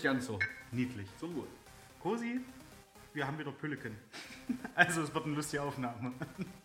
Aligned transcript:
nicht 0.00 0.04
ganz 0.04 0.26
so. 0.26 0.38
Niedlich. 0.72 1.06
Zum 1.18 1.34
Wohl. 1.36 1.46
Cosi, 2.00 2.40
wir 3.12 3.26
haben 3.26 3.38
wieder 3.38 3.52
Pülleken. 3.52 3.96
Also 4.74 5.02
es 5.02 5.14
wird 5.14 5.26
eine 5.26 5.34
lustige 5.34 5.62
Aufnahme. 5.62 6.12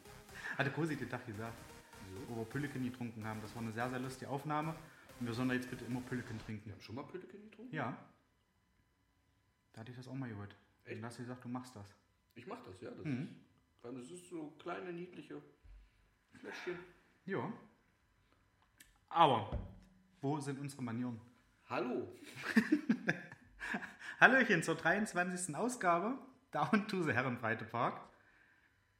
Hatte 0.57 0.71
Cosi 0.71 0.95
den 0.95 1.09
Tag 1.09 1.25
gesagt, 1.27 1.53
wo 2.29 2.37
wir 2.37 2.45
Pülleken 2.45 2.83
getrunken 2.83 3.25
haben. 3.25 3.41
Das 3.41 3.53
war 3.53 3.61
eine 3.61 3.71
sehr, 3.73 3.89
sehr 3.89 3.99
lustige 3.99 4.31
Aufnahme. 4.31 4.73
Und 5.19 5.27
wir 5.27 5.33
sollen 5.33 5.49
da 5.49 5.55
jetzt 5.55 5.69
bitte 5.69 5.83
immer 5.85 5.99
Pülleken 6.01 6.39
trinken. 6.39 6.65
Wir 6.65 6.73
haben 6.73 6.81
schon 6.81 6.95
mal 6.95 7.03
Pülliken 7.03 7.43
getrunken? 7.51 7.75
Ja. 7.75 7.95
Da 9.73 9.81
hatte 9.81 9.91
ich 9.91 9.97
das 9.97 10.07
auch 10.07 10.13
mal 10.15 10.29
gehört. 10.29 10.55
Echt? 10.85 10.95
Und 10.95 11.01
da 11.01 11.07
hast 11.09 11.17
du 11.19 11.23
gesagt, 11.23 11.43
du 11.43 11.49
machst 11.49 11.75
das. 11.75 11.85
Ich 12.35 12.47
mach 12.47 12.63
das, 12.63 12.79
ja. 12.81 12.89
Das, 12.91 13.05
Mhm. 13.05 13.23
ist, 13.23 13.29
weil 13.83 13.93
das 13.95 14.09
ist 14.11 14.29
so 14.29 14.51
kleine, 14.59 14.93
niedliche 14.93 15.41
Fläschchen. 16.39 16.77
Ja. 17.25 17.51
Aber, 19.09 19.59
wo 20.21 20.39
sind 20.39 20.59
unsere 20.59 20.81
Manieren? 20.81 21.19
Hallo. 21.67 22.15
Hallöchen 24.19 24.61
zur 24.61 24.75
23. 24.75 25.55
Ausgabe 25.55 26.19
Down 26.51 26.87
to 26.87 27.01
the 27.01 27.11
Herrenbreite-Park. 27.11 28.01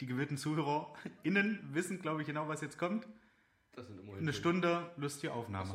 Die 0.01 0.07
gewillten 0.07 0.35
ZuhörerInnen 0.35 1.75
wissen, 1.75 2.01
glaube 2.01 2.21
ich, 2.21 2.27
genau, 2.27 2.47
was 2.47 2.61
jetzt 2.61 2.79
kommt. 2.79 3.07
Das 3.73 3.85
sind 3.85 3.99
immerhin 3.99 4.21
Eine 4.21 4.33
Stunde 4.33 4.91
lustige 4.97 5.31
Aufnahme. 5.31 5.69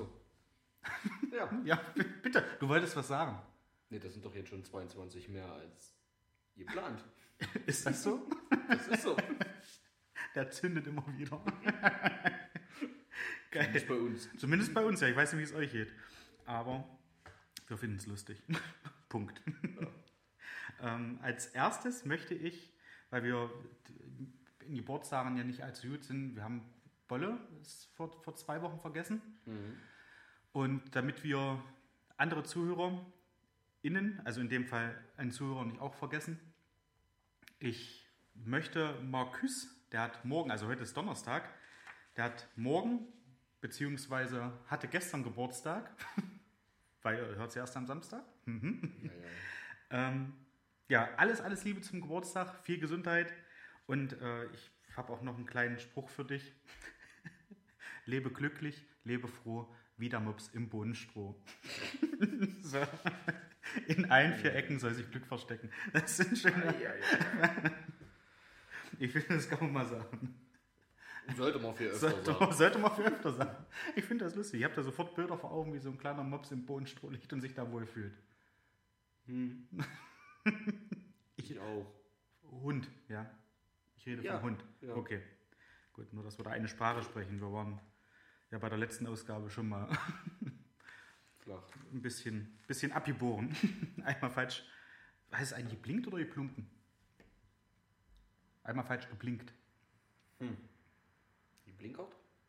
Ach 0.82 0.98
so. 1.30 1.32
ja. 1.36 1.48
Ja, 1.64 1.80
bitte, 2.22 2.44
du 2.58 2.68
wolltest 2.68 2.96
was 2.96 3.06
sagen. 3.06 3.40
Nee, 3.88 4.00
das 4.00 4.12
sind 4.14 4.24
doch 4.24 4.34
jetzt 4.34 4.48
schon 4.48 4.64
22 4.64 5.28
mehr 5.28 5.46
als 5.46 5.94
geplant. 6.56 7.04
Ist 7.66 7.86
das 7.86 8.02
so? 8.02 8.28
Das 8.68 8.88
ist 8.88 9.02
so. 9.02 9.16
Der 10.34 10.50
zündet 10.50 10.86
immer 10.88 11.06
wieder. 11.16 11.40
Geil. 13.50 13.72
Nicht 13.72 13.88
bei 13.88 13.94
uns. 13.94 14.28
Zumindest 14.36 14.74
bei 14.74 14.84
uns, 14.84 15.00
ja. 15.00 15.08
Ich 15.08 15.16
weiß 15.16 15.32
nicht, 15.32 15.40
wie 15.40 15.44
es 15.44 15.54
euch 15.54 15.72
geht. 15.72 15.92
Aber 16.50 16.84
wir 17.68 17.78
finden 17.78 17.96
es 17.96 18.06
lustig. 18.06 18.42
Punkt. 19.08 19.40
ähm, 20.82 21.20
als 21.22 21.46
erstes 21.46 22.04
möchte 22.04 22.34
ich, 22.34 22.72
weil 23.10 23.22
wir 23.22 23.50
in 24.66 24.74
Geburtstagen 24.74 25.36
ja 25.36 25.44
nicht 25.44 25.62
allzu 25.62 25.86
gut 25.88 26.02
sind, 26.02 26.34
wir 26.34 26.42
haben 26.42 26.62
Bolle 27.06 27.38
vor, 27.94 28.20
vor 28.22 28.34
zwei 28.34 28.60
Wochen 28.62 28.80
vergessen. 28.80 29.22
Mhm. 29.46 29.76
Und 30.50 30.96
damit 30.96 31.22
wir 31.22 31.62
andere 32.16 32.42
ZuhörerInnen, 32.42 34.20
also 34.24 34.40
in 34.40 34.48
dem 34.48 34.66
Fall 34.66 35.00
einen 35.16 35.30
Zuhörer 35.30 35.64
nicht 35.64 35.78
auch 35.78 35.94
vergessen, 35.94 36.40
ich 37.60 38.08
möchte 38.34 39.00
Marcus, 39.02 39.68
der 39.92 40.02
hat 40.02 40.24
morgen, 40.24 40.50
also 40.50 40.66
heute 40.66 40.82
ist 40.82 40.96
Donnerstag, 40.96 41.48
der 42.16 42.24
hat 42.24 42.48
morgen, 42.56 43.06
beziehungsweise 43.60 44.52
hatte 44.66 44.88
gestern 44.88 45.22
Geburtstag, 45.22 45.94
weil 47.02 47.18
er 47.18 47.36
hört 47.36 47.50
es 47.50 47.56
erst 47.56 47.76
am 47.76 47.86
Samstag. 47.86 48.24
Mhm. 48.46 48.80
Ja, 49.02 49.10
ja. 49.12 49.18
Ähm, 49.92 50.34
ja, 50.88 51.08
alles, 51.16 51.40
alles 51.40 51.64
Liebe 51.64 51.80
zum 51.80 52.00
Geburtstag, 52.00 52.54
viel 52.62 52.78
Gesundheit 52.78 53.32
und 53.86 54.12
äh, 54.20 54.44
ich 54.52 54.70
habe 54.96 55.12
auch 55.12 55.20
noch 55.22 55.34
einen 55.34 55.46
kleinen 55.46 55.80
Spruch 55.80 56.08
für 56.08 56.24
dich. 56.24 56.52
lebe 58.06 58.30
glücklich, 58.30 58.86
lebe 59.02 59.26
froh, 59.26 59.68
wie 59.96 60.08
der 60.08 60.20
Mops 60.20 60.48
im 60.48 60.68
Bohnenstroh. 60.68 61.40
so. 62.62 62.86
In 63.88 64.10
allen 64.12 64.34
vier 64.34 64.54
Ecken 64.54 64.78
soll 64.78 64.94
sich 64.94 65.10
Glück 65.10 65.26
verstecken. 65.26 65.70
Das 65.92 66.16
sind 66.16 66.38
schöne. 66.38 66.74
Ich 68.98 69.12
finde, 69.12 69.28
das 69.28 69.50
man 69.60 69.72
mal 69.72 69.86
sagen. 69.86 70.34
Sollte 71.36 71.58
man 71.58 71.74
viel 71.74 71.86
öfter 71.88 71.98
Sollte, 72.10 72.24
sagen. 72.24 72.38
man- 72.44 72.52
sollte 72.52 72.78
man 72.78 72.94
für 72.94 73.04
öfter 73.04 73.32
sagen. 73.32 73.66
Ich 73.96 74.04
finde 74.04 74.24
das 74.24 74.34
lustig. 74.34 74.60
Ich 74.60 74.64
habe 74.64 74.74
da 74.74 74.82
sofort 74.82 75.14
Bilder 75.14 75.36
vor 75.38 75.50
Augen, 75.52 75.72
wie 75.74 75.78
so 75.78 75.90
ein 75.90 75.98
kleiner 75.98 76.22
Mops 76.22 76.50
im 76.50 76.64
Bohnenstroh 76.66 77.10
liegt 77.10 77.32
und 77.32 77.40
sich 77.40 77.54
da 77.54 77.70
wohlfühlt. 77.70 78.16
Hm. 79.26 79.68
Ich- 81.36 81.50
Ich 81.52 81.58
auch. 81.60 81.86
Hund, 82.42 82.88
ja. 83.08 83.30
Ich 83.96 84.06
rede 84.06 84.22
Ja, 84.22 84.38
vom 84.38 84.50
Hund. 84.50 84.64
ja. 84.80 84.94
Okay. 84.94 85.22
Gut, 85.92 86.12
nur 86.12 86.22
dass 86.24 86.38
wir 86.38 86.44
da 86.44 86.50
eine 86.50 86.68
Sprache 86.68 87.02
sprechen. 87.02 87.40
Wir 87.40 87.52
waren 87.52 87.80
ja 88.50 88.58
bei 88.58 88.68
der 88.68 88.78
letzten 88.78 89.06
Ausgabe 89.06 89.50
schon 89.50 89.68
mal 89.68 89.88
Flach. 91.40 91.62
ein 91.92 92.02
bisschen, 92.02 92.58
bisschen 92.66 92.92
abgeboren. 92.92 93.54
Einmal 94.04 94.30
falsch. 94.30 94.64
Heißt 95.32 95.52
es 95.52 95.58
eigentlich 95.58 95.74
geblinkt 95.78 96.06
oder 96.08 96.18
geplunken? 96.18 96.68
Einmal 98.62 98.84
falsch 98.84 99.08
geblinkt. 99.08 99.52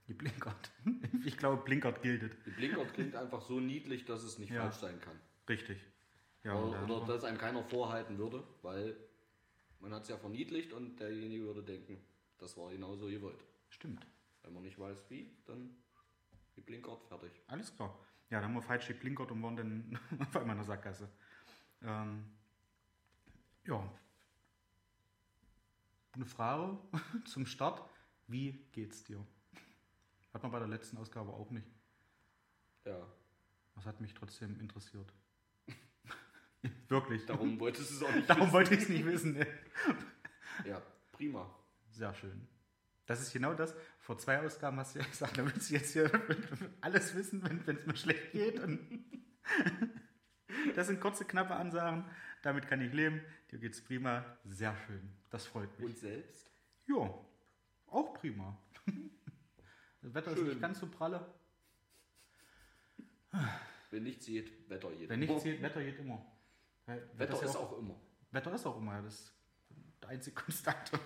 Die 0.07 0.13
Blinkert? 0.13 0.71
Ich 1.25 1.37
glaube, 1.37 1.63
blinkert 1.63 2.01
giltet. 2.01 2.35
Die 2.45 2.49
Blinkert 2.49 2.93
klingt 2.93 3.15
einfach 3.15 3.41
so 3.41 3.59
niedlich, 3.59 4.05
dass 4.05 4.23
es 4.23 4.39
nicht 4.39 4.51
Ja. 4.51 4.63
falsch 4.63 4.75
sein 4.77 4.99
kann. 4.99 5.17
Richtig. 5.47 5.79
Ja, 6.43 6.55
oder, 6.55 6.83
oder 6.83 7.05
dass 7.05 7.23
einem 7.23 7.37
keiner 7.37 7.63
vorhalten 7.63 8.17
würde, 8.17 8.43
weil 8.61 8.97
man 9.79 9.93
hat 9.93 10.03
es 10.03 10.09
ja 10.09 10.17
verniedlicht 10.17 10.73
und 10.73 10.99
derjenige 10.99 11.45
würde 11.45 11.63
denken, 11.63 11.97
das 12.39 12.57
war 12.57 12.71
genauso 12.71 13.07
gewollt. 13.07 13.43
Stimmt. 13.69 14.05
Wenn 14.43 14.53
man 14.53 14.63
nicht 14.63 14.79
weiß 14.79 15.09
wie, 15.09 15.31
dann 15.45 15.75
die 16.55 16.61
Blinkert 16.61 17.03
fertig. 17.05 17.31
Alles 17.47 17.73
klar. 17.75 17.97
Ja, 18.31 18.39
dann 18.39 18.49
haben 18.49 18.55
wir 18.55 18.61
falsch 18.63 18.87
geblinkert 18.87 19.31
und 19.31 19.43
waren 19.43 19.55
dann 19.55 19.99
auf 20.19 20.35
einmal 20.35 20.55
in 20.55 20.61
der 20.61 20.65
Sackgasse. 20.65 21.07
Ähm, 21.83 22.25
ja. 23.65 23.87
Eine 26.13 26.25
Frage 26.25 26.77
zum 27.25 27.45
Start. 27.45 27.83
Wie 28.31 28.53
geht's 28.71 29.03
dir? 29.03 29.25
Hat 30.33 30.41
man 30.43 30.51
bei 30.51 30.59
der 30.59 30.67
letzten 30.67 30.97
Ausgabe 30.97 31.31
auch 31.33 31.49
nicht. 31.51 31.67
Ja, 32.85 33.05
Das 33.75 33.85
hat 33.85 33.99
mich 34.01 34.13
trotzdem 34.13 34.59
interessiert. 34.59 35.11
Wirklich. 36.87 37.25
darum 37.25 37.59
wolltest 37.59 37.91
du 37.91 37.95
es 37.95 38.03
auch 38.03 38.15
nicht 38.15 38.29
Darum 38.29 38.51
wollte 38.51 38.73
ich 38.75 38.81
es 38.83 38.89
nicht 38.89 39.05
wissen. 39.05 39.33
ne? 39.33 39.39
wissen. 39.85 40.05
Ja, 40.65 40.81
prima. 41.11 41.49
Sehr 41.89 42.13
schön. 42.13 42.47
Das 43.05 43.21
ist 43.21 43.33
genau 43.33 43.53
das. 43.53 43.73
Vor 43.99 44.17
zwei 44.17 44.39
Ausgaben 44.41 44.77
hast 44.77 44.95
du 44.95 44.99
ja 44.99 45.05
gesagt, 45.05 45.37
da 45.37 45.45
willst 45.45 45.69
du 45.69 45.73
jetzt 45.73 45.93
hier 45.93 46.09
alles 46.81 47.15
wissen, 47.15 47.41
wenn 47.43 47.77
es 47.77 47.85
mir 47.85 47.95
schlecht 47.95 48.31
geht. 48.31 48.61
Das 50.75 50.87
sind 50.87 50.99
kurze, 51.01 51.25
knappe 51.25 51.55
Ansagen. 51.55 52.05
Damit 52.43 52.67
kann 52.67 52.81
ich 52.81 52.93
leben. 52.93 53.21
Dir 53.51 53.59
geht's 53.59 53.81
prima. 53.83 54.23
Sehr 54.45 54.75
schön. 54.85 55.01
Das 55.29 55.45
freut 55.45 55.77
mich. 55.79 55.89
Und 55.89 55.97
selbst? 55.97 56.51
Ja, 56.87 57.13
auch 57.91 58.13
prima. 58.13 58.57
Das 60.03 60.15
Wetter 60.15 60.31
ist 60.31 60.37
Schön. 60.39 60.47
nicht 60.47 60.61
ganz 60.61 60.79
so 60.79 60.87
pralle. 60.87 61.31
Wenn 63.91 64.01
nichts 64.03 64.25
geht, 64.25 64.67
Wetter 64.67 64.91
geht. 64.91 65.09
Wenn 65.09 65.19
nichts 65.19 65.43
geht, 65.43 65.61
Wetter 65.61 65.83
geht 65.83 65.99
immer. 65.99 66.25
Weil 66.87 67.07
Wetter 67.19 67.35
ja 67.37 67.43
ist 67.45 67.55
auch 67.55 67.77
immer. 67.77 67.95
Wetter 68.31 68.53
ist 68.55 68.65
auch 68.65 68.77
immer, 68.77 68.93
ja, 68.95 69.01
das 69.03 69.13
ist 69.13 69.33
der 70.01 70.09
einzige 70.09 70.35
Konstante. 70.41 70.99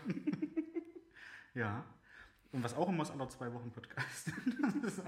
ja. 1.53 1.83
Und 2.53 2.63
was 2.63 2.73
auch 2.73 2.87
immer 2.87 3.03
ist, 3.03 3.11
alle 3.11 3.27
zwei 3.27 3.51
Wochen 3.53 3.69
Podcast. 3.71 4.31
Das 4.61 4.75
ist, 4.75 5.01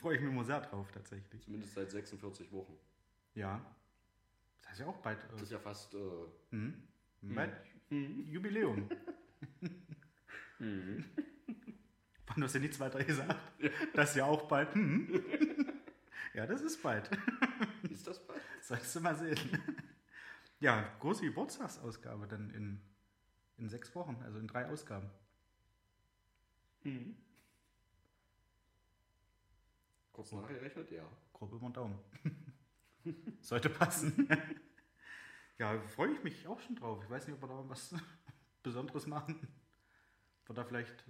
freue 0.00 0.14
ich 0.16 0.22
mich 0.22 0.30
immer 0.30 0.44
sehr 0.44 0.60
drauf, 0.60 0.88
tatsächlich. 0.92 1.42
Zumindest 1.42 1.74
seit 1.74 1.90
46 1.90 2.52
Wochen. 2.52 2.78
Ja. 3.34 3.60
Das 4.62 4.74
ist 4.74 4.78
ja 4.78 4.86
auch 4.86 4.98
bald. 4.98 5.18
Das 5.32 5.40
Äh, 5.40 5.42
ist 5.42 5.50
ja 5.52 5.58
fast. 5.58 5.94
Äh, 5.94 5.98
hm? 6.50 6.80
bald 7.22 7.56
Jubiläum. 7.90 8.88
Mhm. 10.62 11.04
Wann 12.26 12.44
hast 12.44 12.54
du 12.54 12.60
nichts 12.60 12.80
weiter 12.80 13.02
gesagt? 13.04 13.38
Das 13.94 14.10
ist 14.10 14.16
ja 14.16 14.24
auch 14.24 14.48
bald. 14.48 14.74
Hm? 14.74 15.22
Ja, 16.34 16.46
das 16.46 16.62
ist 16.62 16.82
bald. 16.82 17.10
Ist 17.90 18.06
das 18.06 18.26
bald? 18.26 18.40
Sollst 18.62 18.96
du 18.96 19.00
mal 19.00 19.14
sehen. 19.14 19.36
Ja, 20.60 20.82
große 20.98 21.26
Geburtstagsausgabe 21.26 22.26
dann 22.26 22.48
in, 22.54 22.80
in 23.58 23.68
sechs 23.68 23.94
Wochen, 23.94 24.16
also 24.22 24.38
in 24.38 24.48
drei 24.48 24.66
Ausgaben. 24.66 25.10
Mhm. 26.84 27.16
Kurz 30.14 30.32
nachgerechnet, 30.32 30.90
ja. 30.90 31.04
Grob 31.34 31.52
über 31.52 31.68
den 31.68 31.74
Daumen. 31.74 31.98
Sollte 33.42 33.68
passen. 33.68 34.26
ja, 35.58 35.78
freue 35.88 36.12
ich 36.12 36.22
mich 36.22 36.46
auch 36.46 36.60
schon 36.60 36.76
drauf. 36.76 37.04
Ich 37.04 37.10
weiß 37.10 37.26
nicht, 37.26 37.36
ob 37.36 37.42
wir 37.42 37.48
da 37.48 37.68
was 37.68 37.94
Besonderes 38.62 39.06
machen. 39.06 39.46
Ob 40.42 40.48
wir 40.50 40.54
da 40.54 40.64
vielleicht 40.64 41.04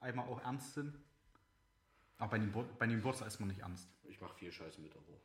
einmal 0.00 0.26
auch 0.26 0.42
ernst 0.42 0.74
sind. 0.74 0.98
Aber 2.18 2.30
bei 2.30 2.38
dem, 2.38 2.52
Gebur- 2.52 2.68
bei 2.78 2.86
dem 2.86 2.96
Geburtstag 2.96 3.28
ist 3.28 3.38
man 3.40 3.48
nicht 3.48 3.60
ernst. 3.60 3.88
Ich 4.04 4.20
mache 4.20 4.34
viel 4.34 4.50
Scheiße 4.50 4.80
mit, 4.80 4.94
aber. 4.96 5.20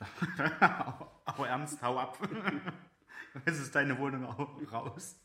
aber, 0.60 1.22
aber 1.24 1.48
ernst, 1.48 1.82
hau 1.82 1.98
ab. 1.98 2.18
Es 3.44 3.60
ist 3.60 3.72
deine 3.76 3.96
Wohnung 3.96 4.24
auch 4.26 4.72
raus. 4.72 5.20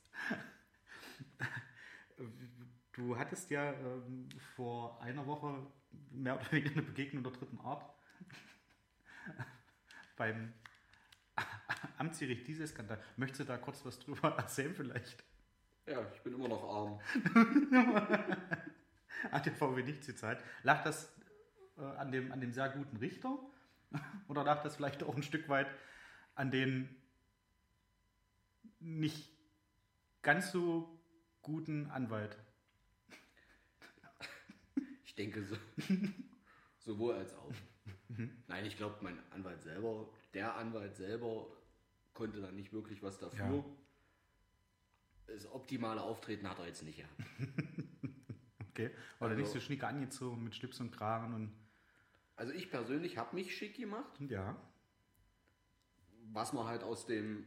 Du 2.92 3.18
hattest 3.18 3.50
ja 3.50 3.74
ähm, 3.74 4.30
vor 4.56 5.02
einer 5.02 5.26
Woche 5.26 5.66
mehr 6.12 6.36
oder 6.40 6.52
weniger 6.52 6.72
eine 6.72 6.82
Begegnung 6.84 7.24
der 7.24 7.32
dritten 7.34 7.60
Art 7.60 7.84
beim 10.18 10.54
Amtsgericht 11.98 12.48
dieses 12.48 12.70
Skandal. 12.72 13.02
Möchtest 13.18 13.42
du 13.42 13.44
da 13.46 13.58
kurz 13.58 13.84
was 13.86 14.00
drüber 14.00 14.30
erzählen 14.38 14.76
vielleicht? 14.76 15.24
Ja, 15.88 16.06
ich 16.14 16.22
bin 16.22 16.34
immer 16.34 16.48
noch 16.48 16.64
arm. 16.64 17.00
Hat 19.32 19.46
der 19.46 19.54
VW 19.54 19.84
nichts 19.84 20.08
gezahlt. 20.08 20.40
Lag 20.64 20.84
das 20.84 21.14
äh, 21.78 21.82
an, 21.82 22.12
dem, 22.12 22.32
an 22.32 22.42
dem 22.42 22.52
sehr 22.52 22.70
guten 22.70 22.98
Richter 22.98 23.38
Oder 24.28 24.44
lag 24.44 24.64
das 24.64 24.76
vielleicht 24.76 25.04
auch 25.04 25.16
ein 25.16 25.24
Stück 25.24 25.50
weit 25.50 25.68
an 26.36 26.52
den 26.52 26.90
nicht 28.80 29.30
ganz 30.22 30.52
so 30.52 31.00
guten 31.42 31.90
Anwalt? 31.92 32.38
Ich 35.06 35.16
denke 35.16 35.44
so, 35.44 35.56
sowohl 36.80 37.16
als 37.16 37.34
auch. 37.36 37.54
Nein, 38.48 38.66
ich 38.66 38.78
glaube, 38.78 38.98
mein 39.02 39.18
Anwalt 39.32 39.62
selber, 39.62 40.10
der 40.34 40.56
Anwalt 40.56 40.96
selber 40.96 41.48
konnte 42.14 42.42
da 42.42 42.52
nicht 42.52 42.74
wirklich 42.74 43.02
was 43.02 43.18
dafür. 43.18 43.64
Das 45.28 45.52
optimale 45.52 46.02
Auftreten 46.02 46.48
hat 46.50 46.60
er 46.60 46.68
jetzt 46.68 46.84
nicht 46.84 46.98
gehabt. 46.98 47.14
Okay. 48.72 48.92
Oder 49.22 49.30
Also- 49.30 49.42
nicht 49.42 49.52
so 49.54 49.62
schnieke 49.62 49.88
angezogen 49.88 50.44
mit 50.44 50.54
Schlips 50.54 50.82
und 50.82 50.92
Kragen 50.92 51.34
und. 51.34 51.54
Also 52.36 52.52
ich 52.52 52.70
persönlich 52.70 53.18
habe 53.18 53.34
mich 53.34 53.56
schick 53.56 53.78
gemacht, 53.78 54.20
Ja. 54.20 54.58
was 56.34 56.52
man 56.52 56.68
halt 56.68 56.84
aus 56.84 57.06
dem 57.06 57.46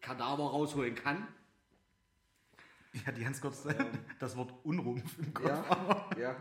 Kadaver 0.00 0.44
rausholen 0.50 0.94
kann. 0.94 1.26
Ja, 3.04 3.10
die 3.10 3.24
ganz 3.24 3.40
kurz 3.40 3.66
das 4.20 4.36
Wort 4.36 4.54
Unrumpf 4.64 5.18
im 5.18 5.34
Kopf. 5.34 5.46
Ja, 5.48 6.10
ja. 6.16 6.40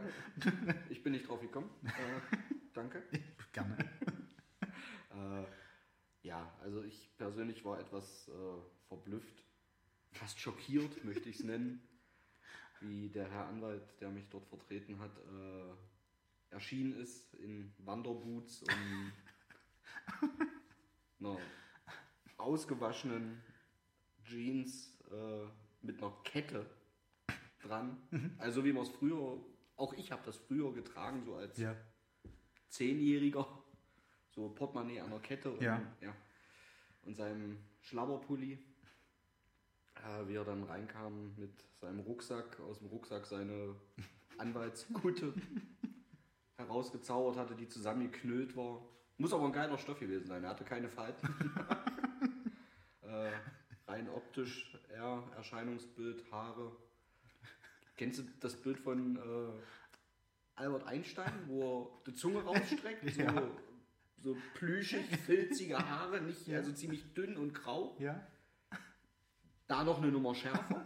Ich 0.92 1.02
bin 1.02 1.14
nicht 1.14 1.28
drauf 1.28 1.42
gekommen. 1.42 1.72
Äh, 1.84 1.92
danke. 2.76 3.02
Gerne. 3.54 3.76
Äh, 5.16 5.46
ja, 6.22 6.54
also 6.62 6.84
ich 6.84 7.10
persönlich 7.18 7.66
war 7.66 7.80
etwas 7.80 8.28
äh, 8.30 8.32
verblüfft, 8.88 9.44
fast 10.16 10.40
schockiert, 10.40 11.04
möchte 11.04 11.30
ich 11.30 11.38
es 11.40 11.44
nennen, 11.44 11.82
wie 12.82 13.10
der 13.10 13.30
Herr 13.30 13.48
Anwalt, 13.48 13.84
der 14.02 14.10
mich 14.10 14.28
dort 14.30 14.48
vertreten 14.48 15.00
hat, 15.00 15.18
äh, 15.18 16.54
erschienen 16.54 16.94
ist 17.00 17.34
in 17.36 17.74
Wanderboots 17.80 18.64
und 18.64 19.12
einer 21.20 21.38
ausgewaschenen 22.38 23.42
Jeans 24.24 24.98
äh, 25.12 25.46
mit 25.82 26.02
einer 26.02 26.16
Kette 26.24 26.66
dran. 27.62 27.98
Also 28.38 28.64
wie 28.64 28.74
man 28.74 28.84
es 28.84 28.90
früher, 28.90 29.40
auch 29.76 29.94
ich 29.94 30.12
habe 30.12 30.22
das 30.26 30.38
früher 30.38 30.74
getragen, 30.74 31.24
so 31.26 31.36
als 31.36 31.58
Ja. 31.58 31.76
Zehnjähriger, 32.70 33.48
so 34.32 34.50
Portemonnaie 34.50 35.00
an 35.00 35.10
der 35.12 35.20
Kette 35.20 35.52
und, 35.52 35.62
Ja. 35.62 35.82
und 37.04 37.16
seinem 37.16 37.58
Schlabberpulli. 37.82 38.60
Äh, 40.04 40.28
wie 40.28 40.36
er 40.36 40.44
dann 40.44 40.64
reinkam 40.64 41.34
mit 41.38 41.52
seinem 41.80 42.00
Rucksack, 42.02 42.60
aus 42.60 42.80
dem 42.80 42.88
Rucksack 42.88 43.26
seine 43.26 43.76
Anwaltskutte 44.38 45.34
herausgezaubert 46.58 47.38
hatte, 47.38 47.56
die 47.56 47.68
zusammengeknüllt 47.68 48.56
war. 48.56 48.82
Muss 49.18 49.34
aber 49.34 49.46
ein 49.46 49.54
geiler 49.54 49.78
Stoff 49.78 50.00
gewesen 50.00 50.28
sein, 50.28 50.44
er 50.44 50.50
hatte 50.50 50.66
keine 50.66 50.90
Falten. 50.90 51.28
äh, 53.02 53.32
rein 53.88 54.10
optisch, 54.10 54.78
er, 54.90 55.24
Erscheinungsbild, 55.38 56.30
Haare. 56.32 56.76
Kennst 57.96 58.20
du 58.20 58.24
das 58.42 58.56
Bild 58.62 58.78
von 58.78 59.16
äh, 59.16 59.54
Albert 60.56 60.84
Einstein, 60.86 61.32
wo 61.48 61.62
er 61.62 62.04
die 62.08 62.14
Zunge 62.14 62.44
rausstreckt? 62.44 63.10
So, 63.14 63.22
Ja. 63.22 63.50
so 64.18 64.36
plüschig, 64.56 65.06
filzige 65.26 65.78
Haare, 65.78 66.20
nicht, 66.22 66.46
Ja. 66.48 66.58
also 66.58 66.74
ziemlich 66.74 67.14
dünn 67.14 67.38
und 67.38 67.54
grau. 67.54 67.96
Ja. 68.00 68.22
Da 69.68 69.84
noch 69.84 70.02
eine 70.02 70.12
Nummer 70.12 70.36
schärfer. 70.36 70.86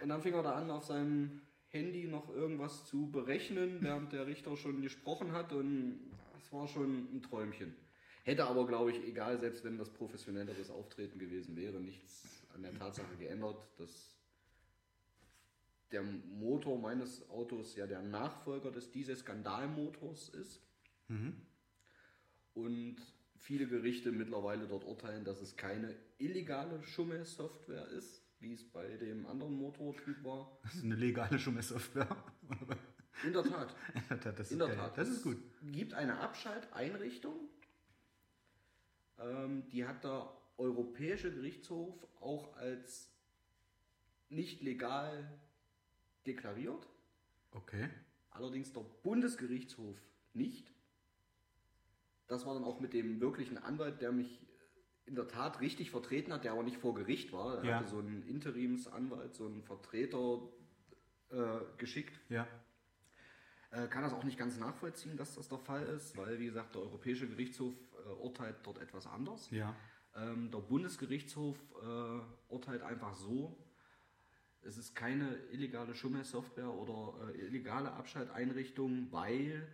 Und 0.00 0.08
dann 0.08 0.20
fing 0.20 0.34
er 0.34 0.42
da 0.42 0.52
an, 0.52 0.70
auf 0.70 0.84
seinem 0.84 1.40
Handy 1.68 2.06
noch 2.06 2.28
irgendwas 2.28 2.86
zu 2.86 3.10
berechnen, 3.10 3.78
während 3.80 4.12
der 4.12 4.26
Richter 4.26 4.56
schon 4.56 4.82
gesprochen 4.82 5.32
hat. 5.32 5.52
Und 5.52 6.10
es 6.36 6.52
war 6.52 6.68
schon 6.68 7.08
ein 7.14 7.22
Träumchen. 7.22 7.74
Hätte 8.24 8.46
aber, 8.46 8.66
glaube 8.66 8.90
ich, 8.90 9.04
egal, 9.04 9.38
selbst 9.38 9.64
wenn 9.64 9.78
das 9.78 9.90
professionelleres 9.90 10.70
Auftreten 10.70 11.18
gewesen 11.18 11.56
wäre, 11.56 11.80
nichts 11.80 12.46
an 12.54 12.62
der 12.62 12.74
Tatsache 12.74 13.16
geändert, 13.16 13.56
dass 13.78 14.14
der 15.92 16.02
Motor 16.02 16.78
meines 16.78 17.28
Autos 17.30 17.76
ja 17.76 17.86
der 17.86 18.02
Nachfolger 18.02 18.70
des 18.70 18.90
Diesel-Skandalmotors 18.90 20.30
ist. 20.30 20.60
Und 22.54 22.96
viele 23.44 23.66
Gerichte 23.66 24.10
mittlerweile 24.10 24.66
dort 24.66 24.84
urteilen, 24.84 25.22
dass 25.24 25.40
es 25.42 25.54
keine 25.56 25.94
illegale 26.18 26.82
Schummelsoftware 26.82 27.88
ist, 27.88 28.22
wie 28.40 28.54
es 28.54 28.64
bei 28.72 28.96
dem 28.96 29.26
anderen 29.26 29.52
Motortyp 29.54 30.24
war. 30.24 30.58
Das 30.62 30.74
ist 30.76 30.84
eine 30.84 30.96
legale 30.96 31.38
Schummelsoftware. 31.38 32.08
In 33.22 33.32
der 33.34 33.42
Tat. 33.44 33.74
das 34.24 34.40
ist 34.40 34.52
In 34.52 34.58
der 34.58 34.68
geil. 34.68 34.76
Tat. 34.76 34.96
Das 34.98 35.08
ist 35.08 35.22
gut. 35.22 35.36
Es 35.66 35.72
gibt 35.72 35.92
eine 35.92 36.18
Abschalteinrichtung, 36.20 37.36
ähm, 39.18 39.68
die 39.68 39.86
hat 39.86 40.02
der 40.04 40.32
Europäische 40.56 41.30
Gerichtshof 41.32 41.94
auch 42.20 42.56
als 42.56 43.10
nicht 44.30 44.62
legal 44.62 45.38
deklariert, 46.26 46.88
Okay. 47.52 47.88
allerdings 48.30 48.72
der 48.72 48.80
Bundesgerichtshof 49.02 49.96
nicht. 50.32 50.72
Das 52.26 52.46
war 52.46 52.54
dann 52.54 52.64
auch 52.64 52.80
mit 52.80 52.92
dem 52.92 53.20
wirklichen 53.20 53.58
Anwalt, 53.58 54.00
der 54.00 54.12
mich 54.12 54.40
in 55.06 55.14
der 55.14 55.28
Tat 55.28 55.60
richtig 55.60 55.90
vertreten 55.90 56.32
hat, 56.32 56.44
der 56.44 56.52
aber 56.52 56.62
nicht 56.62 56.78
vor 56.78 56.94
Gericht 56.94 57.32
war. 57.32 57.58
Er 57.58 57.64
Ja. 57.64 57.74
hatte 57.76 57.88
so 57.88 57.98
einen 57.98 58.22
Interimsanwalt, 58.22 59.34
so 59.34 59.46
einen 59.46 59.62
Vertreter 59.62 60.40
äh, 61.30 61.60
geschickt. 61.76 62.18
Ja. 62.30 62.46
Äh, 63.70 63.88
kann 63.88 64.02
das 64.02 64.12
auch 64.14 64.24
nicht 64.24 64.38
ganz 64.38 64.58
nachvollziehen, 64.58 65.16
dass 65.16 65.34
das 65.34 65.48
der 65.48 65.58
Fall 65.58 65.84
ist, 65.84 66.16
weil, 66.16 66.38
wie 66.38 66.46
gesagt, 66.46 66.74
der 66.74 66.82
Europäische 66.82 67.28
Gerichtshof 67.28 67.74
äh, 68.06 68.08
urteilt 68.22 68.56
dort 68.62 68.78
etwas 68.78 69.06
anders. 69.06 69.50
Ja. 69.50 69.74
Ähm, 70.16 70.50
der 70.50 70.58
Bundesgerichtshof 70.60 71.58
äh, 71.82 72.20
urteilt 72.52 72.82
einfach 72.82 73.14
so, 73.14 73.58
es 74.62 74.78
ist 74.78 74.94
keine 74.94 75.36
illegale 75.50 75.94
Schummelsoftware 75.94 76.72
oder 76.72 77.30
äh, 77.34 77.38
illegale 77.46 77.92
Abschalteinrichtung, 77.92 79.08
weil 79.10 79.68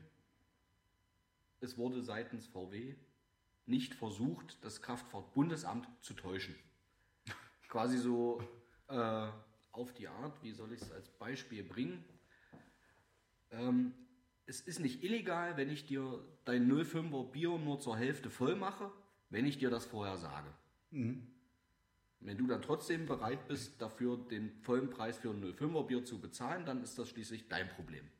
es 1.60 1.76
wurde 1.78 2.02
seitens 2.02 2.46
VW 2.46 2.94
nicht 3.66 3.94
versucht, 3.94 4.64
das 4.64 4.82
Kraftfahrtbundesamt 4.82 5.88
zu 6.00 6.14
täuschen. 6.14 6.54
Quasi 7.68 7.98
so 7.98 8.42
äh, 8.88 9.28
auf 9.72 9.92
die 9.94 10.08
Art, 10.08 10.42
wie 10.42 10.52
soll 10.52 10.72
ich 10.72 10.80
es 10.80 10.90
als 10.90 11.08
Beispiel 11.08 11.62
bringen? 11.62 12.04
Ähm, 13.52 13.94
es 14.46 14.60
ist 14.60 14.80
nicht 14.80 15.04
illegal, 15.04 15.56
wenn 15.56 15.70
ich 15.70 15.86
dir 15.86 16.24
dein 16.44 16.70
05er 16.70 17.30
Bier 17.30 17.56
nur 17.58 17.78
zur 17.78 17.96
Hälfte 17.96 18.30
voll 18.30 18.56
mache, 18.56 18.90
wenn 19.28 19.46
ich 19.46 19.58
dir 19.58 19.70
das 19.70 19.86
vorher 19.86 20.16
sage. 20.16 20.52
Wenn 22.18 22.36
du 22.36 22.46
dann 22.48 22.60
trotzdem 22.60 23.06
bereit 23.06 23.46
bist, 23.46 23.80
dafür 23.80 24.16
den 24.16 24.50
vollen 24.62 24.90
Preis 24.90 25.18
für 25.18 25.30
ein 25.30 25.42
05er 25.42 25.86
Bier 25.86 26.04
zu 26.04 26.20
bezahlen, 26.20 26.66
dann 26.66 26.82
ist 26.82 26.98
das 26.98 27.08
schließlich 27.08 27.48
dein 27.48 27.68
Problem. 27.68 28.10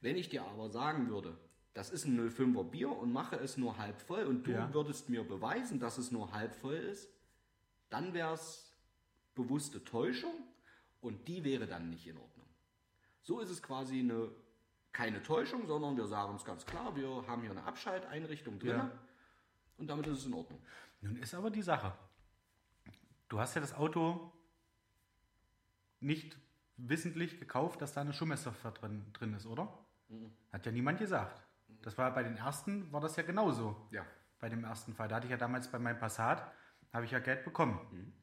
Wenn 0.00 0.16
ich 0.16 0.28
dir 0.28 0.42
aber 0.42 0.68
sagen 0.70 1.08
würde, 1.08 1.38
das 1.74 1.90
ist 1.90 2.04
ein 2.04 2.18
05er 2.30 2.64
Bier 2.64 2.90
und 2.90 3.12
mache 3.12 3.36
es 3.36 3.56
nur 3.56 3.78
halb 3.78 4.00
voll 4.00 4.24
und 4.24 4.44
du 4.46 4.50
Ja. 4.52 4.72
würdest 4.74 5.08
mir 5.08 5.22
beweisen, 5.24 5.78
dass 5.80 5.98
es 5.98 6.10
nur 6.10 6.32
halb 6.32 6.54
voll 6.54 6.74
ist, 6.74 7.08
dann 7.90 8.12
wäre 8.14 8.34
es 8.34 8.72
bewusste 9.34 9.82
Täuschung 9.84 10.32
und 11.00 11.26
die 11.28 11.44
wäre 11.44 11.66
dann 11.66 11.88
nicht 11.90 12.06
in 12.06 12.16
Ordnung. 12.16 12.46
So 13.22 13.40
ist 13.40 13.50
es 13.50 13.62
quasi 13.62 14.00
eine, 14.00 14.30
keine 14.92 15.22
Täuschung, 15.22 15.66
sondern 15.66 15.96
wir 15.96 16.06
sagen 16.06 16.32
uns 16.32 16.44
ganz 16.44 16.66
klar, 16.66 16.94
wir 16.96 17.24
haben 17.26 17.42
hier 17.42 17.50
eine 17.52 17.62
Abschalteinrichtung 17.64 18.58
drin 18.58 18.70
Ja. 18.76 18.90
und 19.78 19.86
damit 19.86 20.06
ist 20.08 20.18
es 20.18 20.26
in 20.26 20.34
Ordnung. 20.34 20.60
Nun 21.02 21.16
ist 21.16 21.34
aber 21.34 21.50
die 21.50 21.62
Sache. 21.62 21.92
Du 23.28 23.38
hast 23.38 23.54
ja 23.54 23.60
das 23.60 23.74
Auto 23.74 24.32
nicht 26.00 26.36
wissentlich 26.76 27.38
gekauft, 27.38 27.80
dass 27.80 27.92
da 27.92 28.00
eine 28.00 28.12
Schummelsoftware 28.12 28.72
drin, 28.72 29.04
drin 29.12 29.34
ist, 29.34 29.46
oder? 29.46 29.72
Hat 30.52 30.66
ja 30.66 30.72
niemand 30.72 30.98
gesagt. 30.98 31.40
Das 31.82 31.96
war 31.98 32.12
bei 32.12 32.22
den 32.22 32.36
ersten, 32.36 32.92
war 32.92 33.00
das 33.00 33.16
ja 33.16 33.22
genauso. 33.22 33.76
Ja. 33.90 34.04
Bei 34.38 34.48
dem 34.48 34.64
ersten 34.64 34.94
Fall. 34.94 35.08
Da 35.08 35.16
hatte 35.16 35.26
ich 35.26 35.30
ja 35.30 35.36
damals 35.36 35.68
bei 35.68 35.78
meinem 35.78 35.98
Passat, 35.98 36.50
habe 36.92 37.04
ich 37.04 37.10
ja 37.10 37.18
Geld 37.18 37.44
bekommen. 37.44 38.14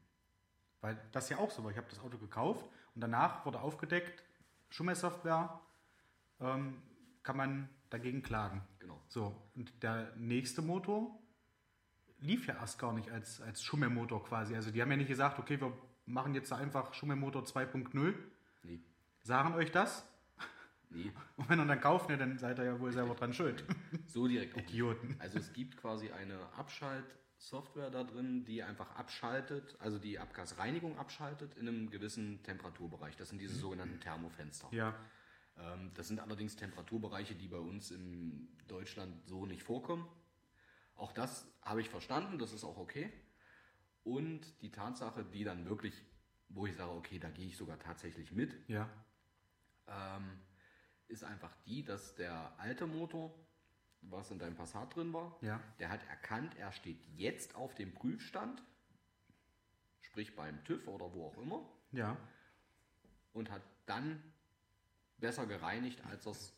Weil 0.81 0.97
das 1.11 1.29
ja 1.29 1.37
auch 1.37 1.51
so 1.51 1.63
war. 1.63 1.71
Ich 1.71 1.77
habe 1.77 1.87
das 1.89 1.99
Auto 1.99 2.17
gekauft 2.17 2.65
und 2.95 3.01
danach 3.01 3.45
wurde 3.45 3.59
aufgedeckt, 3.59 4.23
Schummelsoftware, 4.69 5.59
ähm, 6.39 6.81
kann 7.23 7.37
man 7.37 7.69
dagegen 7.89 8.21
klagen. 8.21 8.61
Genau. 8.79 9.01
So, 9.07 9.35
und 9.55 9.83
der 9.83 10.15
nächste 10.15 10.61
Motor 10.61 11.17
lief 12.19 12.47
ja 12.47 12.55
erst 12.55 12.79
gar 12.79 12.93
nicht 12.93 13.11
als, 13.11 13.41
als 13.41 13.63
Schummelmotor 13.63 14.23
quasi. 14.23 14.55
Also 14.55 14.71
die 14.71 14.81
haben 14.81 14.91
ja 14.91 14.97
nicht 14.97 15.07
gesagt, 15.07 15.39
okay, 15.39 15.59
wir 15.59 15.71
machen 16.05 16.33
jetzt 16.33 16.51
einfach 16.51 16.93
Schummelmotor 16.93 17.43
2.0. 17.43 18.13
Nee. 18.63 18.79
Sagen 19.21 19.53
euch 19.53 19.71
das? 19.71 20.07
Nee. 20.89 21.11
Und 21.35 21.49
wenn 21.49 21.59
ihr 21.59 21.65
dann 21.65 21.81
kauft, 21.81 22.09
ne, 22.09 22.17
dann 22.17 22.37
seid 22.37 22.59
ihr 22.59 22.65
ja 22.65 22.79
wohl 22.79 22.91
selber 22.91 23.13
dran 23.15 23.33
schuld. 23.33 23.63
So 24.05 24.27
direkt. 24.27 24.57
Idioten. 24.57 25.15
Also 25.19 25.37
es 25.39 25.51
gibt 25.53 25.75
quasi 25.77 26.11
eine 26.11 26.39
Abschaltsoftware 26.53 27.89
da 27.91 28.03
drin, 28.03 28.45
die 28.45 28.63
einfach 28.63 28.95
abschaltet, 28.95 29.75
also 29.79 29.99
die 29.99 30.17
Abgasreinigung 30.17 30.97
abschaltet 30.97 31.55
in 31.55 31.67
einem 31.67 31.89
gewissen 31.89 32.41
Temperaturbereich. 32.43 33.15
Das 33.17 33.29
sind 33.29 33.39
diese 33.39 33.55
sogenannten 33.55 33.99
Thermofenster. 33.99 34.69
Ja, 34.71 34.95
Ähm, 35.59 35.91
das 35.95 36.07
sind 36.07 36.19
allerdings 36.19 36.55
Temperaturbereiche, 36.55 37.35
die 37.35 37.47
bei 37.47 37.57
uns 37.57 37.91
in 37.91 38.47
Deutschland 38.67 39.27
so 39.27 39.45
nicht 39.45 39.63
vorkommen. 39.63 40.07
Auch 40.95 41.11
das 41.11 41.47
habe 41.63 41.81
ich 41.81 41.89
verstanden, 41.89 42.37
das 42.39 42.53
ist 42.53 42.63
auch 42.63 42.77
okay. 42.77 43.11
Und 44.03 44.41
die 44.61 44.71
Tatsache, 44.71 45.25
die 45.25 45.43
dann 45.43 45.65
wirklich, 45.67 45.93
wo 46.49 46.65
ich 46.65 46.75
sage, 46.75 46.91
okay, 46.91 47.19
da 47.19 47.29
gehe 47.29 47.47
ich 47.47 47.57
sogar 47.57 47.77
tatsächlich 47.77 48.31
mit, 48.31 48.55
Ja. 48.69 48.89
ähm, 49.87 50.39
ist 51.07 51.23
einfach 51.23 51.55
die, 51.65 51.83
dass 51.83 52.15
der 52.15 52.53
alte 52.57 52.85
Motor, 52.87 53.33
was 54.01 54.31
in 54.31 54.39
deinem 54.39 54.55
Passat 54.55 54.95
drin 54.95 55.13
war, 55.13 55.37
Ja. 55.41 55.61
der 55.79 55.89
hat 55.89 56.05
erkannt, 56.07 56.55
er 56.57 56.71
steht 56.71 57.03
jetzt 57.15 57.55
auf 57.55 57.75
dem 57.75 57.93
Prüfstand, 57.93 58.61
sprich 60.01 60.35
beim 60.35 60.63
TÜV 60.63 60.87
oder 60.87 61.13
wo 61.13 61.25
auch 61.27 61.37
immer, 61.37 61.67
Ja. 61.91 62.17
und 63.33 63.49
hat 63.51 63.61
dann 63.85 64.21
besser 65.17 65.45
gereinigt, 65.47 66.03
als 66.05 66.25
er 66.25 66.31
es 66.33 66.53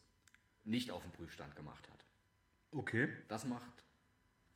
nicht 0.63 0.91
auf 0.91 1.03
dem 1.03 1.11
Prüfstand 1.11 1.55
gemacht 1.55 1.87
hat. 1.89 2.05
Okay. 2.71 3.09
Das 3.27 3.45
macht 3.45 3.83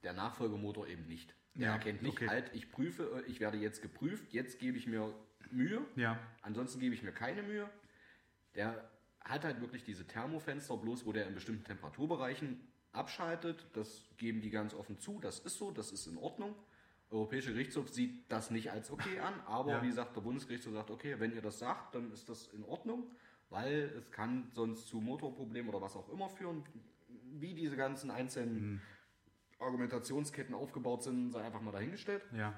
der 0.04 0.14
Nachfolgemotor 0.14 0.88
eben 0.88 1.08
nicht. 1.08 1.34
Der 1.56 1.68
Ja, 1.68 1.74
erkennt 1.74 2.02
nicht, 2.02 2.14
okay. 2.18 2.28
halt, 2.28 2.54
ich 2.54 2.72
prüfe, 2.72 3.24
äh, 3.26 3.30
ich 3.30 3.40
werde 3.40 3.58
jetzt 3.58 3.82
geprüft, 3.82 4.34
jetzt 4.34 4.60
gebe 4.60 4.78
ich 4.78 4.88
mir 4.88 5.14
Mühe, 5.52 5.86
Ja. 5.96 6.20
ansonsten 6.42 6.80
gebe 6.80 6.96
ich 6.96 7.04
mir 7.04 7.12
keine 7.12 7.44
Mühe. 7.44 7.70
Der 8.56 8.90
hat 9.24 9.44
halt 9.46 9.62
wirklich 9.62 9.84
diese 9.84 10.06
Thermofenster, 10.06 10.76
bloß 10.78 11.06
wo 11.06 11.12
der 11.14 11.28
in 11.28 11.34
bestimmten 11.34 11.64
Temperaturbereichen 11.64 12.60
abschaltet. 12.92 13.66
Das 13.74 14.06
geben 14.18 14.42
die 14.42 14.50
ganz 14.50 14.74
offen 14.74 15.00
zu, 15.00 15.20
das 15.20 15.40
ist 15.40 15.58
so, 15.58 15.72
das 15.72 15.92
ist 15.92 16.08
in 16.08 16.18
Ordnung. 16.18 16.56
Der 17.10 17.18
Europäische 17.20 17.52
Gerichtshof 17.54 17.90
sieht 17.90 18.30
das 18.32 18.52
nicht 18.52 18.72
als 18.72 18.92
okay 18.92 19.20
an, 19.20 19.34
aber 19.46 19.72
Ja. 19.74 19.82
wie 19.84 19.88
gesagt, 19.88 20.16
der 20.16 20.22
Bundesgerichtshof 20.22 20.74
sagt, 20.74 20.92
okay, 20.92 21.16
wenn 21.20 21.34
ihr 21.34 21.42
das 21.42 21.60
sagt, 21.60 21.96
dann 21.96 22.12
ist 22.12 22.28
das 22.28 22.48
in 22.48 22.64
Ordnung, 22.64 23.10
weil 23.50 23.94
es 23.98 24.10
kann 24.12 24.50
sonst 24.54 24.88
zu 24.88 25.00
Motorproblemen 25.00 25.70
oder 25.70 25.82
was 25.82 25.96
auch 25.96 26.10
immer 26.10 26.30
führen. 26.30 26.64
Wie 27.36 27.54
diese 27.54 27.76
ganzen 27.76 28.12
einzelnen 28.12 28.82
Argumentationsketten 29.60 30.54
aufgebaut 30.54 31.04
sind, 31.04 31.32
sei 31.32 31.44
einfach 31.44 31.62
mal 31.62 31.72
dahingestellt. 31.72 32.24
Ja. 32.36 32.54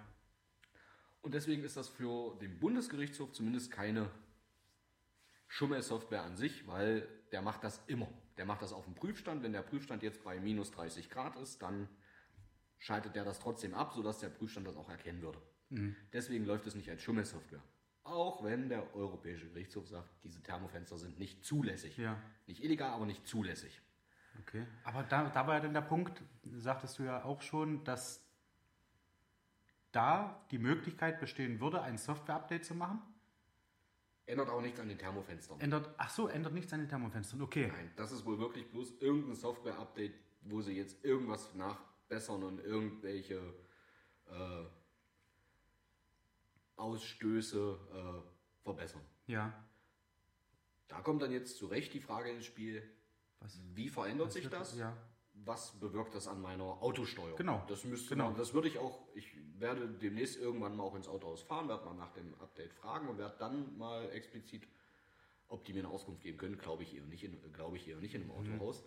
Und 1.22 1.34
deswegen 1.34 1.64
ist 1.64 1.76
das 1.78 1.90
für 1.90 2.36
den 2.40 2.60
Bundesgerichtshof 2.60 3.32
zumindest 3.34 3.72
keine 3.72 4.10
Schummelsoftware 5.56 6.22
an 6.22 6.36
sich, 6.36 6.68
weil 6.68 7.08
der 7.32 7.42
macht 7.42 7.64
das 7.64 7.82
immer. 7.88 8.10
Der 8.36 8.46
macht 8.46 8.62
das 8.62 8.74
auf 8.74 8.84
dem 8.84 8.94
Prüfstand. 8.94 9.42
Wenn 9.42 9.54
der 9.54 9.62
Prüfstand 9.62 10.04
jetzt 10.04 10.22
bei 10.22 10.38
minus 10.38 10.72
30 10.72 11.10
Grad 11.10 11.38
ist, 11.38 11.62
dann 11.62 11.88
schaltet 12.78 13.16
der 13.16 13.24
das 13.24 13.40
trotzdem 13.40 13.74
ab, 13.74 13.94
sodass 13.94 14.20
der 14.20 14.28
Prüfstand 14.28 14.68
das 14.68 14.76
auch 14.76 14.90
erkennen 14.90 15.22
würde. 15.22 15.42
Deswegen 16.12 16.44
läuft 16.44 16.68
es 16.68 16.76
nicht 16.76 16.90
als 16.90 17.02
Schummelsoftware. 17.02 17.64
Auch 18.04 18.44
wenn 18.44 18.68
der 18.68 18.94
Europäische 18.96 19.48
Gerichtshof 19.48 19.88
sagt, 19.88 20.10
diese 20.26 20.44
Thermofenster 20.44 20.98
sind 20.98 21.20
nicht 21.20 21.46
zulässig. 21.46 21.98
Ja. 21.98 22.22
Nicht 22.48 22.62
illegal, 22.62 22.92
aber 22.92 23.06
nicht 23.06 23.26
zulässig. 23.26 23.82
Okay. 24.42 24.68
Aber 24.84 25.04
da, 25.04 25.30
da 25.30 25.48
war 25.48 25.56
ja 25.56 25.62
dann 25.62 25.74
der 25.74 25.82
Punkt, 25.82 26.22
sagtest 26.44 27.00
du 27.00 27.04
ja 27.04 27.24
auch 27.24 27.42
schon, 27.42 27.86
dass 27.86 28.22
da 29.94 30.46
die 30.52 30.58
Möglichkeit 30.58 31.22
bestehen 31.22 31.62
würde, 31.62 31.82
ein 31.82 31.98
Software-Update 31.98 32.66
zu 32.66 32.76
machen. 32.76 33.02
Ändert 34.28 34.50
auch 34.50 34.62
nichts 34.62 34.80
an 34.80 34.88
den 34.88 34.98
Thermofenstern. 34.98 35.60
Ändert, 35.62 35.94
ach 35.98 36.10
so, 36.10 36.28
ändert 36.28 36.54
nichts 36.54 36.74
an 36.74 36.80
den 36.80 36.90
Thermofenstern. 36.90 37.42
Okay. 37.42 37.68
Nein, 37.68 37.92
das 37.96 38.12
ist 38.12 38.26
wohl 38.26 38.40
wirklich 38.40 38.70
bloß 38.72 39.00
irgendein 39.00 39.36
Software-Update, 39.36 40.16
wo 40.42 40.62
sie 40.62 40.74
jetzt 40.74 41.04
irgendwas 41.04 41.54
nachbessern 41.54 42.44
und 42.44 42.60
irgendwelche 42.60 43.54
äh, 44.28 44.66
Ausstöße 46.76 47.78
äh, 47.94 48.64
verbessern. 48.64 49.02
Ja. 49.28 49.54
Da 50.88 51.02
kommt 51.02 51.22
dann 51.22 51.32
jetzt 51.32 51.58
zu 51.58 51.68
Recht 51.68 51.94
die 51.94 52.02
Frage 52.02 52.32
ins 52.32 52.46
Spiel, 52.46 52.82
Was, 53.40 53.60
wie 53.74 53.90
verändert 53.90 54.28
was 54.28 54.34
sich 54.34 54.50
das? 54.50 54.78
Ja. 54.78 54.98
Was 55.44 55.80
bewirkt 55.80 56.16
das 56.16 56.28
an 56.28 56.42
meiner 56.42 56.82
Autosteuer? 56.82 57.36
Genau. 57.36 57.64
Das 57.68 57.84
müsste 57.84 58.10
Genau. 58.10 58.28
man, 58.30 58.36
das 58.38 58.54
würde 58.54 58.68
ich 58.68 58.80
auch, 58.80 59.08
ich 59.14 59.36
werde 59.60 59.88
demnächst 59.90 60.38
irgendwann 60.38 60.76
mal 60.76 60.84
auch 60.84 60.96
ins 60.96 61.08
Autohaus 61.08 61.42
fahren, 61.44 61.68
werde 61.68 61.86
mal 61.86 61.94
nach 61.94 62.14
dem 62.14 62.34
Update 62.40 62.74
fragen 62.74 63.08
und 63.10 63.18
werde 63.18 63.36
dann 63.38 63.78
mal 63.78 64.10
explizit, 64.12 64.68
ob 65.48 65.64
die 65.66 65.74
mir 65.74 65.80
eine 65.80 65.90
Auskunft 65.90 66.22
geben 66.24 66.38
können, 66.38 66.58
glaube 66.58 66.84
ich 66.84 66.96
eher 66.96 67.04
nicht 67.06 67.24
in, 67.24 67.40
glaube 67.54 67.78
ich 67.78 67.88
eher 67.88 67.98
nicht 67.98 68.16
in 68.16 68.22
einem 68.24 68.32
Mhm. 68.32 68.54
Autohaus. 68.54 68.84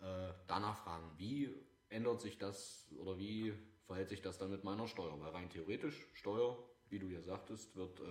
Äh, 0.00 0.32
danach 0.48 0.76
fragen, 0.78 1.08
wie 1.16 1.54
ändert 1.90 2.20
sich 2.20 2.38
das 2.38 2.92
oder 2.98 3.16
wie 3.18 3.52
verhält 3.86 4.08
sich 4.08 4.20
das 4.22 4.38
dann 4.38 4.50
mit 4.50 4.64
meiner 4.64 4.88
Steuer? 4.88 5.20
Weil 5.20 5.30
rein 5.30 5.50
theoretisch, 5.50 6.08
Steuer, 6.14 6.58
wie 6.88 6.98
du 6.98 7.08
ja 7.08 7.20
sagtest, 7.22 7.76
wird 7.76 8.00
äh, 8.00 8.04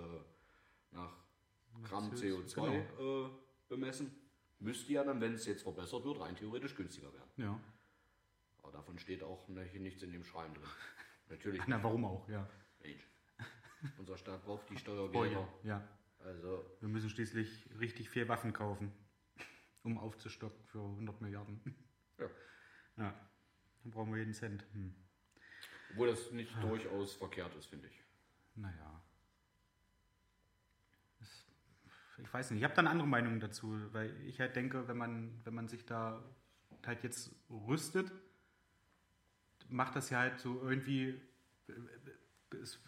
nach 0.92 1.18
Gramm 1.84 2.12
CO2 2.12 2.56
Genau. 2.56 3.26
äh, 3.28 3.30
bemessen. 3.68 4.16
Müsste 4.64 4.94
ja 4.94 5.04
dann, 5.04 5.20
wenn 5.20 5.34
es 5.34 5.46
jetzt 5.46 5.64
verbessert 5.64 6.06
wird, 6.06 6.20
rein 6.22 6.36
theoretisch 6.36 6.76
günstiger 6.76 7.12
werden. 7.14 7.30
Ja. 7.36 7.60
Aber 8.62 8.72
davon 8.72 8.98
steht 8.98 9.22
auch 9.22 9.48
nichts 9.50 10.02
in 10.04 10.12
dem 10.14 10.24
Schreiben 10.24 10.54
drin. 10.54 10.64
Natürlich. 11.30 11.62
Na, 11.68 11.84
warum 11.84 12.06
auch, 12.06 12.28
ja. 12.30 12.48
Mensch. 12.82 13.06
Unser 13.98 14.18
Staat 14.18 14.44
braucht 14.46 14.70
die 14.70 14.76
Oh, 14.76 14.78
Steuergelder. 14.78 15.48
ja. 15.64 15.80
ja. 15.80 15.88
Also, 16.20 16.64
Wir 16.80 16.88
müssen 16.88 17.10
schließlich 17.10 17.70
richtig 17.80 18.10
viel 18.10 18.30
Waffen 18.30 18.54
kaufen, 18.54 18.94
um 19.84 19.98
aufzustocken 19.98 20.64
für 20.68 20.80
100 20.80 21.20
Milliarden. 21.20 21.60
ja. 22.18 22.30
Ja. 22.98 23.30
Dann 23.84 23.92
brauchen 23.92 24.12
wir 24.14 24.20
jeden 24.20 24.34
Cent. 24.34 24.64
Hm. 24.72 24.96
Obwohl 25.92 26.08
das 26.08 26.32
nicht 26.32 26.54
durchaus 26.64 27.16
verkehrt 27.16 27.54
ist, 27.56 27.66
finde 27.66 27.88
ich. 27.90 28.02
Naja. 28.56 29.04
Es- 31.20 31.46
Ich 32.18 32.34
weiß 32.34 32.52
nicht, 32.52 32.60
ich 32.60 32.64
habe 32.64 32.74
da 32.74 32.82
eine 32.82 32.90
andere 32.90 33.08
Meinung 33.08 33.40
dazu, 33.40 33.76
weil 33.92 34.16
ich 34.26 34.40
halt 34.40 34.56
denke, 34.56 34.88
wenn 34.88 34.98
man, 34.98 35.42
wenn 35.44 35.54
man 35.54 35.68
sich 35.68 35.86
da 35.86 36.24
halt 36.86 37.04
jetzt 37.04 37.32
rüstet, 37.50 38.12
macht 39.70 39.96
das 39.96 40.10
ja 40.10 40.20
halt 40.20 40.40
so 40.40 40.62
irgendwie, 40.62 41.20
es 42.62 42.80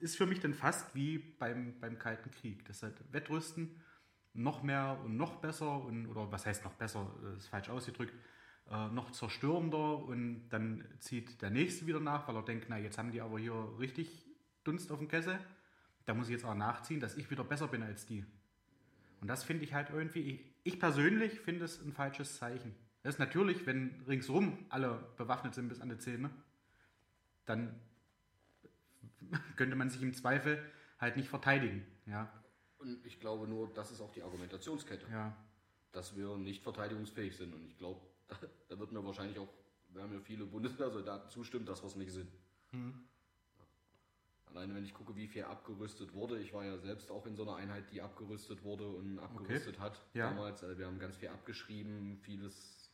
ist 0.00 0.16
für 0.16 0.26
mich 0.26 0.40
dann 0.40 0.54
fast 0.54 0.94
wie 0.94 1.18
beim, 1.18 1.78
beim 1.80 1.98
Kalten 1.98 2.30
Krieg. 2.30 2.64
Das 2.66 2.82
halt 2.82 2.94
Wettrüsten 3.12 3.80
noch 4.34 4.62
mehr 4.62 5.00
und 5.04 5.16
noch 5.16 5.36
besser 5.36 5.80
und, 5.82 6.06
oder 6.06 6.30
was 6.30 6.46
heißt 6.46 6.64
noch 6.64 6.74
besser, 6.74 7.08
äh, 7.24 7.36
ist 7.36 7.46
falsch 7.46 7.70
ausgedrückt, 7.70 8.12
äh, 8.70 8.88
noch 8.88 9.12
zerstörender 9.12 9.98
und 9.98 10.48
dann 10.48 10.84
zieht 10.98 11.40
der 11.40 11.50
Nächste 11.50 11.86
wieder 11.86 12.00
nach, 12.00 12.26
weil 12.28 12.36
er 12.36 12.42
denkt, 12.42 12.66
na 12.68 12.78
jetzt 12.78 12.98
haben 12.98 13.12
die 13.12 13.20
aber 13.20 13.38
hier 13.38 13.54
richtig 13.78 14.26
Dunst 14.64 14.90
auf 14.90 14.98
dem 14.98 15.08
Kessel, 15.08 15.38
da 16.04 16.14
muss 16.14 16.28
ich 16.28 16.32
jetzt 16.32 16.44
auch 16.44 16.54
nachziehen, 16.54 17.00
dass 17.00 17.16
ich 17.16 17.30
wieder 17.30 17.44
besser 17.44 17.68
bin 17.68 17.82
als 17.82 18.06
die. 18.06 18.24
Und 19.24 19.28
das 19.28 19.42
finde 19.42 19.64
ich 19.64 19.72
halt 19.72 19.88
irgendwie, 19.88 20.20
ich, 20.20 20.54
ich 20.64 20.78
persönlich 20.78 21.40
finde 21.40 21.64
es 21.64 21.80
ein 21.80 21.94
falsches 21.94 22.36
Zeichen. 22.36 22.74
Das 23.02 23.14
ist 23.14 23.18
natürlich, 23.18 23.64
wenn 23.64 24.04
ringsrum 24.06 24.66
alle 24.68 25.02
bewaffnet 25.16 25.54
sind 25.54 25.70
bis 25.70 25.80
an 25.80 25.88
die 25.88 25.96
Zähne, 25.96 26.28
dann 27.46 27.74
könnte 29.56 29.76
man 29.76 29.88
sich 29.88 30.02
im 30.02 30.12
Zweifel 30.12 30.62
halt 30.98 31.16
nicht 31.16 31.30
verteidigen. 31.30 31.86
Ja, 32.04 32.30
Und 32.76 33.02
ich 33.06 33.18
glaube 33.18 33.48
nur, 33.48 33.72
das 33.72 33.92
ist 33.92 34.02
auch 34.02 34.12
die 34.12 34.22
Argumentationskette, 34.22 35.06
ja, 35.10 35.34
dass 35.92 36.18
wir 36.18 36.36
nicht 36.36 36.62
verteidigungsfähig 36.62 37.34
sind. 37.34 37.54
Und 37.54 37.64
ich 37.64 37.78
glaube, 37.78 38.02
da, 38.28 38.36
da 38.68 38.78
wird 38.78 38.92
mir 38.92 39.02
wahrscheinlich 39.06 39.38
auch, 39.38 39.48
werden 39.88 40.12
mir 40.12 40.20
viele 40.20 40.44
Bundeswehrsoldaten 40.44 41.30
zustimmen, 41.30 41.64
dass 41.64 41.82
wir 41.82 41.86
es 41.86 41.96
nicht 41.96 42.12
sind. 42.12 42.28
Alleine 44.54 44.74
wenn 44.76 44.84
ich 44.84 44.94
gucke, 44.94 45.16
wie 45.16 45.26
viel 45.26 45.42
abgerüstet 45.44 46.14
wurde. 46.14 46.38
Ich 46.38 46.54
war 46.54 46.64
ja 46.64 46.78
selbst 46.78 47.10
auch 47.10 47.26
in 47.26 47.34
so 47.34 47.42
einer 47.42 47.56
Einheit, 47.56 47.90
die 47.90 48.00
abgerüstet 48.00 48.62
wurde 48.62 48.86
und 48.88 49.18
abgerüstet 49.18 49.80
hat 49.80 50.00
Ja. 50.14 50.30
damals. 50.30 50.62
Also 50.62 50.78
wir 50.78 50.86
haben 50.86 50.98
ganz 51.00 51.16
viel 51.16 51.28
abgeschrieben, 51.28 52.18
vieles 52.22 52.92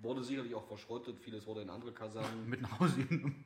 wurde 0.00 0.24
sicherlich 0.24 0.54
auch 0.54 0.66
verschrottet, 0.66 1.20
vieles 1.20 1.46
wurde 1.46 1.60
in 1.60 1.68
andere 1.68 1.92
Kasernen. 1.92 2.48
mit 2.48 2.62
nach 2.62 2.80
Hause 2.80 3.04
genommen. 3.04 3.44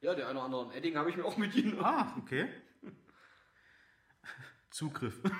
ja, 0.00 0.14
der 0.14 0.28
eine 0.28 0.38
oder 0.38 0.44
andere 0.46 0.74
Edding 0.74 0.96
habe 0.96 1.10
ich 1.10 1.16
mir 1.16 1.26
auch 1.26 1.36
mitgenommen. 1.36 1.84
Ah, 1.84 2.16
okay. 2.18 2.48
Zugriff. 4.70 5.20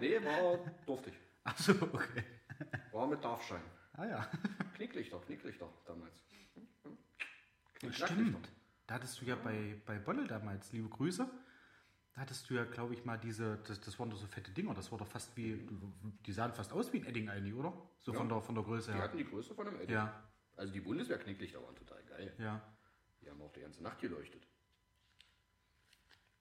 Nee, 0.00 0.16
war 0.24 0.58
durfte 0.86 1.10
ich. 1.10 1.16
Achso, 1.44 1.72
okay. 1.92 2.24
War 2.92 3.06
mit 3.06 3.22
Darfschein. 3.22 3.60
Ah 3.92 4.06
ja. 4.06 4.30
Knicklichter, 4.76 5.18
Knicklichter 5.26 5.68
damals. 5.84 6.24
Stimmt. 7.90 8.48
Da 8.90 8.96
hattest 8.96 9.20
du 9.20 9.24
ja 9.24 9.36
bei, 9.36 9.80
bei 9.86 10.00
Bolle 10.00 10.26
damals, 10.26 10.72
liebe 10.72 10.88
Grüße, 10.88 11.24
da 12.12 12.20
hattest 12.20 12.50
du 12.50 12.54
ja, 12.54 12.64
glaube 12.64 12.92
ich, 12.92 13.04
mal 13.04 13.16
diese, 13.18 13.58
das, 13.58 13.80
das 13.80 13.96
waren 14.00 14.10
doch 14.10 14.16
so 14.16 14.26
fette 14.26 14.50
Dinger, 14.50 14.74
das 14.74 14.90
war 14.90 14.98
doch 14.98 15.06
fast 15.06 15.36
wie, 15.36 15.64
die 16.26 16.32
sahen 16.32 16.52
fast 16.52 16.72
aus 16.72 16.92
wie 16.92 16.96
ein 16.98 17.06
Edding 17.06 17.28
eigentlich, 17.28 17.54
oder? 17.54 17.72
So 18.00 18.12
von, 18.12 18.26
Ja. 18.28 18.34
der, 18.34 18.42
von 18.42 18.56
der 18.56 18.64
Größe 18.64 18.90
Die 18.90 18.96
her. 18.96 19.04
hatten 19.04 19.16
die 19.18 19.24
Größe 19.26 19.54
von 19.54 19.68
einem 19.68 19.76
Edding. 19.76 19.94
Ja, 19.94 20.28
Also 20.56 20.72
die 20.72 20.80
Bundeswehr-Knicklichter 20.80 21.62
waren 21.62 21.76
total 21.76 22.02
geil. 22.02 22.34
ja. 22.38 22.60
Die 23.22 23.30
haben 23.30 23.40
auch 23.42 23.52
die 23.52 23.60
ganze 23.60 23.80
Nacht 23.80 24.00
geleuchtet. 24.00 24.44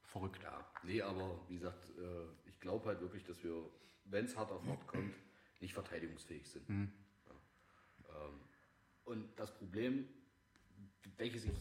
Verrückt. 0.01 0.41
Ja, 0.41 0.65
nee, 0.81 1.03
aber 1.03 1.47
wie 1.49 1.53
gesagt, 1.59 1.87
äh, 1.99 2.49
ich 2.49 2.59
glaube 2.59 2.87
halt 2.87 2.99
wirklich, 2.99 3.23
dass 3.25 3.43
wir, 3.43 3.69
wenn 4.05 4.25
es 4.25 4.35
hart 4.35 4.51
auf 4.51 4.65
hart 4.65 4.87
kommt, 4.87 5.13
nicht 5.59 5.75
verteidigungsfähig 5.75 6.49
sind. 6.49 6.67
Mhm. 6.67 6.91
Ja. 7.27 8.15
Ähm, 8.25 8.39
und 9.05 9.39
das 9.39 9.53
Problem, 9.55 10.07
welches 11.17 11.45
ich, 11.45 11.51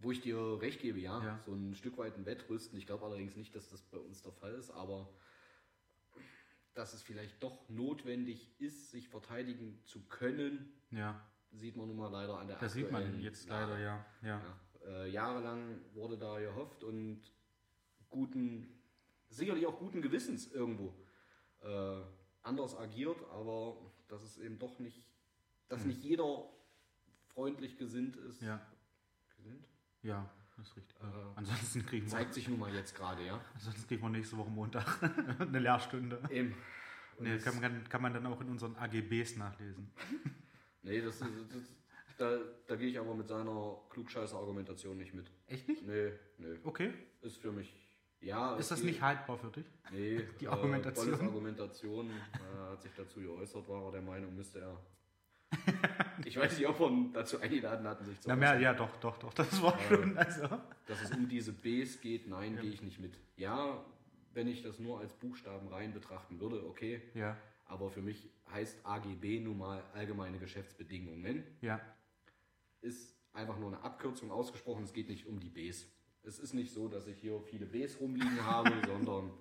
wo 0.00 0.12
ich 0.12 0.20
dir 0.20 0.60
recht 0.60 0.80
gebe, 0.80 0.98
ja, 1.00 1.22
Ja. 1.24 1.40
so 1.44 1.52
ein 1.52 1.74
Stück 1.74 1.98
weit 1.98 2.16
ein 2.16 2.24
Wettrüsten. 2.26 2.78
Ich 2.78 2.86
glaube 2.86 3.04
allerdings 3.04 3.36
nicht, 3.36 3.54
dass 3.54 3.68
das 3.68 3.82
bei 3.82 3.98
uns 3.98 4.22
der 4.22 4.32
Fall 4.32 4.54
ist, 4.54 4.70
aber 4.70 5.08
dass 6.74 6.94
es 6.94 7.02
vielleicht 7.02 7.42
doch 7.42 7.68
notwendig 7.68 8.48
ist, 8.60 8.90
sich 8.90 9.08
verteidigen 9.08 9.80
zu 9.84 10.00
können, 10.08 10.72
Ja, 10.90 11.20
sieht 11.50 11.76
man 11.76 11.88
nun 11.88 11.96
mal 11.96 12.10
leider 12.10 12.38
an 12.38 12.46
der 12.46 12.58
das 12.58 12.72
sieht 12.74 12.90
man 12.92 13.20
jetzt 13.20 13.48
Lage. 13.48 13.72
leider, 13.72 13.82
ja. 13.82 14.06
ja. 14.22 14.40
Ja, 14.84 14.88
äh, 14.88 15.10
jahrelang 15.10 15.80
wurde 15.94 16.16
da 16.16 16.38
gehofft 16.38 16.84
und 16.84 17.20
guten, 18.08 18.68
sicherlich 19.28 19.66
auch 19.66 19.78
guten 19.78 20.00
Gewissens 20.00 20.52
irgendwo 20.52 20.94
äh, 21.62 22.00
anders 22.42 22.76
agiert, 22.76 23.18
aber 23.32 23.76
dass 24.06 24.22
es 24.22 24.38
eben 24.38 24.58
doch 24.58 24.78
nicht, 24.78 25.02
dass 25.68 25.84
nicht 25.84 26.02
jeder 26.02 26.48
freundlich 27.26 27.76
gesinnt 27.76 28.16
ist. 28.16 28.40
Hm. 28.40 28.46
Ja? 28.48 28.66
Ja, 30.02 30.28
das 30.56 30.66
ist 30.68 30.76
richtig. 30.76 30.96
Äh, 31.00 31.04
ansonsten, 31.36 31.86
kriegen 31.86 32.06
wir, 32.06 32.10
Zeigt 32.10 32.34
sich 32.34 32.48
nun 32.48 32.58
mal 32.58 32.74
jetzt 32.74 32.94
gerade, 32.94 33.24
ja. 33.24 33.40
ansonsten 33.54 33.86
kriegen 33.86 34.02
wir 34.02 34.08
nächste 34.10 34.36
Woche 34.36 34.50
Montag 34.50 34.84
eine 35.40 35.58
Lehrstunde. 35.58 36.20
Eben. 36.30 36.54
Nee, 37.20 37.34
das- 37.34 37.44
kann, 37.44 37.60
man, 37.60 37.88
kann 37.88 38.02
man 38.02 38.14
dann 38.14 38.26
auch 38.26 38.40
in 38.40 38.48
unseren 38.48 38.76
AGBs 38.76 39.36
nachlesen. 39.36 39.90
nee, 40.82 41.00
das, 41.00 41.20
ist- 41.20 41.30
das, 41.52 41.62
da, 42.16 42.38
da 42.66 42.76
gehe 42.76 42.88
ich 42.88 42.98
aber 42.98 43.14
mit 43.14 43.28
seiner 43.28 43.76
Klugscheißer-Argumentation 43.90 44.96
nicht 44.96 45.14
mit. 45.14 45.30
Echt 45.46 45.68
nicht? 45.68 45.86
Nee, 45.86 46.12
nee. 46.38 46.58
Okay. 46.64 46.92
Ist 47.22 47.38
für 47.38 47.52
mich. 47.52 47.74
Ja, 48.20 48.56
Ist 48.56 48.70
das 48.72 48.80
geht- 48.80 48.90
nicht 48.90 49.02
haltbar 49.02 49.38
für 49.38 49.50
dich? 49.50 49.64
Nee, 49.92 50.26
Die 50.40 50.48
Argumentation? 50.48 51.20
Äh, 51.20 51.24
Argumentation 51.24 52.10
äh, 52.10 52.70
hat 52.72 52.82
sich 52.82 52.92
dazu 52.96 53.20
geäußert, 53.20 53.68
war 53.68 53.84
er 53.86 53.92
der 53.92 54.02
Meinung, 54.02 54.34
müsste 54.34 54.60
er. 54.60 54.80
Ich 56.24 56.36
weiß 56.36 56.58
nicht, 56.58 56.66
ob 56.68 56.78
wir 56.80 57.10
dazu 57.12 57.40
eingeladen 57.40 57.86
hatten, 57.86 58.04
sich 58.04 58.20
zu 58.20 58.28
Na 58.28 58.36
mehr, 58.36 58.58
ja, 58.60 58.74
doch, 58.74 58.96
doch, 58.98 59.16
doch. 59.18 59.32
Das 59.34 59.62
war 59.62 59.78
Ja. 59.80 59.88
schon. 59.88 60.16
Also. 60.18 60.48
Dass 60.86 61.02
es 61.02 61.10
um 61.12 61.28
diese 61.28 61.52
Bs 61.52 62.00
geht, 62.00 62.28
nein, 62.28 62.58
gehe 62.60 62.70
ich 62.70 62.82
nicht 62.82 63.00
mit. 63.00 63.18
Ja, 63.36 63.84
wenn 64.34 64.46
ich 64.48 64.62
das 64.62 64.78
nur 64.78 65.00
als 65.00 65.12
Buchstaben 65.14 65.68
rein 65.68 65.92
betrachten 65.92 66.40
würde, 66.40 66.64
okay. 66.66 67.02
Ja, 67.14 67.36
Aber 67.66 67.90
für 67.90 68.00
mich 68.02 68.30
heißt 68.52 68.84
AGB 68.84 69.40
nun 69.40 69.58
mal 69.58 69.82
allgemeine 69.94 70.38
Geschäftsbedingungen. 70.38 71.44
ja. 71.60 71.80
Ist 72.80 73.14
einfach 73.32 73.58
nur 73.58 73.68
eine 73.68 73.82
Abkürzung 73.82 74.30
ausgesprochen, 74.30 74.84
es 74.84 74.92
geht 74.92 75.08
nicht 75.08 75.26
um 75.26 75.40
die 75.40 75.48
Bs. 75.50 75.86
Es 76.22 76.38
ist 76.38 76.54
nicht 76.54 76.72
so, 76.72 76.88
dass 76.88 77.06
ich 77.08 77.18
hier 77.18 77.40
viele 77.42 77.66
Bs 77.66 78.00
rumliegen 78.00 78.44
habe, 78.44 78.70
sondern 78.86 79.32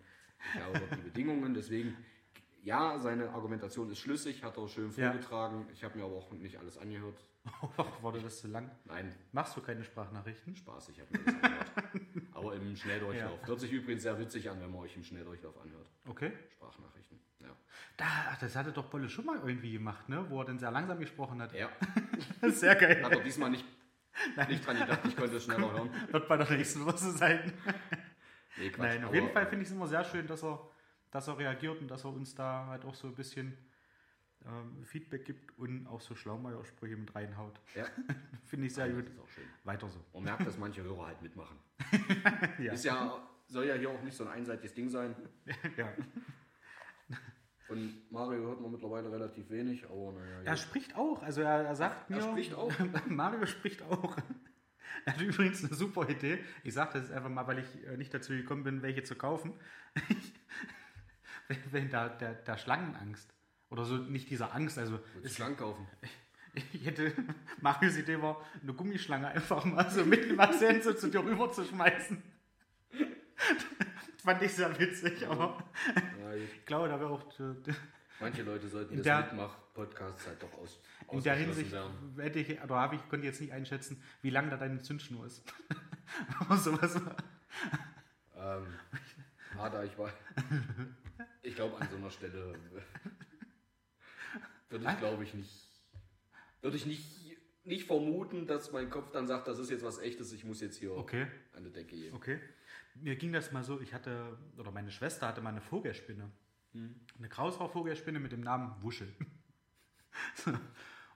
ich 0.56 0.60
habe 0.62 0.82
die 0.96 1.02
Bedingungen. 1.02 1.54
Deswegen, 1.54 1.96
ja, 2.64 2.98
seine 3.00 3.30
Argumentation 3.30 3.90
ist 3.90 4.00
schlüssig, 4.00 4.44
hat 4.44 4.58
er 4.58 4.68
schön 4.68 4.92
Ja. 4.96 5.12
vorgetragen. 5.12 5.68
Ich 5.74 5.84
habe 5.84 5.98
mir 5.98 6.06
aber 6.06 6.16
auch 6.16 6.32
nicht 6.32 6.58
alles 6.60 6.78
angehört. 6.78 7.20
Ach, 7.78 8.02
wurde 8.02 8.20
das 8.22 8.40
zu 8.42 8.48
lang? 8.50 8.70
Nein, 8.86 9.16
Machst 9.32 9.56
du 9.56 9.62
keine 9.62 9.84
Sprachnachrichten? 9.84 10.56
Spaß, 10.56 10.90
ich 10.90 11.00
habe 11.00 11.12
mir 11.18 11.24
das 11.24 11.34
angehört. 11.36 11.72
aber 12.34 12.56
im 12.56 12.76
Schnelldurchlauf. 12.76 13.40
Hört 13.48 13.60
sich 13.62 13.72
übrigens 13.72 14.04
sehr 14.04 14.20
witzig 14.20 14.50
an, 14.50 14.60
wenn 14.62 14.70
man 14.72 14.82
euch 14.82 14.96
im 14.98 15.04
Schnelldurchlauf 15.04 15.58
anhört. 15.62 15.88
Okay. 16.10 16.34
Sprachnachrichten. 16.54 17.20
Ja. 17.40 17.56
Da, 17.96 18.06
das 18.42 18.56
hatte 18.56 18.72
doch 18.74 18.86
Bolle 18.88 19.08
schon 19.08 19.26
mal 19.26 19.38
irgendwie 19.38 19.72
gemacht, 19.72 20.10
ne? 20.10 20.26
Wo 20.30 20.42
er 20.42 20.46
dann 20.46 20.60
sehr 20.60 20.72
langsam 20.72 21.00
gesprochen 21.00 21.42
hat. 21.42 21.54
ja. 21.54 21.70
Sehr 22.50 22.76
geil. 22.76 23.02
Hat 23.04 23.12
er 23.14 23.22
diesmal 23.22 23.50
nicht, 23.50 23.66
nicht 24.50 24.66
dran 24.66 24.78
gedacht, 24.80 25.00
ich 25.08 25.16
könnte 25.16 25.38
es 25.38 25.44
schneller 25.46 25.72
hören. 25.72 25.90
Wird 26.12 26.28
bei 26.28 26.38
der 26.38 26.50
nächsten 26.52 26.86
Woche 26.86 26.98
sein. 26.98 27.54
Nee, 28.58 28.70
Quatsch, 28.70 28.88
Nein, 28.88 28.98
auf 29.04 29.06
aber- 29.10 29.16
jeden 29.16 29.30
Fall 29.32 29.46
finde 29.48 29.64
ich 29.64 29.70
es 29.70 29.76
immer 29.76 29.88
sehr 29.88 30.04
schön, 30.04 30.28
dass 30.28 30.44
er, 30.44 30.60
dass 31.18 31.28
er 31.28 31.38
reagiert 31.40 31.82
und 31.82 31.88
dass 31.88 32.04
er 32.04 32.14
uns 32.14 32.36
da 32.36 32.68
halt 32.68 32.86
auch 32.86 32.94
so 32.94 33.08
ein 33.08 33.16
bisschen 33.16 33.58
ähm, 34.46 34.86
Feedback 34.86 35.26
gibt 35.26 35.58
und 35.58 35.88
auch 35.88 36.00
so 36.00 36.14
Schlaumeier-Sprüche 36.14 36.96
mit 36.96 37.16
reinhaut. 37.16 37.60
Ja, 37.74 37.86
Finde 38.46 38.68
ich 38.68 38.76
sehr 38.76 38.88
das 38.88 38.96
gut. 38.96 39.10
ist 39.10 39.20
auch 39.20 39.28
schön. 39.30 39.44
Weiter 39.64 39.90
so. 39.90 40.00
Man 40.14 40.26
merkt, 40.26 40.46
dass 40.46 40.60
manche 40.60 40.84
Hörer 40.84 41.08
halt 41.08 41.22
mitmachen. 41.22 41.58
Ja. 42.60 42.74
Ist 42.74 42.86
ja, 42.86 43.28
soll 43.48 43.66
ja 43.66 43.76
hier 43.76 43.90
auch 43.90 44.02
nicht 44.04 44.16
so 44.16 44.26
ein 44.26 44.32
einseitiges 44.32 44.74
Ding 44.76 44.90
sein. 44.90 45.16
ja. 45.78 45.92
Von 47.66 47.94
Mario 48.12 48.44
hört 48.44 48.62
man 48.62 48.72
mittlerweile 48.72 49.12
relativ 49.12 49.50
wenig, 49.50 49.86
aber 49.86 50.14
naja. 50.14 50.42
Er 50.44 50.58
spricht 50.58 50.96
auch, 50.96 51.22
also 51.24 51.42
er, 51.42 51.66
er 51.66 51.76
sagt 51.76 52.10
mir. 52.12 52.18
Er 52.18 52.22
spricht 52.22 52.54
auch? 52.54 52.72
Mario 53.08 53.46
spricht 53.48 53.82
auch. 53.82 54.16
Er 55.06 55.14
hat 55.14 55.22
übrigens 55.22 55.64
eine 55.64 55.74
super 55.74 56.08
Idee. 56.10 56.40
Ich 56.64 56.74
sage 56.74 56.92
das 56.94 57.04
jetzt 57.04 57.12
einfach 57.12 57.30
mal, 57.30 57.48
weil 57.48 57.60
ich 57.60 57.88
äh, 57.88 57.98
nicht 57.98 58.14
dazu 58.14 58.34
gekommen 58.34 58.64
bin, 58.64 58.82
welche 58.82 59.04
zu 59.04 59.16
kaufen. 59.16 59.54
Wenn, 61.48 61.58
wenn 61.72 61.90
da 61.90 62.10
der, 62.10 62.34
der 62.34 62.58
Schlangenangst. 62.58 63.34
Oder 63.70 63.84
so, 63.86 63.98
nicht 63.98 64.30
dieser 64.30 64.54
Angst, 64.56 64.78
also 64.78 65.00
du 65.22 65.30
Schlangen 65.30 65.58
kaufen? 65.58 65.86
ich 66.74 66.86
hätte, 66.86 67.12
Marios 67.62 67.98
Idee 67.98 68.22
war, 68.22 68.44
eine 68.62 68.74
Gummischlange 68.74 69.28
einfach 69.28 69.64
mal 69.66 69.90
so 69.90 70.06
mitten 70.06 70.32
im 70.32 70.40
Akzent 70.40 70.84
so 70.84 70.94
zu 70.94 71.10
dir 71.10 71.24
rüber 71.24 71.52
zu 71.52 71.64
schmeißen. 71.66 72.22
Fand 74.24 74.42
ich 74.42 74.54
sehr 74.54 74.78
witzig, 74.80 75.26
aber 75.28 75.64
Ja, 76.22 76.34
ich- 76.34 76.44
ich 76.54 76.66
glaube, 76.66 76.88
da 76.90 77.00
wäre 77.00 77.10
auch 77.12 77.24
manche 78.20 78.44
Leute 78.44 78.68
sollten 78.68 78.92
In 78.94 78.98
das 79.00 79.04
der- 79.06 79.20
Mitmach-Podcasts 79.22 80.28
halt 80.28 80.42
doch 80.42 80.54
aus, 80.58 80.80
In 81.12 81.22
der 81.24 81.36
Hinsicht 81.36 81.72
werden. 81.72 82.16
hätte 82.18 82.40
ich, 82.40 82.62
oder 82.62 82.76
habe 82.76 82.96
ich, 82.96 83.10
konnte 83.10 83.26
jetzt 83.28 83.40
nicht 83.40 83.54
einschätzen, 83.54 84.02
wie 84.22 84.30
lang 84.30 84.50
da 84.50 84.58
deine 84.58 84.82
Zündschnur 84.82 85.26
ist. 85.26 85.44
Aber 86.40 86.58
sowas. 86.58 86.96
Ähm, 88.36 88.66
Ada, 89.58 89.84
ich 89.84 89.98
war. 89.98 90.12
Ich 91.48 91.56
glaube, 91.56 91.78
an 91.80 91.90
so 91.90 91.98
einer 91.98 92.12
Stelle 92.12 92.54
würde 94.70 94.86
ich, 94.90 94.98
glaube 95.00 95.24
ich, 95.24 95.34
nicht. 95.34 95.68
Würde 96.62 96.78
ich 96.78 96.86
nicht, 96.86 97.38
nicht 97.64 97.86
vermuten, 97.86 98.48
dass 98.48 98.72
mein 98.72 98.90
Kopf 98.90 99.12
dann 99.12 99.28
sagt, 99.28 99.48
das 99.48 99.60
ist 99.60 99.70
jetzt 99.70 99.84
was 99.84 100.00
echtes, 100.00 100.32
ich 100.34 100.44
muss 100.44 100.62
jetzt 100.62 100.78
hier 100.78 100.92
Okay, 100.94 101.28
an 101.54 101.64
die 101.64 101.72
Decke 101.72 101.96
gehen. 101.96 102.14
okay. 102.14 102.40
Mir 102.96 103.16
ging 103.16 103.32
das 103.32 103.52
mal 103.52 103.64
so, 103.64 103.80
ich 103.80 103.94
hatte, 103.94 104.38
oder 104.58 104.72
meine 104.72 104.92
Schwester 104.92 105.28
hatte 105.28 105.42
mal 105.42 105.50
eine 105.52 105.62
Vogelspinne. 105.62 106.32
Eine 106.74 107.30
Kraushaarvogelspinne 107.30 108.20
mit 108.20 108.32
dem 108.32 108.42
Namen 108.42 108.82
Wuschel. 108.84 109.14
So. 110.34 110.52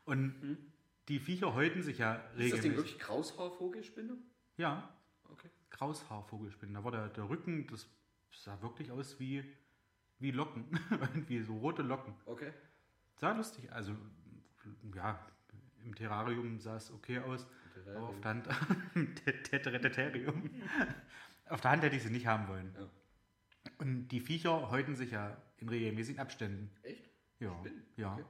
Und 0.06 0.60
die 1.08 1.18
Viecher 1.20 1.56
häuten 1.56 1.82
sich 1.82 1.98
ja 1.98 2.16
Ist 2.16 2.24
das 2.24 2.36
Ding 2.36 2.44
regelmäßig. 2.44 2.78
wirklich 2.78 3.00
Kraushaarvogelspinne? 3.00 4.16
Ja, 4.58 4.96
Okay. 5.32 5.50
Kraushaarvogelspinne. 5.72 6.74
Da 6.74 6.84
war 6.84 6.92
der, 6.92 7.08
der 7.10 7.28
Rücken, 7.28 7.66
das 7.68 7.88
sah 8.32 8.62
wirklich 8.62 8.92
aus 8.92 9.20
wie, 9.20 9.44
wie 10.22 10.32
Locken. 10.32 10.66
Irgendwie 10.92 11.42
so 11.42 11.58
rote 11.58 11.82
Locken. 11.82 12.14
Okay. 12.26 12.52
Sah 13.16 13.34
lustig, 13.34 13.72
also 13.72 13.96
ja, 14.96 15.20
im 15.84 15.96
Terrarium 15.96 16.60
sah 16.60 16.78
es 16.78 16.92
okay 16.92 17.20
aus. 17.20 17.46
Aber 17.96 18.10
auf 18.10 18.20
der 18.22 18.30
Hand, 18.32 18.48
Terrarium. 19.94 20.50
auf 21.50 21.62
der 21.62 21.72
Hand 21.72 21.84
hätte 21.84 21.96
ich 21.96 22.04
sie 22.04 22.10
nicht 22.10 22.28
haben 22.28 22.48
wollen. 22.48 22.74
Ja. 22.78 22.90
Und 23.78 24.08
die 24.10 24.20
Viecher 24.20 24.70
häuten 24.72 24.96
sich 24.96 25.12
ja 25.12 25.38
in 25.58 25.70
regelmäßigen 25.70 26.20
Abständen. 26.20 26.72
Echt? 26.84 27.10
Ja, 27.40 27.56
Spinnen? 27.60 27.84
ja. 27.98 28.14
Okay. 28.14 28.24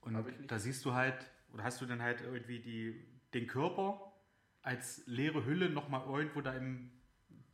Und 0.00 0.50
da 0.50 0.58
siehst 0.58 0.84
du 0.84 0.94
halt, 0.94 1.30
oder 1.52 1.64
hast 1.64 1.80
du 1.80 1.86
dann 1.86 2.02
halt 2.02 2.20
irgendwie 2.20 2.60
die, 2.60 3.06
den 3.32 3.46
Körper 3.46 4.12
als 4.62 5.02
leere 5.06 5.44
Hülle 5.44 5.70
nochmal 5.70 6.06
irgendwo 6.06 6.40
da 6.40 6.54
im 6.54 6.90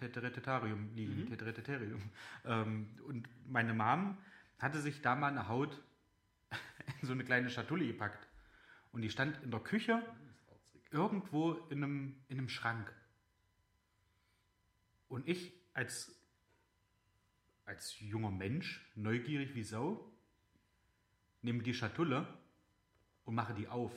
Teteretetarium 0.00 0.94
liegen. 0.94 1.20
Mhm. 1.20 1.26
Teteretetarium. 1.26 2.02
Ähm, 2.44 2.88
und 3.06 3.28
meine 3.46 3.74
Mom 3.74 4.16
hatte 4.58 4.80
sich 4.80 5.02
da 5.02 5.14
mal 5.14 5.28
eine 5.28 5.48
Haut 5.48 5.80
in 7.00 7.06
so 7.06 7.12
eine 7.12 7.24
kleine 7.24 7.50
Schatulle 7.50 7.86
gepackt. 7.86 8.26
Und 8.92 9.02
die 9.02 9.10
stand 9.10 9.40
in 9.42 9.50
der 9.50 9.60
Küche 9.60 10.02
irgendwo 10.90 11.52
in 11.68 11.84
einem, 11.84 12.16
in 12.28 12.38
einem 12.38 12.48
Schrank. 12.48 12.92
Und 15.08 15.28
ich 15.28 15.52
als, 15.74 16.12
als 17.64 18.00
junger 18.00 18.30
Mensch, 18.30 18.90
neugierig 18.94 19.54
wie 19.54 19.62
Sau, 19.62 20.12
nehme 21.42 21.62
die 21.62 21.74
Schatulle 21.74 22.26
und 23.24 23.34
mache 23.34 23.54
die 23.54 23.68
auf. 23.68 23.92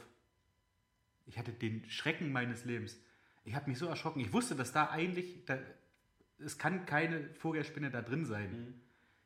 Ich 1.25 1.37
hatte 1.37 1.53
den 1.53 1.89
Schrecken 1.89 2.31
meines 2.31 2.65
Lebens. 2.65 2.97
Ich 3.45 3.55
habe 3.55 3.69
mich 3.69 3.77
so 3.77 3.87
erschrocken. 3.87 4.19
Ich 4.19 4.31
wusste, 4.31 4.55
dass 4.55 4.71
da 4.71 4.89
eigentlich, 4.89 5.45
da, 5.45 5.57
es 6.43 6.57
kann 6.57 6.85
keine 6.85 7.29
Vogelspinne 7.35 7.89
da 7.89 8.01
drin 8.01 8.25
sein. 8.25 8.79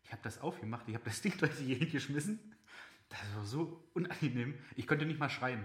Ich 0.04 0.12
habe 0.12 0.22
das 0.24 0.40
aufgemacht, 0.40 0.88
ich 0.88 0.96
habe 0.96 1.06
das 1.06 1.22
Ding 1.24 1.38
durch 1.38 1.58
die 1.58 1.68
Gegend 1.68 1.92
geschmissen. 1.92 2.40
Das 3.10 3.20
war 3.36 3.46
so 3.46 3.84
unangenehm. 3.94 4.56
Ich 4.76 4.88
konnte 4.88 5.06
nicht 5.06 5.20
mal 5.20 5.30
schreien. 5.30 5.64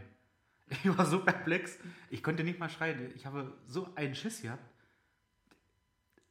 Ich 0.68 0.96
war 0.96 1.06
so 1.06 1.24
perplex. 1.24 1.78
Ich 2.08 2.22
konnte 2.22 2.44
nicht 2.44 2.58
mal 2.58 2.68
schreien. 2.68 3.12
Ich 3.14 3.26
habe 3.26 3.52
so 3.66 3.92
einen 3.94 4.14
Schiss 4.14 4.42
gehabt. 4.42 4.64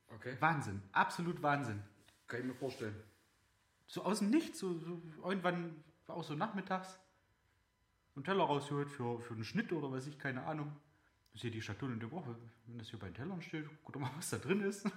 Okay. 0.07 0.35
Wahnsinn. 0.39 0.81
Absolut 0.91 1.41
Wahnsinn. 1.43 1.81
Kann 2.27 2.39
ich 2.39 2.45
mir 2.45 2.55
vorstellen. 2.55 2.95
So 3.87 4.03
aus 4.03 4.19
dem 4.19 4.29
Nichts. 4.29 4.59
So, 4.59 4.77
so, 4.79 5.01
irgendwann 5.23 5.83
war 6.07 6.15
auch 6.15 6.23
so 6.23 6.33
nachmittags. 6.33 6.99
Einen 8.15 8.23
Teller 8.23 8.43
rausgeholt 8.43 8.89
für, 8.89 9.19
für 9.19 9.33
einen 9.33 9.43
Schnitt 9.43 9.71
oder 9.71 9.91
weiß 9.91 10.07
ich, 10.07 10.17
keine 10.17 10.43
Ahnung. 10.43 10.75
Ich 11.33 11.41
sehe 11.41 11.51
die 11.51 11.61
Schatulle 11.61 11.93
und 11.93 11.99
denke, 12.01 12.15
oh, 12.15 12.23
wenn 12.67 12.77
das 12.77 12.89
hier 12.89 12.99
bei 12.99 13.07
den 13.07 13.15
Tellern 13.15 13.41
steht, 13.41 13.65
guck 13.83 13.93
doch 13.93 14.01
mal, 14.01 14.11
was 14.17 14.29
da 14.29 14.37
drin 14.37 14.61
ist. 14.61 14.85
und 14.85 14.91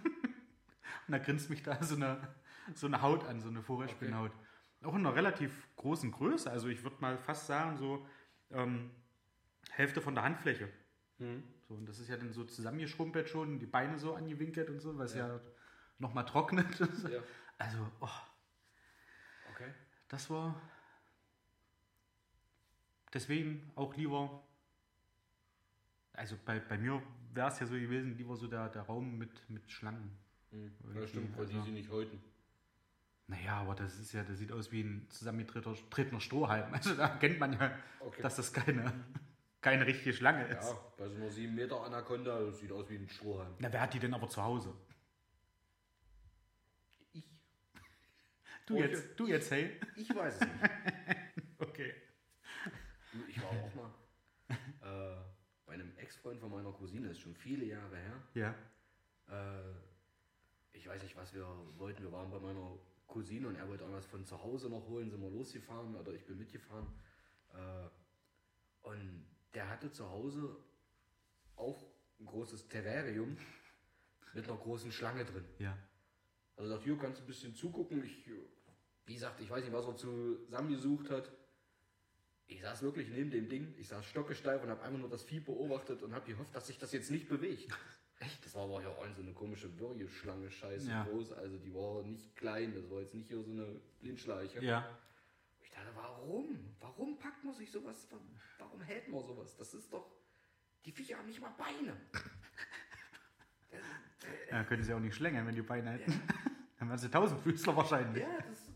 da 1.09 1.19
grinst 1.19 1.49
mich 1.51 1.63
da 1.63 1.81
so 1.83 1.95
eine, 1.97 2.35
so 2.75 2.87
eine 2.87 3.03
Haut 3.03 3.25
an, 3.25 3.41
so 3.41 3.49
eine 3.49 3.63
Vogelspinnhaut. 3.63 4.33
Auch 4.83 4.95
in 4.95 5.01
einer 5.07 5.15
relativ 5.15 5.69
großen 5.77 6.11
Größe. 6.11 6.51
Also 6.51 6.69
ich 6.69 6.83
würde 6.83 6.97
mal 7.01 7.17
fast 7.19 7.47
sagen, 7.47 7.77
so 7.79 8.07
ähm, 8.51 8.91
Hälfte 9.71 10.01
von 10.01 10.15
der 10.15 10.25
Handfläche. 10.25 10.69
So, 11.69 11.75
und 11.75 11.87
das 11.89 12.01
ist 12.01 12.09
ja 12.09 12.17
dann 12.17 12.33
so 12.33 12.45
zusammengeschrumpelt 12.45 13.29
schon, 13.29 13.59
die 13.59 13.67
Beine 13.67 13.99
so 13.99 14.15
angewinkelt 14.15 14.69
und 14.69 14.81
so, 14.81 14.99
weil 14.99 15.07
es 15.07 15.15
ja, 15.15 15.29
Ja. 15.29 15.41
nochmal 15.99 16.27
trocknet. 16.27 16.79
Ja. 16.81 17.21
Also, 17.57 17.79
oh. 18.01 18.09
Okay. 19.55 19.73
Das 20.09 20.29
war 20.29 20.61
deswegen 23.15 23.71
auch 23.77 23.95
lieber, 23.97 24.43
also 26.15 26.37
bei, 26.45 26.59
bei 26.61 26.79
mir 26.79 27.03
wäre 27.33 27.49
es 27.49 27.61
ja 27.61 27.67
so 27.67 27.75
gewesen, 27.75 28.17
lieber 28.17 28.37
so 28.37 28.47
der, 28.47 28.69
der 28.71 28.83
Raum 28.83 29.19
mit, 29.19 29.51
mit 29.51 29.71
Schlangen. 29.71 30.17
Hm. 30.51 30.73
Ja, 30.95 31.07
stimmt, 31.07 31.37
weil 31.37 31.47
die 31.47 31.55
also- 31.55 31.65
sie 31.67 31.73
nicht 31.73 31.91
häuten. 31.91 32.23
Naja, 33.27 33.57
aber 33.63 33.75
das 33.75 33.99
ist 33.99 34.13
ja, 34.13 34.23
das 34.23 34.37
sieht 34.39 34.53
aus 34.53 34.71
wie 34.71 34.83
ein 34.83 35.07
zusammengetretener 35.11 36.21
Strohhalm. 36.21 36.73
Also 36.75 36.95
da 36.95 37.09
kennt 37.09 37.39
man 37.41 37.55
ja, 37.55 37.79
Okay. 38.01 38.21
dass 38.21 38.37
das 38.37 38.53
keine, 38.53 38.93
keine 39.63 39.87
richtige 39.87 40.13
Schlange 40.13 40.45
ist. 40.47 40.63
ja, 40.69 40.79
bei 40.99 41.09
so 41.09 41.17
einer 41.17 41.31
7 41.31 41.55
Meter 41.55 41.83
Anaconda, 41.83 42.39
das 42.41 42.59
sieht 42.61 42.71
aus 42.71 42.89
wie 42.91 42.97
ein 42.97 43.09
Strohhalm. 43.09 43.55
Na, 43.61 43.73
wer 43.73 43.81
hat 43.81 43.95
die 43.95 43.99
denn 43.99 44.13
aber 44.13 44.29
zu 44.29 44.43
Hause? 44.43 44.75
Ich, 47.15 47.25
Du 48.67 48.75
Okay. 48.77 48.89
jetzt, 48.91 49.19
du 49.19 49.27
jetzt, 49.27 49.51
hey? 49.51 49.81
ich 49.97 50.15
weiß 50.15 50.35
es 50.35 50.41
nicht. 50.41 50.55
Okay. 51.59 51.95
Du, 53.13 53.19
Ich 53.29 53.41
war 53.43 53.49
auch 53.51 53.75
mal 53.75 53.91
äh, 54.83 55.17
bei 55.65 55.73
einem 55.75 55.97
Ex-Freund 56.15 56.39
von 56.39 56.51
meiner 56.51 56.71
Cousine, 56.71 57.09
das 57.09 57.17
ist 57.17 57.23
schon 57.23 57.35
viele 57.35 57.65
Jahre 57.65 57.97
her. 57.97 58.23
Ja. 58.35 58.55
Äh, 59.29 59.75
ich 60.73 60.87
weiß 60.87 61.03
nicht, 61.03 61.17
was 61.17 61.35
wir 61.35 61.47
wollten. 61.77 62.03
Wir 62.03 62.13
waren 62.13 62.31
bei 62.31 62.39
meiner 62.39 62.79
Cousine 63.09 63.49
und 63.49 63.57
er 63.57 63.69
wollte 63.69 63.83
irgendwas 63.83 64.07
von 64.07 64.25
zu 64.25 64.41
Hause 64.41 64.69
noch 64.69 64.87
holen, 64.87 65.11
sind 65.11 65.21
wir 65.21 65.31
losgefahren 65.31 65.95
oder 65.97 66.13
ich 66.13 66.25
bin 66.25 66.39
mitgefahren. 66.39 66.87
Äh, 67.53 67.89
und 68.89 69.27
der 69.55 69.69
hatte 69.69 69.91
zu 69.91 70.09
Hause 70.09 70.57
auch 71.57 71.85
ein 72.21 72.27
großes 72.27 72.69
Terrarium 72.69 73.37
mit 74.35 74.49
einer 74.49 74.59
großen 74.59 74.93
Schlange 74.93 75.25
drin. 75.25 75.45
Ja. 75.59 75.77
Also 76.57 76.71
sagt, 76.71 76.85
hier 76.85 76.97
kannst 76.97 77.19
du 77.19 77.25
ein 77.25 77.27
bisschen 77.27 77.55
zugucken. 77.55 78.05
Ich, 78.05 78.31
wie 79.07 79.15
gesagt, 79.15 79.41
ich 79.41 79.51
weiß 79.51 79.65
nicht, 79.65 79.73
was 79.73 79.87
er 79.87 79.97
zusammengesucht 79.97 81.11
hat. 81.11 81.33
Ich 82.47 82.61
saß 82.61 82.83
wirklich 82.83 83.09
neben 83.09 83.31
dem 83.31 83.49
Ding. 83.49 83.75
Ich 83.79 83.89
saß 83.89 84.05
stockesteif 84.05 84.63
und 84.63 84.69
habe 84.71 84.83
einfach 84.83 84.99
nur 84.99 85.09
das 85.09 85.23
Vieh 85.23 85.41
beobachtet 85.41 86.03
und 86.03 86.15
habe 86.15 86.27
gehofft, 86.27 86.55
dass 86.55 86.67
sich 86.67 86.79
das 86.79 86.93
jetzt 86.93 87.11
nicht 87.11 87.29
bewegt. 87.29 87.71
Echt? 88.21 88.45
Das 88.45 88.55
war 88.55 88.65
aber 88.65 88.83
ja 88.83 88.89
auch 88.89 89.05
so 89.17 89.23
eine 89.23 89.33
komische 89.33 89.77
Würgeschlange, 89.79 90.51
scheiße 90.51 90.89
Ja. 90.89 91.05
groß. 91.05 91.33
Also 91.33 91.59
die 91.59 91.75
war 91.75 92.03
nicht 92.03 92.37
klein, 92.37 92.75
das 92.75 92.89
war 92.91 93.01
jetzt 93.01 93.15
nicht 93.15 93.29
hier 93.29 93.43
so 93.43 93.51
eine 93.51 93.81
Blindschleiche. 94.01 94.63
Ja. 94.63 94.89
Ich 95.61 95.71
dachte, 95.71 95.89
warum? 95.95 96.75
Warum 96.81 97.19
packt 97.19 97.43
man 97.45 97.55
sich 97.55 97.71
sowas? 97.71 98.09
Warum 98.59 98.81
hält 98.83 99.09
man 99.09 99.25
sowas? 99.25 99.57
Das 99.57 99.75
ist 99.75 99.93
doch. 99.93 100.11
Die 100.85 100.93
Viecher 100.93 101.19
haben 101.19 101.27
nicht 101.27 101.41
mal 101.41 101.55
Beine. 101.57 101.97
Ja, 104.51 104.63
können 104.65 104.83
sie 104.83 104.95
auch 104.95 105.01
nicht 105.01 105.15
schlängeln, 105.17 105.47
wenn 105.47 105.55
die 105.55 105.63
Beine 105.63 105.91
hätten. 105.93 106.13
Dann 106.79 106.89
wären 106.89 106.99
sie 106.99 107.11
Tausendfüßler 107.11 107.77
wahrscheinlich. 107.77 108.23
Ja, 108.23 108.39
das. 108.41 108.71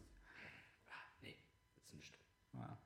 Ah, 0.88 0.92
nee, 1.22 1.36
das 1.76 1.84
ist 1.84 1.94
nicht. 1.94 2.18
Ja. 2.52 2.78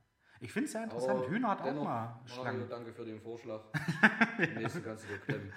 Ich 0.52 0.54
finde 0.54 0.66
es 0.66 0.72
sehr 0.72 0.84
interessant. 0.84 1.18
Aber 1.18 1.30
Hühner 1.30 1.48
hat 1.48 1.62
auch 1.62 1.72
mal 1.72 1.82
Mario, 1.82 2.26
Schlangen. 2.26 2.68
danke 2.68 2.92
für 2.92 3.06
den 3.06 3.18
Vorschlag. 3.22 3.62
Den 4.38 4.54
nächsten 4.56 4.84
kannst 4.84 5.06
du 5.08 5.18
klemmen. 5.24 5.50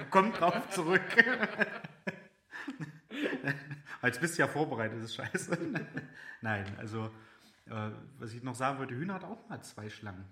Kommt 0.10 0.40
drauf 0.40 0.70
zurück. 0.70 1.02
Als 4.00 4.18
bist 4.18 4.38
du 4.38 4.40
ja 4.40 4.48
vorbereitet, 4.48 5.04
ist 5.04 5.14
scheiße. 5.14 5.58
Nein, 6.40 6.64
also, 6.78 7.10
äh, 7.66 7.90
was 8.18 8.32
ich 8.32 8.42
noch 8.42 8.54
sagen 8.54 8.78
wollte, 8.78 8.94
Hühner 8.94 9.12
hat 9.12 9.24
auch 9.24 9.46
mal 9.50 9.60
zwei 9.60 9.90
Schlangen. 9.90 10.24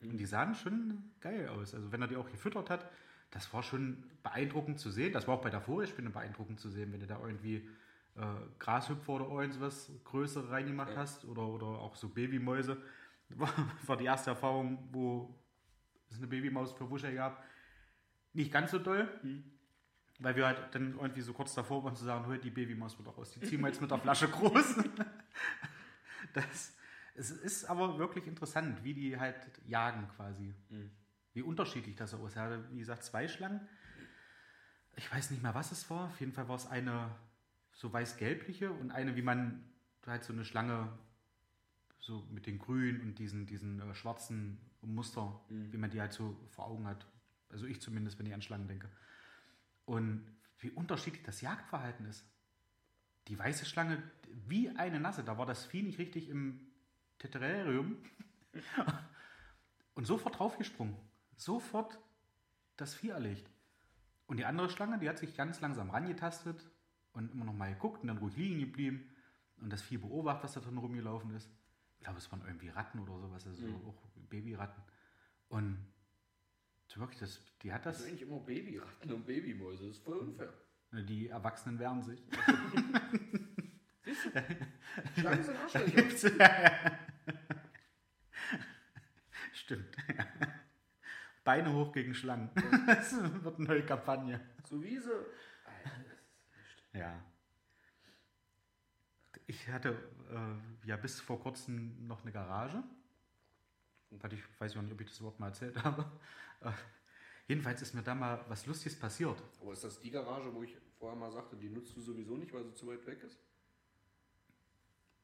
Und 0.00 0.16
die 0.16 0.26
sahen 0.26 0.54
schon 0.54 1.10
geil 1.20 1.48
aus. 1.48 1.74
Also, 1.74 1.90
wenn 1.90 2.02
er 2.02 2.06
die 2.06 2.16
auch 2.16 2.30
gefüttert 2.30 2.70
hat, 2.70 2.88
das 3.32 3.52
war 3.52 3.64
schon 3.64 4.04
beeindruckend 4.22 4.78
zu 4.78 4.92
sehen. 4.92 5.12
Das 5.12 5.26
war 5.26 5.34
auch 5.34 5.42
bei 5.42 5.50
der 5.50 5.60
Vorrichtspinne 5.60 6.10
beeindruckend 6.10 6.60
zu 6.60 6.68
sehen, 6.68 6.92
wenn 6.92 7.00
du 7.00 7.08
da 7.08 7.18
irgendwie 7.20 7.68
äh, 8.16 8.20
Grashüpfer 8.58 9.12
oder 9.12 9.28
irgendwas 9.42 9.90
Größere 10.04 10.50
reingemacht 10.50 10.90
Ja. 10.92 10.98
hast 10.98 11.24
oder, 11.24 11.42
oder 11.42 11.66
auch 11.66 11.96
so 11.96 12.08
Babymäuse. 12.08 12.80
War, 13.30 13.48
war 13.86 13.96
die 13.96 14.04
erste 14.04 14.30
Erfahrung, 14.30 14.86
wo 14.92 15.34
es 16.10 16.18
eine 16.18 16.26
Babymaus 16.26 16.72
für 16.72 16.88
Wuschel 16.90 17.14
gab. 17.14 17.42
Nicht 18.34 18.52
ganz 18.52 18.70
so 18.70 18.78
doll, 18.78 19.08
weil 20.18 20.36
wir 20.36 20.46
halt 20.46 20.74
dann 20.74 20.98
irgendwie 20.98 21.22
so 21.22 21.32
kurz 21.32 21.54
davor 21.54 21.82
waren 21.82 21.96
zu 21.96 22.04
sagen, 22.04 22.26
heute 22.26 22.42
die 22.42 22.50
Babymaus 22.50 22.96
wird 22.98 23.08
auch 23.08 23.16
raus. 23.16 23.30
Die 23.32 23.40
ziehen 23.40 23.60
wir 23.62 23.68
jetzt 23.68 23.80
mit 23.80 23.90
der 23.90 23.98
Flasche 23.98 24.28
groß. 24.28 24.76
Das, 26.32 26.74
es 27.14 27.30
ist 27.30 27.64
aber 27.66 27.98
wirklich 27.98 28.26
interessant, 28.26 28.82
wie 28.82 28.94
die 28.94 29.18
halt 29.18 29.36
jagen 29.66 30.08
quasi. 30.16 30.54
Wie 31.32 31.42
unterschiedlich 31.42 31.94
das 31.96 32.10
so 32.10 32.26
ist. 32.26 32.36
Er 32.36 32.42
hatte, 32.42 32.64
wie 32.72 32.78
gesagt, 32.78 33.04
zwei 33.04 33.28
Schlangen. 33.28 33.60
Ich 34.96 35.12
weiß 35.12 35.30
nicht 35.30 35.42
mehr, 35.42 35.54
was 35.54 35.70
es 35.72 35.88
war. 35.90 36.06
Auf 36.06 36.20
jeden 36.20 36.32
Fall 36.32 36.48
war 36.48 36.56
es 36.56 36.66
eine 36.66 37.10
so 37.74 37.92
weiß-gelbliche 37.92 38.70
und 38.70 38.90
eine, 38.90 39.16
wie 39.16 39.22
man 39.22 39.64
halt 40.06 40.24
so 40.24 40.32
eine 40.32 40.44
Schlange 40.44 40.88
so 41.98 42.26
mit 42.30 42.46
den 42.46 42.58
grünen 42.58 43.00
und 43.00 43.18
diesen, 43.18 43.46
diesen 43.46 43.80
äh, 43.80 43.94
schwarzen 43.94 44.58
Muster, 44.82 45.40
wie 45.48 45.78
man 45.78 45.90
die 45.90 46.00
halt 46.00 46.12
so 46.12 46.36
vor 46.50 46.66
Augen 46.66 46.86
hat. 46.86 47.06
Also 47.48 47.66
ich 47.66 47.80
zumindest, 47.80 48.18
wenn 48.18 48.26
ich 48.26 48.34
an 48.34 48.42
Schlangen 48.42 48.68
denke. 48.68 48.90
Und 49.86 50.26
wie 50.58 50.70
unterschiedlich 50.70 51.22
das 51.22 51.40
Jagdverhalten 51.40 52.06
ist. 52.06 52.24
Die 53.28 53.38
weiße 53.38 53.64
Schlange, 53.64 54.02
wie 54.46 54.68
eine 54.70 55.00
Nasse, 55.00 55.24
da 55.24 55.38
war 55.38 55.46
das 55.46 55.64
Vieh 55.64 55.82
nicht 55.82 55.98
richtig 55.98 56.28
im 56.28 56.60
Tetrarium. 57.18 57.96
Und 59.94 60.06
sofort 60.06 60.38
draufgesprungen. 60.38 60.96
Sofort 61.36 61.98
das 62.76 62.94
Vieh 62.94 63.10
erlegt. 63.10 63.48
Und 64.26 64.38
die 64.38 64.44
andere 64.44 64.68
Schlange, 64.68 64.98
die 64.98 65.08
hat 65.08 65.18
sich 65.18 65.34
ganz 65.36 65.60
langsam 65.60 65.90
rangetastet 65.90 66.68
und 67.14 67.32
immer 67.32 67.44
noch 67.46 67.54
mal 67.54 67.72
geguckt 67.72 68.02
und 68.02 68.08
dann 68.08 68.18
ruhig 68.18 68.36
liegen 68.36 68.60
geblieben 68.60 69.10
und 69.58 69.72
das 69.72 69.80
Vieh 69.82 69.96
beobachtet, 69.98 70.44
was 70.44 70.52
da 70.54 70.60
drin 70.60 70.76
rumgelaufen 70.78 71.34
ist. 71.34 71.48
Ich 71.98 72.04
glaube, 72.04 72.18
es 72.18 72.30
waren 72.30 72.42
irgendwie 72.46 72.68
Ratten 72.68 72.98
oder 72.98 73.18
sowas, 73.18 73.46
also 73.46 73.66
Mhm. 73.66 73.86
auch 73.86 73.96
Babyratten. 74.28 74.82
Und 75.48 75.78
wirklich, 76.96 77.18
das, 77.18 77.40
die 77.62 77.72
hat 77.72 77.84
Das 77.86 77.96
das, 77.96 78.04
sind 78.04 78.12
eigentlich 78.14 78.28
immer 78.28 78.38
Babyratten 78.40 79.12
und 79.12 79.26
Babymäuse. 79.26 79.88
Das 79.88 79.96
ist 79.96 80.04
voll 80.04 80.18
unfair. 80.18 80.52
die 80.92 81.28
Erwachsenen 81.28 81.78
wehren 81.78 82.02
sich. 82.02 82.22
Schlangen 85.18 85.42
sind 85.42 85.56
Arschlöcher. 85.56 86.98
Stimmt. 89.52 89.96
ja. 90.16 90.26
Beine 91.42 91.72
hoch 91.72 91.92
gegen 91.92 92.14
Schlangen. 92.14 92.50
Das 92.86 93.12
wird 93.42 93.56
eine 93.58 93.66
neue 93.68 93.84
Kampagne. 93.86 94.40
So 94.64 94.82
wie 94.82 94.98
sie. 94.98 95.10
Alter, 95.10 95.90
das 95.90 95.92
ist 95.92 95.98
nicht. 95.98 96.83
Ja. 96.94 97.22
Ich 99.46 99.68
hatte 99.68 99.90
äh, 100.30 100.86
ja 100.88 100.96
bis 100.96 101.20
vor 101.20 101.40
kurzem 101.40 102.06
noch 102.06 102.22
eine 102.22 102.32
Garage. 102.32 102.82
Ich 104.10 104.60
weiß 104.60 104.72
ich 104.72 104.78
auch 104.78 104.82
nicht, 104.82 104.92
ob 104.92 105.00
ich 105.00 105.08
das 105.08 105.20
Wort 105.22 105.38
mal 105.40 105.48
erzählt 105.48 105.82
habe. 105.82 106.10
Äh, 106.60 106.70
jedenfalls 107.48 107.82
ist 107.82 107.94
mir 107.94 108.02
da 108.02 108.14
mal 108.14 108.44
was 108.48 108.64
Lustiges 108.66 108.98
passiert. 108.98 109.42
Aber 109.60 109.72
ist 109.72 109.84
das 109.84 110.00
die 110.00 110.10
Garage, 110.10 110.54
wo 110.54 110.62
ich 110.62 110.76
vorher 110.98 111.18
mal 111.18 111.30
sagte, 111.32 111.56
die 111.56 111.68
nutzt 111.68 111.96
du 111.96 112.00
sowieso 112.00 112.36
nicht, 112.36 112.52
weil 112.52 112.64
sie 112.64 112.74
zu 112.74 112.86
weit 112.86 113.04
weg 113.06 113.22
ist? 113.24 113.38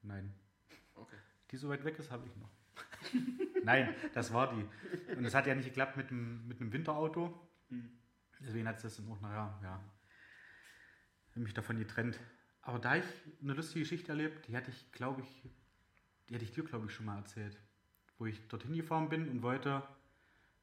Nein, 0.02 0.34
Okay. 0.94 1.16
die 1.50 1.56
so 1.56 1.68
weit 1.68 1.84
weg 1.84 1.98
ist, 1.98 2.10
habe 2.10 2.26
ich 2.26 2.36
noch. 2.36 2.50
Nein, 3.64 3.94
das 4.12 4.32
war 4.32 4.54
die. 4.54 4.66
Und 5.14 5.24
es 5.24 5.34
hat 5.34 5.46
ja 5.46 5.54
nicht 5.54 5.66
geklappt 5.66 5.96
mit 5.96 6.10
einem, 6.10 6.46
mit 6.48 6.60
Winterauto. 6.72 7.38
Deswegen 8.40 8.66
hat 8.66 8.76
es 8.76 8.82
das 8.82 8.96
dann 8.96 9.10
auch 9.12 9.20
nachher, 9.20 9.58
ja, 9.62 9.84
mich 11.38 11.54
davon 11.54 11.78
getrennt. 11.78 12.18
Aber 12.62 12.78
da 12.78 12.96
ich 12.96 13.04
eine 13.42 13.54
lustige 13.54 13.80
Geschichte 13.80 14.12
erlebt, 14.12 14.48
die 14.48 14.56
hatte 14.56 14.70
ich, 14.70 14.92
glaube 14.92 15.22
ich, 15.22 15.42
die 16.28 16.34
hatte 16.34 16.44
ich 16.44 16.52
dir, 16.52 16.64
glaube 16.64 16.86
ich, 16.86 16.92
schon 16.94 17.06
mal 17.06 17.16
erzählt. 17.18 17.56
Wo 18.18 18.26
ich 18.26 18.46
dorthin 18.48 18.74
gefahren 18.74 19.08
bin 19.08 19.28
und 19.28 19.42
wollte, 19.42 19.82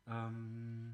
ähm, 0.07 0.93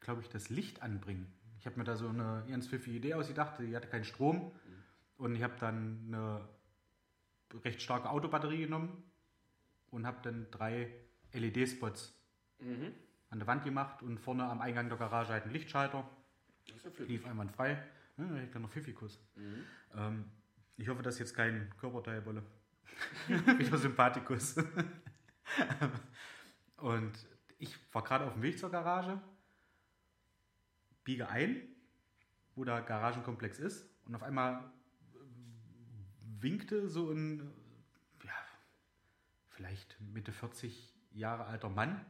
glaube 0.00 0.20
ich, 0.22 0.28
das 0.28 0.48
Licht 0.48 0.82
anbringen. 0.82 1.32
Ich 1.58 1.66
habe 1.66 1.78
mir 1.78 1.84
da 1.84 1.96
so 1.96 2.08
eine 2.08 2.44
ganz 2.48 2.66
pfiffige 2.68 2.96
Idee 2.96 3.14
ausgedacht, 3.14 3.58
die 3.60 3.74
hatte 3.74 3.88
keinen 3.88 4.04
Strom. 4.04 4.52
Und 5.16 5.34
ich 5.34 5.42
habe 5.42 5.54
dann 5.58 6.04
eine 6.08 6.48
recht 7.64 7.80
starke 7.80 8.10
Autobatterie 8.10 8.62
genommen 8.62 9.02
und 9.90 10.06
habe 10.06 10.18
dann 10.22 10.46
drei 10.50 10.92
LED-Spots 11.32 12.12
Mhm. 12.58 12.92
an 13.30 13.38
der 13.38 13.46
Wand 13.46 13.64
gemacht 13.64 14.02
und 14.02 14.18
vorne 14.18 14.44
am 14.44 14.60
Eingang 14.62 14.88
der 14.88 14.96
Garage 14.98 15.32
halt 15.32 15.44
einen 15.44 15.52
Lichtschalter. 15.52 16.08
Das 16.66 16.84
ist 16.84 16.98
ja. 16.98 17.04
Lief 17.04 17.26
einwandfrei. 17.26 17.82
Ja, 18.18 18.42
ich 18.42 18.50
dann 18.50 18.62
noch 18.62 18.70
Pfiffikus. 18.70 19.20
Mhm. 19.34 19.64
Ähm, 19.94 20.24
ich 20.76 20.88
hoffe, 20.88 21.02
das 21.02 21.14
ist 21.14 21.20
jetzt 21.20 21.34
kein 21.34 21.72
Körperteilbolle. 21.78 22.42
Wieder 23.28 23.78
Sympathikus. 23.78 24.56
und 26.76 27.12
ich 27.58 27.76
war 27.94 28.02
gerade 28.02 28.24
auf 28.24 28.34
dem 28.34 28.42
Weg 28.42 28.58
zur 28.58 28.70
Garage, 28.70 29.20
biege 31.04 31.28
ein, 31.28 31.62
wo 32.54 32.64
der 32.64 32.82
Garagenkomplex 32.82 33.58
ist 33.58 33.88
und 34.04 34.14
auf 34.14 34.22
einmal 34.22 34.70
winkte 36.40 36.88
so 36.88 37.10
ein, 37.10 37.50
ja, 38.24 38.32
vielleicht 39.50 40.00
Mitte 40.00 40.32
40 40.32 40.94
Jahre 41.12 41.44
alter 41.44 41.68
Mann 41.68 42.04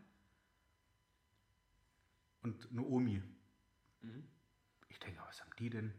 und 2.42 2.68
eine 2.70 2.82
Omi. 2.82 3.22
Ich 4.02 4.35
denke, 5.06 5.22
was 5.26 5.40
haben 5.40 5.50
die 5.58 5.70
denn? 5.70 5.92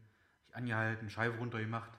Ich 0.47 0.55
angehalten, 0.55 1.09
Scheibe 1.09 1.37
runtergemacht. 1.37 1.91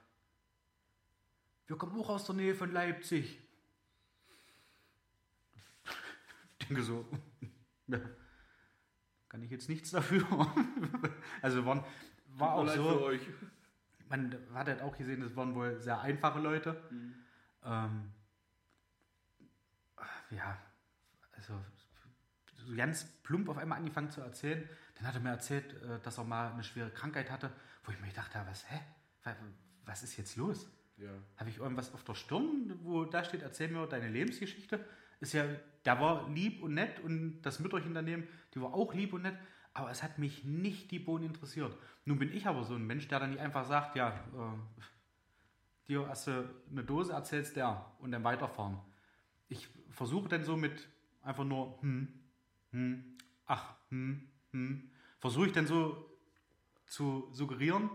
wir 1.66 1.77
kommen 1.77 1.99
auch 2.01 2.09
aus 2.09 2.25
der 2.25 2.35
Nähe 2.35 2.55
von 2.55 2.73
Leipzig. 2.73 3.40
Ich 6.59 6.66
denke 6.66 6.83
so, 6.83 7.07
ja, 7.87 8.01
kann 9.29 9.42
ich 9.42 9.51
jetzt 9.51 9.68
nichts 9.68 9.90
dafür. 9.90 10.27
also 11.42 11.64
waren, 11.64 11.85
war 12.29 12.55
auch 12.55 12.68
so, 12.68 13.11
man 14.09 14.37
hat 14.55 14.68
halt 14.68 14.83
auch 14.83 14.97
gesehen, 14.97 15.21
das 15.21 15.35
waren 15.37 15.55
wohl 15.55 15.81
sehr 15.81 16.01
einfache 16.01 16.40
Leute. 16.40 16.83
Ähm, 17.64 18.12
ja, 20.31 20.59
also 21.33 21.55
so 21.77 21.78
ganz 22.79 23.05
plump 23.23 23.49
auf 23.49 23.59
einmal 23.59 23.79
angefangen 23.79 24.11
zu 24.11 24.21
erzählen. 24.23 24.67
Dann 24.97 25.07
hat 25.07 25.14
er 25.14 25.21
mir 25.21 25.31
erzählt, 25.31 25.75
äh, 25.83 25.99
dass 26.03 26.19
er 26.19 26.25
mal 26.25 26.53
eine 26.53 26.64
schwere 26.64 26.91
Krankheit 26.91 27.31
hatte, 27.31 27.51
wo 27.85 27.93
ich 27.93 28.01
mir 28.01 28.09
gedacht 28.09 28.35
habe, 28.35 28.49
was, 28.51 28.69
hä? 28.71 28.81
Wa- 29.25 29.37
Was 29.85 30.03
ist 30.03 30.17
jetzt 30.17 30.37
los? 30.37 30.71
Ja. 30.97 31.11
Habe 31.37 31.51
ich 31.51 31.59
irgendwas 31.59 31.93
auf 31.95 32.03
der 32.05 32.14
Stirn, 32.14 32.79
wo 32.83 33.05
da 33.05 33.23
steht, 33.25 33.43
erzähl 33.43 33.69
mir 33.69 33.87
deine 33.87 34.09
Lebensgeschichte? 34.09 34.85
Ist 35.21 35.33
ja, 35.33 35.45
der 35.85 36.01
war 36.01 36.29
lieb 36.31 36.62
und 36.62 36.75
nett 36.75 37.01
und 37.01 37.43
das 37.43 37.61
Mütterchen 37.61 37.95
daneben, 37.95 38.27
die 38.55 38.61
war 38.61 38.75
auch 38.75 38.93
lieb 38.95 39.12
und 39.12 39.23
nett, 39.23 39.37
aber 39.75 39.91
es 39.91 40.03
hat 40.03 40.19
mich 40.19 40.45
nicht 40.45 40.91
die 40.91 40.99
Bohnen 40.99 41.27
interessiert. 41.27 41.77
Nun 42.05 42.19
bin 42.19 42.33
ich 42.33 42.47
aber 42.47 42.64
so 42.64 42.75
ein 42.75 42.87
Mensch, 42.87 43.07
der 43.09 43.21
dann 43.21 43.31
nicht 43.31 43.41
einfach 43.41 43.64
sagt, 43.67 43.97
ja, 43.97 44.11
äh, 44.11 44.81
dir 45.88 46.09
hast 46.09 46.27
du 46.27 46.49
eine 46.71 46.85
Dose, 46.85 47.12
erzählst 47.12 47.57
der 47.57 47.85
und 48.01 48.11
dann 48.12 48.25
weiterfahren. 48.25 48.79
Ich 49.49 49.69
versuche 49.91 50.29
dann 50.29 50.45
so 50.45 50.57
mit 50.57 50.88
einfach 51.23 51.45
nur, 51.45 51.81
hm, 51.81 52.09
hm, 52.71 53.17
ach, 53.47 53.75
hm, 53.91 54.29
hm, 54.53 54.91
versuche 55.19 55.47
ich 55.47 55.53
dann 55.53 55.67
so 55.67 56.09
zu 56.87 57.29
suggerieren, 57.33 57.91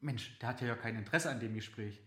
Mensch, 0.00 0.38
der 0.38 0.50
hat 0.50 0.60
ja 0.60 0.74
kein 0.74 0.96
Interesse 0.96 1.30
an 1.30 1.40
dem 1.40 1.54
Gespräch. 1.54 2.02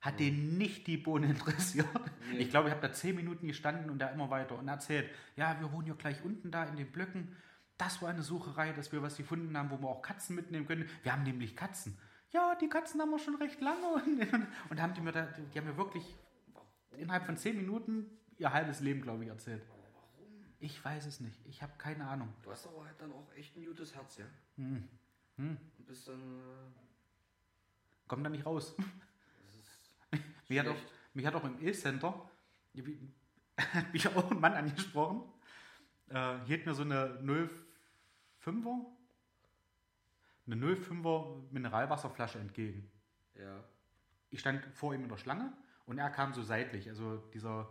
Hat 0.00 0.20
den 0.20 0.56
nicht 0.56 0.86
die 0.86 0.96
Bohne 0.96 1.26
interessiert. 1.26 1.86
Nee. 2.30 2.38
Ich 2.38 2.50
glaube, 2.50 2.68
ich 2.68 2.74
habe 2.74 2.86
da 2.86 2.92
zehn 2.92 3.16
Minuten 3.16 3.46
gestanden 3.46 3.90
und 3.90 3.98
da 3.98 4.08
immer 4.08 4.30
weiter 4.30 4.58
und 4.58 4.68
erzählt, 4.68 5.10
ja, 5.36 5.58
wir 5.60 5.72
wohnen 5.72 5.88
ja 5.88 5.94
gleich 5.94 6.24
unten 6.24 6.50
da 6.50 6.64
in 6.64 6.76
den 6.76 6.90
Blöcken. 6.90 7.36
Das 7.78 8.00
war 8.00 8.08
eine 8.08 8.22
Sucherei, 8.22 8.72
dass 8.72 8.92
wir 8.92 9.02
was 9.02 9.16
gefunden 9.16 9.56
haben, 9.56 9.70
wo 9.70 9.78
wir 9.78 9.88
auch 9.88 10.02
Katzen 10.02 10.34
mitnehmen 10.34 10.66
können. 10.66 10.88
Wir 11.02 11.12
haben 11.12 11.24
nämlich 11.24 11.56
Katzen. 11.56 11.98
Ja, 12.30 12.54
die 12.54 12.68
Katzen 12.68 13.00
haben 13.00 13.10
wir 13.10 13.18
schon 13.18 13.36
recht 13.36 13.60
lange. 13.60 13.86
Und, 13.86 14.26
und 14.70 14.80
haben 14.80 14.94
die, 14.94 15.00
mir 15.00 15.12
da, 15.12 15.26
die 15.26 15.58
haben 15.58 15.66
mir 15.66 15.76
wirklich 15.76 16.16
innerhalb 16.96 17.26
von 17.26 17.36
zehn 17.36 17.56
Minuten 17.56 18.06
ihr 18.38 18.52
halbes 18.52 18.80
Leben, 18.80 19.02
glaube 19.02 19.24
ich, 19.24 19.30
erzählt. 19.30 19.62
Ich 20.66 20.84
weiß 20.84 21.06
es 21.06 21.20
nicht. 21.20 21.38
Ich 21.46 21.62
habe 21.62 21.72
keine 21.78 22.04
Ahnung. 22.08 22.28
Du 22.42 22.50
hast 22.50 22.66
aber 22.66 22.84
halt 22.84 23.00
dann 23.00 23.12
auch 23.12 23.32
echt 23.36 23.56
ein 23.56 23.64
gutes 23.64 23.94
Herz, 23.94 24.16
ja? 24.16 24.24
Hm. 24.56 24.88
Hm. 25.36 25.56
Und 25.78 25.86
bist 25.86 26.08
dann. 26.08 26.20
Äh, 26.20 26.72
Komm 28.08 28.24
da 28.24 28.30
nicht 28.30 28.44
raus. 28.44 28.74
das 28.76 29.54
ist 29.54 29.92
Mich 30.48 30.58
hat, 30.58 30.66
auch, 30.66 30.76
mich 31.14 31.24
hat 31.24 31.36
auch 31.36 31.44
im 31.44 31.64
E-Center 31.64 32.28
hat 33.56 33.92
mich 33.92 34.08
auch 34.08 34.28
ein 34.30 34.40
Mann 34.40 34.54
angesprochen. 34.54 35.22
Äh, 36.08 36.38
hielt 36.46 36.66
mir 36.66 36.74
so 36.74 36.82
eine 36.82 37.20
05er, 37.20 38.86
eine 40.46 40.56
05er 40.56 41.52
Mineralwasserflasche 41.52 42.40
entgegen. 42.40 42.90
Ja. 43.36 43.62
Ich 44.30 44.40
stand 44.40 44.64
vor 44.74 44.94
ihm 44.94 45.04
in 45.04 45.08
der 45.08 45.16
Schlange 45.16 45.52
und 45.86 45.98
er 45.98 46.10
kam 46.10 46.34
so 46.34 46.42
seitlich. 46.42 46.88
Also 46.88 47.18
dieser, 47.32 47.68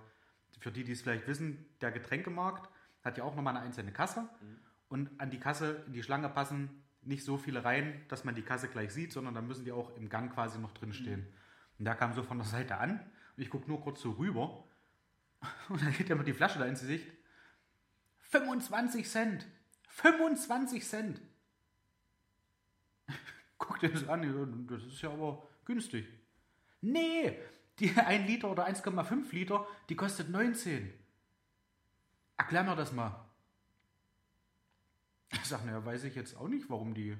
für 0.59 0.71
die, 0.71 0.85
die 0.85 0.93
es 0.93 1.01
vielleicht 1.01 1.27
wissen, 1.27 1.65
der 1.81 1.91
Getränkemarkt 1.91 2.69
hat 3.05 3.17
ja 3.17 3.23
auch 3.23 3.35
nochmal 3.35 3.55
eine 3.55 3.65
einzelne 3.65 3.91
Kasse. 3.91 4.27
Und 4.89 5.09
an 5.19 5.29
die 5.29 5.39
Kasse, 5.39 5.83
in 5.87 5.93
die 5.93 6.03
Schlange 6.03 6.27
passen 6.29 6.83
nicht 7.03 7.23
so 7.23 7.37
viele 7.37 7.63
rein, 7.63 8.01
dass 8.07 8.23
man 8.23 8.35
die 8.35 8.41
Kasse 8.41 8.67
gleich 8.67 8.91
sieht, 8.91 9.13
sondern 9.13 9.35
da 9.35 9.41
müssen 9.41 9.63
die 9.63 9.71
auch 9.71 9.95
im 9.95 10.09
Gang 10.09 10.33
quasi 10.33 10.59
noch 10.59 10.73
drin 10.73 10.91
stehen. 10.93 11.27
Und 11.77 11.85
der 11.85 11.95
kam 11.95 12.13
so 12.13 12.23
von 12.23 12.37
der 12.37 12.47
Seite 12.47 12.77
an 12.77 12.99
und 13.37 13.43
ich 13.43 13.49
gucke 13.49 13.69
nur 13.69 13.81
kurz 13.81 14.01
so 14.01 14.11
rüber 14.11 14.63
und 15.69 15.81
dann 15.81 15.93
geht 15.93 16.09
er 16.09 16.15
mit 16.15 16.27
die 16.27 16.33
Flasche 16.33 16.59
da 16.59 16.65
ins 16.65 16.81
Gesicht. 16.81 17.05
25 18.21 19.07
Cent! 19.07 19.45
25 19.89 20.83
Cent! 20.83 21.21
Guckt 23.57 23.83
er 23.83 23.89
das 23.89 24.07
an, 24.07 24.23
ja, 24.23 24.75
das 24.75 24.83
ist 24.85 25.01
ja 25.01 25.11
aber 25.11 25.47
günstig. 25.63 26.07
Nee, 26.81 27.37
die 27.79 27.93
1 27.95 28.27
Liter 28.27 28.51
oder 28.51 28.67
1,5 28.67 29.31
Liter, 29.33 29.67
die 29.89 29.95
kostet 29.95 30.29
19. 30.29 30.91
Erklär 32.37 32.63
mir 32.63 32.75
das 32.75 32.91
mal. 32.91 33.25
Ich 35.31 35.45
sage, 35.45 35.65
naja, 35.65 35.83
weiß 35.85 36.03
ich 36.05 36.15
jetzt 36.15 36.35
auch 36.37 36.47
nicht, 36.47 36.69
warum 36.69 36.93
die 36.93 37.17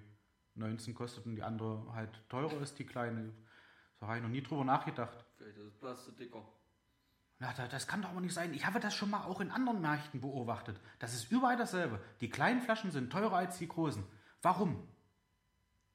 19 0.55 0.93
kostet 0.93 1.25
und 1.25 1.35
die 1.35 1.43
andere 1.43 1.91
halt 1.93 2.09
teurer 2.29 2.59
ist, 2.61 2.77
die 2.79 2.85
kleine. 2.85 3.33
So 3.99 4.07
habe 4.07 4.17
ich 4.17 4.23
noch 4.23 4.29
nie 4.29 4.41
drüber 4.41 4.63
nachgedacht. 4.63 5.25
Vielleicht 5.37 5.57
ist 5.57 5.65
das 5.67 5.79
Plastik 5.79 6.17
dicker. 6.17 6.45
Ja, 7.39 7.53
da- 7.53 7.67
das 7.67 7.87
kann 7.87 8.01
doch 8.01 8.09
aber 8.09 8.21
nicht 8.21 8.33
sein. 8.33 8.53
Ich 8.53 8.65
habe 8.65 8.79
das 8.79 8.93
schon 8.95 9.09
mal 9.09 9.23
auch 9.25 9.41
in 9.41 9.51
anderen 9.51 9.81
Märkten 9.81 10.21
beobachtet. 10.21 10.79
Das 10.99 11.13
ist 11.13 11.31
überall 11.31 11.57
dasselbe. 11.57 11.99
Die 12.21 12.29
kleinen 12.29 12.61
Flaschen 12.61 12.91
sind 12.91 13.09
teurer 13.11 13.35
als 13.37 13.57
die 13.57 13.67
großen. 13.67 14.03
Warum? 14.41 14.87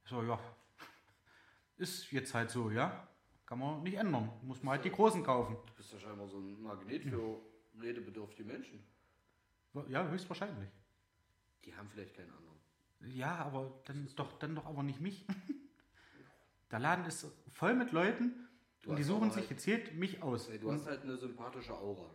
So, 0.05 0.23
ja. 0.23 0.39
Ist 1.79 2.11
jetzt 2.13 2.35
halt 2.35 2.51
so, 2.51 2.71
ja. 2.71 3.07
Kann 3.47 3.59
man 3.59 3.83
nicht 3.83 3.95
ändern. 3.95 4.31
Muss 4.43 4.63
man 4.63 4.73
halt 4.73 4.85
die 4.85 4.91
großen 4.91 5.23
kaufen. 5.25 5.57
Du 5.67 5.73
bist 5.75 5.93
ja 5.93 5.99
scheinbar 5.99 6.29
so 6.29 6.39
ein 6.39 6.61
Magnet 6.63 7.05
für 7.05 7.41
redebedürftige 7.81 8.45
Menschen. 8.45 8.85
Ja, 9.89 10.09
höchstwahrscheinlich. 10.09 10.69
Die 11.65 11.75
haben 11.77 11.89
vielleicht 11.89 12.15
keinen 12.15 12.31
anderen. 12.33 12.59
Ja, 13.17 13.37
aber 13.37 13.81
dann 13.87 14.09
doch, 14.17 14.39
dann 14.39 14.55
doch 14.55 14.67
aber 14.67 14.83
nicht 14.83 15.01
mich. 15.01 15.27
Der 16.71 16.79
Laden 16.79 17.05
ist 17.07 17.27
voll 17.53 17.75
mit 17.75 17.93
Leuten 17.93 18.47
Du 18.83 18.91
und 18.91 18.97
die 18.97 19.03
hast 19.03 19.09
suchen 19.09 19.25
aber 19.25 19.33
sich 19.33 19.43
halt- 19.43 19.49
gezielt 19.51 19.95
mich 19.95 20.23
aus. 20.23 20.49
Ey, 20.49 20.59
du 20.59 20.73
hast 20.73 20.87
halt 20.87 21.03
eine 21.03 21.17
sympathische 21.17 21.75
Aura. 21.77 22.15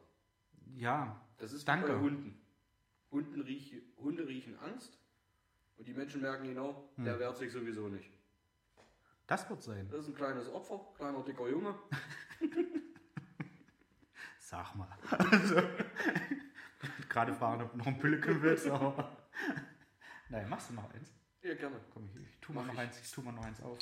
Ja, 0.75 1.21
Das 1.37 1.53
ist 1.53 1.61
wie 1.63 1.65
Danke. 1.67 1.87
bei 1.93 1.99
Hunden. 1.99 2.41
Hunden 3.11 3.41
riechen, 3.41 3.81
Hunde 3.97 4.27
riechen 4.27 4.57
Angst 4.59 4.97
und 5.77 5.87
die 5.87 5.93
Menschen 5.93 6.21
merken 6.21 6.45
genau, 6.45 6.89
Hm. 6.95 7.05
der 7.05 7.19
wehrt 7.19 7.37
sich 7.37 7.51
sowieso 7.51 7.87
nicht. 7.89 8.09
das 9.27 9.47
wird 9.49 9.61
sein. 9.61 9.87
Das 9.89 10.01
ist 10.01 10.07
ein 10.09 10.15
kleines 10.15 10.47
Opfer, 10.49 10.79
kleiner 10.97 11.23
dicker 11.23 11.47
Junge. 11.49 11.75
Sag 14.39 14.75
mal. 14.75 14.87
Also, 15.31 15.61
Gerade 17.09 17.33
fragen, 17.33 17.63
ob 17.63 17.71
du 17.71 17.77
noch 17.77 17.87
ein 17.87 17.97
Püllecken 17.97 18.41
willst, 18.41 18.67
aber. 18.67 19.17
Nein, 20.29 20.49
machst 20.49 20.69
du 20.69 20.73
noch 20.73 20.91
eins? 20.93 21.11
Ja, 21.41 21.53
gerne. 21.55 21.79
Komm, 21.93 22.09
ich, 22.15 22.21
ich 22.29 22.39
tu 22.39 22.53
mal 22.53 22.61
Mach 22.61 22.67
noch 22.67 22.73
ich. 22.73 22.79
eins, 22.79 22.99
ich 22.99 23.11
tu 23.11 23.21
mal 23.21 23.31
noch 23.31 23.45
eins 23.45 23.61
auf. 23.61 23.77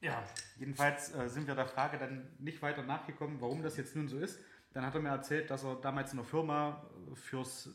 Ja, 0.00 0.22
jedenfalls 0.58 1.14
äh, 1.14 1.28
sind 1.28 1.46
wir 1.46 1.54
der 1.54 1.66
Frage 1.66 1.98
dann 1.98 2.34
nicht 2.38 2.60
weiter 2.62 2.82
nachgekommen, 2.82 3.40
warum 3.40 3.62
das 3.62 3.76
jetzt 3.76 3.96
nun 3.96 4.08
so 4.08 4.18
ist. 4.18 4.38
Dann 4.72 4.84
hat 4.84 4.94
er 4.94 5.00
mir 5.00 5.08
erzählt, 5.10 5.50
dass 5.50 5.64
er 5.64 5.76
damals 5.76 6.12
in 6.12 6.18
der 6.18 6.26
Firma 6.26 6.90
äh, 7.10 7.14
fürs 7.14 7.70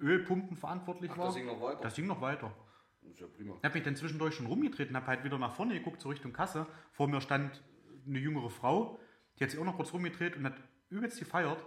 Ölpumpen 0.00 0.56
verantwortlich 0.56 1.10
Ach, 1.12 1.18
war. 1.18 1.26
das 1.26 1.34
ging 1.34 1.46
noch 1.46 1.60
weiter. 1.60 1.80
Das 1.82 1.94
ging 1.94 2.06
noch 2.06 2.20
weiter. 2.20 2.54
Das 3.02 3.12
ist 3.12 3.20
ja 3.20 3.26
prima. 3.26 3.54
Ich 3.58 3.64
habe 3.64 3.74
mich 3.74 3.84
dann 3.84 3.96
zwischendurch 3.96 4.34
schon 4.34 4.46
rumgetreten, 4.46 4.96
habe 4.96 5.06
halt 5.06 5.24
wieder 5.24 5.38
nach 5.38 5.54
vorne 5.54 5.74
geguckt, 5.74 6.00
so 6.00 6.08
Richtung 6.08 6.32
Kasse. 6.32 6.66
Vor 6.92 7.06
mir 7.08 7.20
stand 7.20 7.62
eine 8.06 8.18
jüngere 8.18 8.50
Frau, 8.50 8.98
die 9.38 9.44
hat 9.44 9.50
sich 9.50 9.60
auch 9.60 9.64
noch 9.64 9.76
kurz 9.76 9.92
rumgedreht 9.92 10.36
und 10.36 10.44
hat 10.46 10.56
übelst 10.90 11.18
gefeiert. 11.18 11.64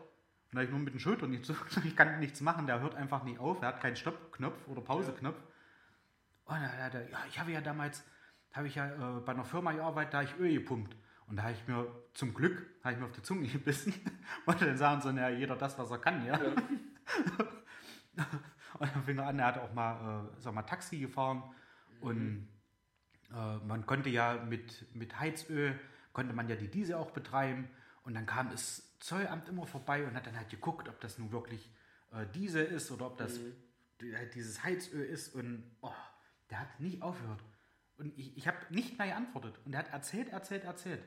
Und 0.51 0.55
da 0.55 0.61
ich 0.61 0.69
nur 0.69 0.79
mit 0.79 0.93
den 0.93 0.99
Schultern 0.99 1.31
nicht 1.31 1.45
so, 1.45 1.55
ich 1.83 1.95
kann 1.95 2.19
nichts 2.19 2.41
machen, 2.41 2.67
der 2.67 2.79
hört 2.79 2.95
einfach 2.95 3.23
nicht 3.23 3.39
auf, 3.39 3.61
er 3.61 3.69
hat 3.69 3.81
keinen 3.81 3.95
Stoppknopf 3.95 4.67
oder 4.67 4.81
Pauseknopf. 4.81 5.37
Und 6.45 6.55
dann 6.55 6.71
hat 6.83 6.93
er, 6.93 7.09
ja, 7.09 7.17
ich 7.27 7.39
habe 7.39 7.51
ja 7.51 7.61
damals, 7.61 8.03
habe 8.53 8.67
ich 8.67 8.75
ja 8.75 8.87
äh, 8.87 9.19
bei 9.21 9.33
einer 9.33 9.43
Firma 9.43 9.73
gearbeitet, 9.73 10.13
da 10.13 10.19
habe 10.19 10.29
ich 10.29 10.37
Öl 10.39 10.53
gepumpt. 10.53 10.95
Und 11.27 11.35
da 11.35 11.43
habe 11.43 11.53
ich 11.53 11.67
mir, 11.67 11.85
zum 12.13 12.33
Glück, 12.33 12.65
habe 12.83 12.93
ich 12.93 12.99
mir 12.99 13.05
auf 13.05 13.11
die 13.11 13.21
Zunge 13.21 13.47
gebissen. 13.53 13.93
Und 14.45 14.61
dann 14.61 14.77
sagen 14.77 15.01
so, 15.01 15.09
ja, 15.09 15.29
jeder 15.29 15.57
das, 15.57 15.77
was 15.77 15.91
er 15.91 15.99
kann, 15.99 16.25
ja. 16.25 16.39
Und 18.79 18.93
dann 18.93 19.03
fing 19.03 19.17
er 19.17 19.27
an, 19.27 19.39
er 19.39 19.47
hat 19.47 19.57
auch 19.57 19.73
mal, 19.73 20.25
äh, 20.25 20.41
sag 20.41 20.53
mal, 20.53 20.63
Taxi 20.63 20.99
gefahren. 20.99 21.43
Und 21.99 22.47
äh, 23.33 23.57
man 23.65 23.85
konnte 23.85 24.09
ja 24.09 24.35
mit, 24.45 24.85
mit 24.95 25.19
Heizöl, 25.19 25.77
konnte 26.13 26.33
man 26.33 26.47
ja 26.47 26.55
die 26.55 26.69
Diesel 26.69 26.95
auch 26.95 27.11
betreiben. 27.11 27.67
Und 28.03 28.13
dann 28.13 28.25
kam 28.25 28.49
das 28.49 28.86
Zollamt 28.99 29.47
immer 29.47 29.65
vorbei 29.65 30.05
und 30.05 30.15
hat 30.15 30.25
dann 30.27 30.37
halt 30.37 30.49
geguckt, 30.49 30.89
ob 30.89 30.99
das 31.01 31.17
nun 31.17 31.31
wirklich 31.31 31.69
äh, 32.11 32.25
Diesel 32.33 32.65
ist 32.65 32.91
oder 32.91 33.07
ob 33.07 33.17
das 33.17 33.39
die- 34.01 34.15
halt 34.15 34.33
dieses 34.35 34.63
Heizöl 34.63 35.03
ist. 35.05 35.33
Und 35.35 35.63
oh, 35.81 35.91
der 36.49 36.59
hat 36.61 36.79
nicht 36.79 37.01
aufgehört. 37.01 37.43
Und 37.97 38.17
ich, 38.17 38.37
ich 38.37 38.47
habe 38.47 38.57
nicht 38.69 38.97
mehr 38.97 39.07
geantwortet. 39.07 39.59
Und 39.65 39.73
er 39.73 39.79
hat 39.79 39.89
erzählt, 39.91 40.29
erzählt, 40.29 40.63
erzählt. 40.63 41.03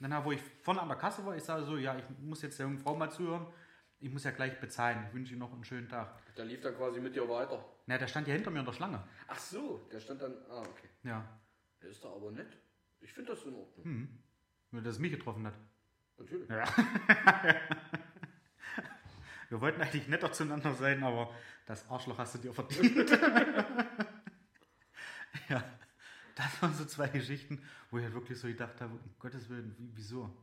Und 0.00 0.10
dann, 0.10 0.24
wo 0.24 0.32
ich 0.32 0.40
vorne 0.62 0.80
an 0.82 0.88
der 0.88 0.96
Kasse 0.98 1.24
war, 1.24 1.36
ich 1.36 1.42
sage 1.44 1.64
so, 1.64 1.76
ja, 1.76 1.96
ich 1.96 2.04
muss 2.20 2.42
jetzt 2.42 2.58
der 2.58 2.66
jungen 2.66 2.78
Frau 2.78 2.94
mal 2.96 3.10
zuhören. 3.10 3.46
Ich 4.00 4.10
muss 4.10 4.24
ja 4.24 4.32
gleich 4.32 4.58
bezahlen. 4.60 5.04
Ich 5.08 5.14
wünsche 5.14 5.32
Ihnen 5.32 5.40
noch 5.40 5.52
einen 5.52 5.64
schönen 5.64 5.88
Tag. 5.88 6.20
Der 6.34 6.44
lief 6.44 6.60
dann 6.60 6.74
quasi 6.74 6.98
mit 7.00 7.14
dir 7.14 7.28
weiter. 7.28 7.64
Na, 7.86 7.98
der 7.98 8.08
stand 8.08 8.26
ja 8.26 8.34
hinter 8.34 8.50
mir 8.50 8.60
in 8.60 8.64
der 8.66 8.72
Schlange. 8.72 9.02
Ach 9.28 9.38
so, 9.38 9.86
der 9.92 10.00
stand 10.00 10.22
dann. 10.22 10.34
Ah, 10.50 10.60
okay. 10.62 10.88
Ja. 11.04 11.24
Der 11.80 11.90
ist 11.90 12.02
da 12.02 12.08
aber 12.12 12.32
nett. 12.32 12.56
Ich 13.00 13.12
finde 13.12 13.32
das 13.32 13.44
in 13.44 13.54
Ordnung. 13.54 13.84
Hm. 13.84 14.18
Nur, 14.72 14.82
dass 14.82 14.94
es 14.94 14.98
mich 15.00 15.12
getroffen 15.12 15.46
hat. 15.46 15.54
Natürlich. 16.18 16.48
Ja. 16.48 16.64
Wir 19.48 19.60
wollten 19.60 19.82
eigentlich 19.82 20.08
netter 20.08 20.32
zueinander 20.32 20.72
sein, 20.74 21.02
aber 21.02 21.30
das 21.66 21.86
Arschloch 21.90 22.16
hast 22.18 22.34
du 22.36 22.38
dir 22.38 22.54
verdient. 22.54 23.10
ja. 25.50 25.62
das 26.34 26.62
waren 26.62 26.72
so 26.74 26.84
zwei 26.86 27.08
Geschichten, 27.08 27.62
wo 27.90 27.98
ich 27.98 28.04
halt 28.04 28.14
wirklich 28.14 28.38
so 28.38 28.48
gedacht 28.48 28.80
habe, 28.80 28.94
um 28.94 29.14
Gottes 29.18 29.50
Willen, 29.50 29.74
wie, 29.76 29.90
wieso? 29.94 30.34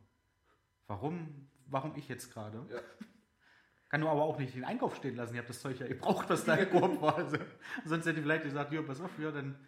Warum, 0.86 1.48
warum 1.66 1.96
ich 1.96 2.08
jetzt 2.08 2.32
gerade? 2.32 2.64
Ja. 2.70 2.80
Kann 3.88 4.00
nur 4.02 4.10
aber 4.10 4.22
auch 4.22 4.38
nicht 4.38 4.54
den 4.54 4.64
Einkauf 4.64 4.94
stehen 4.94 5.16
lassen. 5.16 5.32
Ich 5.34 5.38
habe 5.38 5.48
das 5.48 5.60
Zeug 5.60 5.80
ja 5.80 5.88
gebraucht, 5.88 6.30
was 6.30 6.44
da 6.44 6.54
gekocht 6.54 7.02
war. 7.02 7.16
Also, 7.16 7.36
sonst 7.84 8.06
hätte 8.06 8.20
ich 8.20 8.24
vielleicht 8.24 8.44
gesagt, 8.44 8.72
ja, 8.72 8.82
pass 8.82 9.00
auf, 9.00 9.10
ja, 9.18 9.32
dann 9.32 9.58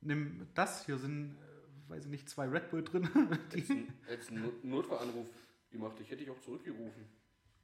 nimm 0.00 0.48
das. 0.54 0.86
Hier 0.86 0.96
sind, 0.96 1.36
äh, 1.36 1.90
weiß 1.90 2.06
ich 2.06 2.10
nicht, 2.10 2.30
zwei 2.30 2.46
Red 2.48 2.70
Bull 2.70 2.82
drin. 2.82 3.06
Jetzt 3.54 3.70
ein, 3.70 3.92
jetzt 4.08 4.30
ein 4.30 4.40
Not- 4.42 4.64
Notfallanruf 4.64 5.28
gemacht. 5.76 5.96
Ich 6.00 6.08
hätte 6.10 6.24
dich 6.24 6.30
auch 6.30 6.40
zurückgerufen. 6.40 7.06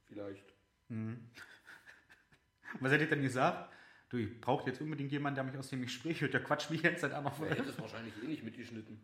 Vielleicht. 0.05 0.53
was 2.81 2.93
hätte 2.93 3.05
ich 3.05 3.11
denn 3.11 3.23
gesagt? 3.23 3.73
Du, 4.09 4.19
ich 4.19 4.41
brauche 4.41 4.69
jetzt 4.69 4.81
unbedingt 4.81 5.11
jemanden, 5.11 5.37
der 5.37 5.45
mich 5.45 5.57
aus 5.57 5.71
dem 5.71 5.81
Gespräch 5.83 6.21
hört. 6.21 6.35
Der 6.35 6.43
quatscht 6.43 6.71
mich 6.71 6.83
jetzt 6.83 7.01
seit 7.01 7.13
einer 7.13 7.27
Er 7.27 7.33
Folge. 7.33 7.55
hätte 7.55 7.71
es 7.71 7.79
wahrscheinlich 7.79 8.15
eh 8.23 8.27
nicht 8.27 8.43
mitgeschnitten. 8.45 9.01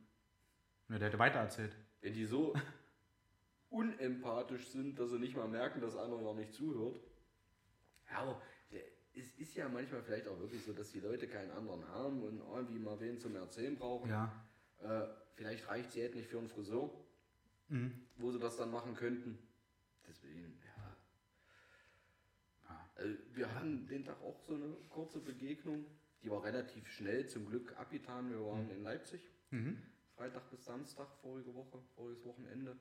Ja, 0.89 0.99
der 0.99 1.09
hätte 1.09 1.19
weitererzählt. 1.19 1.75
Wenn 2.01 2.13
die 2.13 2.27
so 2.27 2.55
unempathisch 3.71 4.69
sind, 4.69 4.99
dass 4.99 5.11
sie 5.11 5.19
nicht 5.19 5.37
mal 5.37 5.49
merken, 5.49 5.81
dass 5.81 5.97
einer 5.97 6.21
ja 6.21 6.35
nicht 6.35 6.53
zuhört. 6.53 7.01
Ja, 8.11 8.19
aber 8.19 8.43
der, 8.71 8.83
es 9.15 9.33
ist 9.37 9.55
ja 9.57 9.69
manchmal 9.69 10.03
vielleicht 10.03 10.29
auch 10.29 10.39
wirklich 10.39 10.63
so, 10.63 10.73
dass 10.73 10.93
die 10.93 11.01
Leute 11.01 11.27
keinen 11.29 11.51
anderen 11.51 11.87
haben 11.89 12.23
und 12.23 12.41
irgendwie 12.41 12.79
mal 12.79 12.99
wen 13.01 13.19
zum 13.19 13.37
Erzählen 13.37 13.77
brauchen. 13.77 14.11
Ja. 14.11 14.33
Äh, 14.81 15.09
vielleicht 15.35 15.69
reicht 15.69 15.91
sie 15.93 16.03
halt 16.03 16.15
nicht 16.15 16.29
für 16.29 16.39
einen 16.39 16.49
Friseur, 16.49 16.91
wo 18.17 18.31
sie 18.31 18.39
das 18.39 18.57
dann 18.57 18.71
machen 18.71 18.95
könnten. 18.95 19.39
Deswegen, 20.07 20.59
ja. 20.65 20.97
Also, 22.97 23.15
wir 23.35 23.55
hatten 23.55 23.87
den 23.87 24.05
Tag 24.05 24.21
auch 24.23 24.41
so 24.47 24.55
eine 24.55 24.75
kurze 24.89 25.21
Begegnung. 25.21 25.85
Die 26.23 26.31
war 26.31 26.43
relativ 26.43 26.89
schnell 26.89 27.29
zum 27.29 27.47
Glück 27.47 27.77
abgetan. 27.79 28.31
Wir 28.31 28.45
waren 28.45 28.69
in 28.71 28.83
Leipzig. 28.83 29.21
Freitag 30.17 30.51
bis 30.51 30.65
Samstag 30.65 31.07
vorige 31.23 31.55
Woche, 31.55 31.79
voriges 31.95 32.25
Wochenende. 32.25 32.77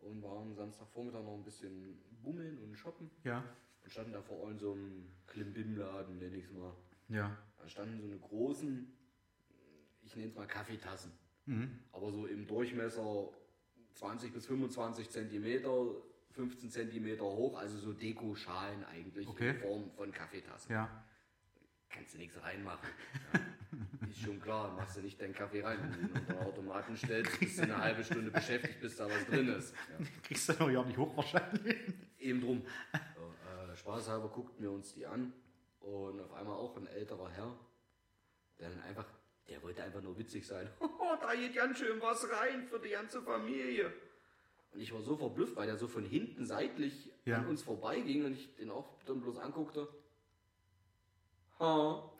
Und 0.00 0.22
waren 0.22 0.54
Samstagvormittag 0.54 1.22
noch 1.22 1.34
ein 1.34 1.44
bisschen 1.44 1.98
bummeln 2.22 2.58
und 2.58 2.76
shoppen. 2.76 3.10
Ja. 3.24 3.44
Und 3.82 3.90
standen 3.90 4.12
da 4.12 4.22
vor 4.22 4.46
allem 4.46 4.58
so 4.58 4.72
einem 4.72 5.10
Klimbim-Laden, 5.26 6.18
nenne 6.18 6.36
ich 6.36 6.44
es 6.44 6.52
mal. 6.52 6.74
Ja. 7.08 7.36
Da 7.58 7.68
standen 7.68 8.00
so 8.00 8.06
eine 8.06 8.18
großen, 8.18 8.92
ich 10.02 10.16
nenne 10.16 10.28
es 10.28 10.34
mal 10.34 10.46
Kaffeetassen. 10.46 11.12
Mhm. 11.46 11.78
Aber 11.92 12.12
so 12.12 12.26
im 12.26 12.46
Durchmesser 12.46 13.30
20 14.00 14.32
bis 14.32 14.46
25 14.46 15.10
Zentimeter, 15.10 15.70
15 16.32 16.70
Zentimeter 16.70 17.24
hoch, 17.24 17.58
also 17.58 17.76
so 17.78 17.92
Deko-Schalen 17.92 18.82
eigentlich 18.84 19.28
Okay. 19.28 19.50
in 19.50 19.58
Form 19.58 19.90
von 19.90 20.10
Kaffeetassen. 20.10 20.72
Ja. 20.72 21.04
Kannst 21.90 22.14
du 22.14 22.18
nichts 22.18 22.40
reinmachen. 22.42 22.88
Ja. 23.34 24.08
Ist 24.08 24.20
schon 24.22 24.40
klar, 24.40 24.72
machst 24.74 24.96
du 24.96 25.02
nicht 25.02 25.20
deinen 25.20 25.34
Kaffee 25.34 25.60
rein. 25.62 25.78
Wenn 25.82 25.92
du 25.92 25.98
ihn 25.98 26.12
unter 26.18 26.32
den 26.32 26.38
Automaten 26.42 26.96
stellst, 26.96 27.38
bist 27.38 27.58
du 27.58 27.62
eine 27.64 27.76
halbe 27.76 28.02
Stunde 28.02 28.30
beschäftigt, 28.30 28.80
bis 28.80 28.96
da 28.96 29.06
was 29.08 29.26
drin 29.26 29.48
ist. 29.48 29.74
Ja. 29.98 30.06
Kriegst 30.22 30.48
du 30.48 30.52
noch 30.54 30.70
ja 30.70 30.82
nicht 30.82 30.96
hoch 30.98 31.14
wahrscheinlich. 31.16 31.76
Eben 32.18 32.40
drum. 32.40 32.62
So, 33.16 33.34
äh, 33.72 33.76
spaßhalber 33.76 34.28
guckten 34.28 34.62
wir 34.62 34.70
uns 34.72 34.94
die 34.94 35.04
an 35.06 35.32
und 35.80 36.20
auf 36.20 36.32
einmal 36.32 36.56
auch 36.56 36.74
ein 36.76 36.86
älterer 36.86 37.28
Herr, 37.30 37.54
der 38.58 38.70
dann 38.70 38.80
einfach, 38.82 39.06
der 39.50 39.62
wollte 39.62 39.82
einfach 39.82 40.00
nur 40.02 40.16
witzig 40.18 40.46
sein. 40.46 40.68
Oh, 40.80 41.16
da 41.20 41.34
geht 41.34 41.54
ganz 41.56 41.76
schön 41.78 42.00
was 42.00 42.24
rein 42.30 42.62
für 42.68 42.78
die 42.78 42.90
ganze 42.90 43.20
Familie. 43.20 43.92
Und 44.72 44.80
ich 44.80 44.92
war 44.94 45.02
so 45.02 45.16
verblüfft, 45.16 45.56
weil 45.56 45.66
der 45.66 45.76
so 45.76 45.88
von 45.88 46.04
hinten 46.04 46.46
seitlich 46.46 47.10
Ja. 47.24 47.38
an 47.38 47.48
uns 47.48 47.62
vorbeiging 47.62 48.24
und 48.24 48.32
ich 48.34 48.54
den 48.54 48.70
auch 48.70 49.02
dann 49.04 49.20
bloß 49.20 49.38
anguckte. 49.38 49.88
Ha. 51.58 52.10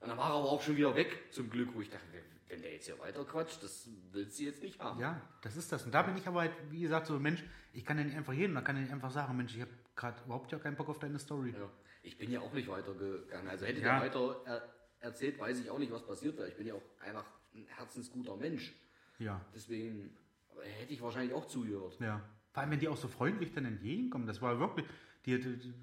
Und 0.00 0.08
dann 0.08 0.16
war 0.18 0.30
er 0.30 0.36
aber 0.36 0.50
auch 0.50 0.62
schon 0.62 0.76
wieder 0.76 0.94
weg, 0.96 1.32
zum 1.32 1.50
Glück, 1.50 1.74
wo 1.74 1.80
ich 1.80 1.90
dachte, 1.90 2.06
wenn- 2.48 2.62
der 2.62 2.72
jetzt 2.72 2.84
hier 2.86 2.98
weiter 2.98 3.24
quatscht, 3.24 3.62
das 3.62 3.88
willst 4.10 4.38
du 4.38 4.42
jetzt 4.44 4.62
nicht 4.62 4.78
haben. 4.78 5.00
Ja, 5.00 5.20
das 5.42 5.56
ist 5.56 5.72
das. 5.72 5.84
Und 5.86 5.92
da 5.94 6.02
bin 6.02 6.16
ich 6.18 6.26
aber 6.28 6.40
halt, 6.40 6.52
wie 6.70 6.80
gesagt, 6.82 7.06
so 7.06 7.18
Mensch, 7.18 7.42
ich 7.72 7.84
kann 7.84 7.96
ja 7.98 8.04
nicht 8.04 8.16
einfach 8.16 8.34
jeden, 8.34 8.52
man 8.52 8.62
kann 8.64 8.76
ja 8.76 8.82
nicht 8.82 8.92
einfach 8.92 9.10
sagen, 9.10 9.36
Mensch, 9.38 9.54
ich 9.54 9.60
habe 9.62 9.70
gerade 9.96 10.22
überhaupt 10.24 10.52
ja 10.52 10.58
keinen 10.58 10.76
Bock 10.76 10.88
auf 10.90 10.98
deine 10.98 11.18
Story. 11.18 11.54
Ja. 11.58 11.70
Ich 12.02 12.18
bin 12.18 12.30
ja 12.30 12.40
auch 12.40 12.52
nicht 12.52 12.68
weitergegangen. 12.68 13.48
Also 13.48 13.64
hätte 13.64 13.80
Ja. 13.80 14.00
der 14.00 14.06
weiter 14.08 14.40
er 14.44 14.68
erzählt, 15.02 15.38
weiß 15.38 15.60
ich 15.60 15.70
auch 15.70 15.78
nicht, 15.78 15.92
was 15.92 16.06
passiert 16.06 16.36
wäre. 16.38 16.48
Ich 16.48 16.56
bin 16.56 16.66
ja 16.66 16.74
auch 16.74 16.82
einfach 17.00 17.24
ein 17.54 17.66
herzensguter 17.66 18.36
Mensch. 18.36 18.72
Ja. 19.18 19.40
Deswegen 19.54 20.16
hätte 20.62 20.92
ich 20.92 21.02
wahrscheinlich 21.02 21.34
auch 21.34 21.46
zugehört. 21.46 21.98
ja. 22.00 22.22
Vor 22.52 22.60
allem, 22.62 22.72
wenn 22.72 22.80
die 22.80 22.88
auch 22.88 22.98
so 22.98 23.08
freundlich 23.08 23.52
dann 23.52 23.64
entgegenkommen, 23.64 24.26
das 24.26 24.42
war 24.42 24.58
wirklich, 24.58 24.86
die, 25.24 25.40
die, 25.40 25.74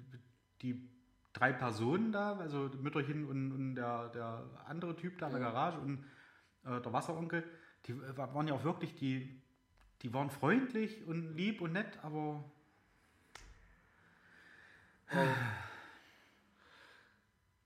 die 0.62 0.88
drei 1.32 1.52
Personen 1.52 2.12
da, 2.12 2.36
also 2.38 2.70
Mütterchen 2.80 3.26
und, 3.26 3.52
und 3.52 3.74
der, 3.74 4.08
der 4.10 4.48
andere 4.66 4.94
Typ 4.94 5.18
da 5.18 5.26
in 5.26 5.32
der 5.32 5.40
Garage 5.40 5.80
und 5.80 6.04
äh, 6.64 6.80
der 6.80 6.92
Wasseronkel, 6.92 7.42
die 7.86 8.00
waren 8.16 8.46
ja 8.46 8.54
auch 8.54 8.62
wirklich, 8.62 8.94
die, 8.94 9.42
die 10.02 10.14
waren 10.14 10.30
freundlich 10.30 11.04
und 11.08 11.34
lieb 11.34 11.60
und 11.60 11.72
nett, 11.72 11.98
aber 12.02 12.44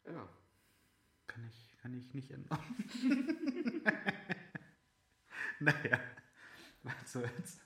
Ja. 0.07 0.29
Ich, 0.29 0.44
kann 1.85 1.93
ich 1.93 2.15
nicht 2.15 2.31
ändern. 2.31 2.59
naja, 5.61 6.01
was 6.83 7.13
soll's. 7.13 7.61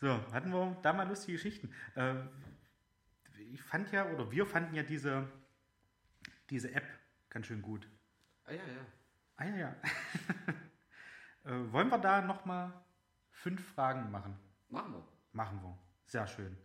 So, 0.00 0.08
hatten 0.32 0.50
wir 0.50 0.78
da 0.80 0.94
mal 0.94 1.06
lustige 1.06 1.34
Geschichten. 1.36 1.70
Äh, 1.94 2.24
ich 3.52 3.62
fand 3.62 3.92
ja, 3.92 4.06
oder 4.06 4.30
wir 4.30 4.46
fanden 4.46 4.74
ja 4.74 4.82
diese, 4.82 5.30
diese 6.48 6.72
App 6.72 6.86
ganz 7.28 7.46
schön 7.46 7.60
gut. 7.60 7.86
Ah 8.46 8.52
ja, 8.52 8.62
ja. 8.66 8.86
Ah 9.36 9.44
ja, 9.44 9.56
ja. 9.56 9.76
äh, 11.44 11.70
wollen 11.70 11.90
wir 11.90 11.98
da 11.98 12.22
nochmal 12.22 12.72
fünf 13.30 13.62
Fragen 13.74 14.10
machen? 14.10 14.38
Machen 14.70 14.94
wir. 14.94 15.06
Machen 15.32 15.62
wir. 15.62 15.78
Sehr 16.06 16.26
schön. 16.26 16.56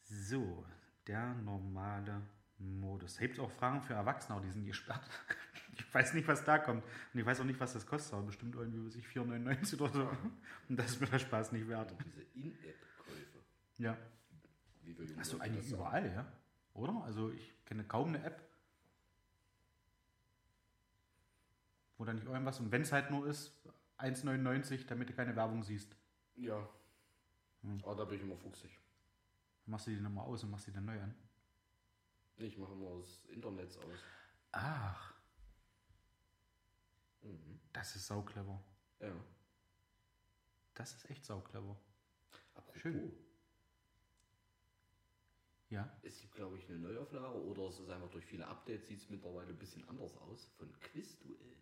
So, 0.00 0.64
der 1.06 1.34
normale 1.34 2.22
Modus. 2.60 3.18
Es 3.20 3.38
auch 3.38 3.50
Fragen 3.50 3.82
für 3.82 3.94
Erwachsene, 3.94 4.36
aber 4.36 4.44
die 4.44 4.52
sind 4.52 4.66
gesperrt. 4.66 5.02
Ich 5.72 5.94
weiß 5.94 6.12
nicht, 6.12 6.28
was 6.28 6.44
da 6.44 6.58
kommt. 6.58 6.84
Und 7.14 7.20
ich 7.20 7.24
weiß 7.24 7.40
auch 7.40 7.44
nicht, 7.44 7.58
was 7.58 7.72
das 7.72 7.86
kostet. 7.86 8.12
Aber 8.12 8.24
bestimmt 8.24 8.54
irgendwie 8.54 8.86
was 8.86 8.94
ich 8.96 9.06
4,99 9.06 9.80
oder 9.80 9.92
so. 9.92 10.10
Und 10.68 10.78
das 10.78 10.90
ist 10.90 11.00
mir 11.00 11.06
der 11.06 11.18
Spaß 11.18 11.52
nicht 11.52 11.66
wert. 11.68 11.90
Und 11.92 12.04
diese 12.04 12.20
In-App-Käufe. 12.34 13.38
Ja. 13.78 13.96
Wie 14.82 14.98
wir 14.98 15.16
Hast 15.16 15.32
du 15.32 15.40
eigentlich 15.40 15.64
sagen. 15.64 15.80
überall, 15.80 16.12
ja? 16.12 16.32
Oder? 16.74 17.02
Also 17.04 17.30
ich 17.30 17.54
kenne 17.64 17.84
kaum 17.84 18.08
eine 18.08 18.22
App, 18.22 18.42
wo 21.96 22.04
da 22.04 22.12
nicht 22.12 22.26
irgendwas, 22.26 22.60
und 22.60 22.70
wenn 22.72 22.82
es 22.82 22.92
halt 22.92 23.10
nur 23.10 23.26
ist, 23.26 23.58
1,99, 23.98 24.86
damit 24.86 25.08
du 25.08 25.12
keine 25.14 25.34
Werbung 25.34 25.62
siehst. 25.62 25.96
Ja. 26.36 26.68
Hm. 27.62 27.80
Aber 27.84 27.94
da 27.94 28.04
bin 28.04 28.16
ich 28.16 28.22
immer 28.22 28.36
fuchsig. 28.36 28.78
Machst 29.66 29.86
du 29.86 29.92
die 29.92 30.00
nochmal 30.00 30.26
aus 30.26 30.42
und 30.44 30.50
machst 30.50 30.66
die 30.66 30.72
dann 30.72 30.84
neu 30.84 31.00
an. 31.00 31.14
Ich 32.36 32.56
mache 32.56 32.72
immer 32.72 32.98
das 32.98 33.24
Internet 33.26 33.76
aus. 33.78 33.98
Ach, 34.52 35.14
Mhm. 37.22 37.60
das 37.74 37.94
ist 37.96 38.06
sauclever. 38.06 38.62
Ja. 39.00 39.12
Das 40.74 40.94
ist 40.94 41.10
echt 41.10 41.22
sauclever. 41.24 41.76
Apropos, 42.54 42.80
Schön. 42.80 43.12
Ja. 45.68 45.88
es 46.02 46.18
gibt, 46.20 46.34
glaube 46.34 46.56
ich, 46.56 46.68
eine 46.68 46.78
Neuauflage 46.78 47.38
oder 47.44 47.68
es 47.68 47.78
ist 47.78 47.90
einfach 47.90 48.08
durch 48.10 48.24
viele 48.24 48.46
Updates 48.46 48.88
sieht 48.88 49.00
es 49.02 49.10
mittlerweile 49.10 49.48
ein 49.50 49.58
bisschen 49.58 49.86
anders 49.88 50.16
aus 50.16 50.46
von 50.56 50.72
Quizduell. 50.80 51.56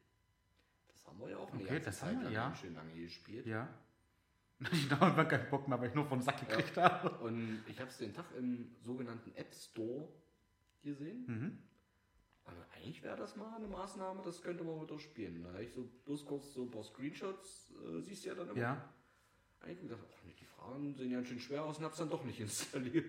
Das 0.86 1.04
haben 1.06 1.18
wir 1.20 1.30
ja 1.30 1.36
auch 1.38 1.52
eine 1.52 1.60
Okay, 1.62 1.68
ganze 1.74 1.84
das 1.86 1.98
Zeit 1.98 2.14
haben 2.16 2.22
wir, 2.24 2.30
ja. 2.30 2.54
schön 2.54 2.74
lange 2.74 2.94
gespielt. 2.94 3.46
Ja. 3.46 3.68
Ich 4.72 4.90
habe 4.90 5.26
keinen 5.28 5.50
Bock 5.50 5.68
mehr, 5.68 5.78
weil 5.80 5.88
ich 5.88 5.94
nur 5.94 6.06
vom 6.06 6.20
Sack 6.22 6.40
gekriegt 6.40 6.76
habe. 6.76 7.10
Und 7.18 7.62
ich 7.68 7.78
habe 7.78 7.90
es 7.90 7.98
den 7.98 8.12
Tag 8.12 8.26
im 8.36 8.74
sogenannten 8.82 9.32
App 9.36 9.54
Store 9.54 10.08
gesehen. 10.82 11.24
Mhm. 11.26 11.58
Also 12.44 12.62
eigentlich 12.74 13.02
wäre 13.02 13.16
das 13.16 13.36
mal 13.36 13.56
eine 13.56 13.68
Maßnahme, 13.68 14.22
das 14.22 14.40
könnte 14.42 14.64
man 14.64 14.80
wieder 14.80 14.98
spielen. 14.98 15.42
Da 15.42 15.52
habe 15.52 15.64
ich 15.64 15.72
so 15.72 15.88
bloß 16.04 16.24
kurz 16.24 16.54
so 16.54 16.62
ein 16.62 16.70
paar 16.70 16.82
Screenshots, 16.82 17.72
äh, 17.84 18.00
siehst 18.00 18.24
du 18.24 18.28
ja 18.30 18.34
dann 18.34 18.48
immer. 18.50 18.58
Ja. 18.58 18.94
Eigentlich 19.60 19.80
gedacht, 19.82 20.00
ach, 20.08 20.18
die 20.38 20.44
Fragen 20.44 20.94
sehen 20.94 21.10
ja 21.10 21.24
schön 21.24 21.40
schwer 21.40 21.64
aus 21.64 21.78
und 21.78 21.84
hab's 21.84 21.98
dann 21.98 22.10
doch 22.10 22.24
nicht 22.24 22.40
installiert. 22.40 23.04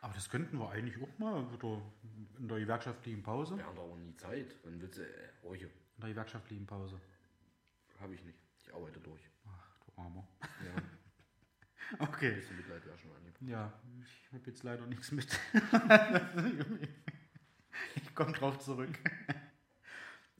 Aber 0.00 0.14
das 0.14 0.30
könnten 0.30 0.58
wir 0.58 0.70
eigentlich 0.70 0.96
auch 1.02 1.18
mal 1.18 1.52
wieder 1.52 1.82
in 2.38 2.48
der 2.48 2.60
gewerkschaftlichen 2.60 3.22
Pause. 3.22 3.56
Wir 3.56 3.66
haben 3.66 3.76
doch 3.76 3.90
auch 3.90 3.96
nie 3.96 4.16
Zeit. 4.16 4.56
Wann 4.64 4.80
willst 4.80 4.98
du, 4.98 5.02
äh, 5.02 5.28
Räuche? 5.42 5.66
In 5.66 6.00
der 6.00 6.10
gewerkschaftlichen 6.10 6.66
Pause. 6.66 6.98
Habe 8.00 8.14
ich 8.14 8.24
nicht. 8.24 8.38
Ich 8.64 8.72
arbeite 8.74 8.98
durch. 9.00 9.20
Ach, 9.46 9.78
du 9.84 10.00
Armer. 10.00 10.26
Ja, 10.40 10.82
ein 11.98 12.08
Okay. 12.08 12.32
bisschen 12.32 12.56
Mitleid 12.56 12.84
wäre 12.86 12.98
schon 12.98 13.12
angebracht. 13.12 13.42
Ja, 13.42 13.72
ich 14.02 14.32
habe 14.32 14.46
jetzt 14.46 14.62
leider 14.62 14.86
nichts 14.86 15.12
mit. 15.12 15.38
ich 17.96 18.14
komme 18.14 18.32
drauf 18.32 18.58
zurück. 18.58 18.98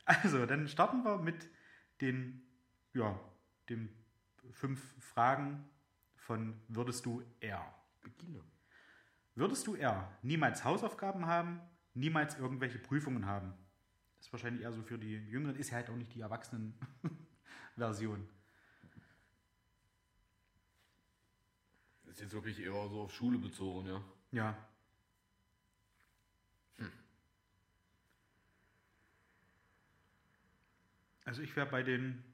Also, 0.04 0.46
dann 0.46 0.68
starten 0.68 1.02
wir 1.04 1.18
mit 1.18 1.48
den, 2.00 2.42
ja, 2.94 3.18
den 3.68 3.88
fünf 4.50 4.94
Fragen 5.02 5.68
von 6.16 6.60
Würdest 6.68 7.04
du 7.06 7.22
eher? 7.40 7.74
Beginne. 8.00 8.42
Würdest 9.34 9.66
du 9.66 9.74
eher 9.76 10.16
niemals 10.22 10.64
Hausaufgaben 10.64 11.26
haben, 11.26 11.60
niemals 11.94 12.38
irgendwelche 12.38 12.78
Prüfungen 12.78 13.26
haben? 13.26 13.52
Ist 14.18 14.32
wahrscheinlich 14.32 14.62
eher 14.62 14.72
so 14.72 14.82
für 14.82 14.98
die 14.98 15.14
Jüngeren, 15.14 15.56
ist 15.56 15.70
ja 15.70 15.76
halt 15.76 15.90
auch 15.90 15.96
nicht 15.96 16.14
die 16.14 16.20
Erwachsenen-Version. 16.20 18.28
Ist 22.10 22.20
jetzt 22.20 22.32
wirklich 22.32 22.58
eher 22.60 22.88
so 22.88 23.02
auf 23.02 23.14
Schule 23.14 23.38
bezogen, 23.38 23.86
ja. 23.86 24.02
Ja. 24.32 24.56
Also 31.24 31.42
ich 31.42 31.54
wäre 31.54 31.66
bei 31.66 31.84
den 31.84 32.24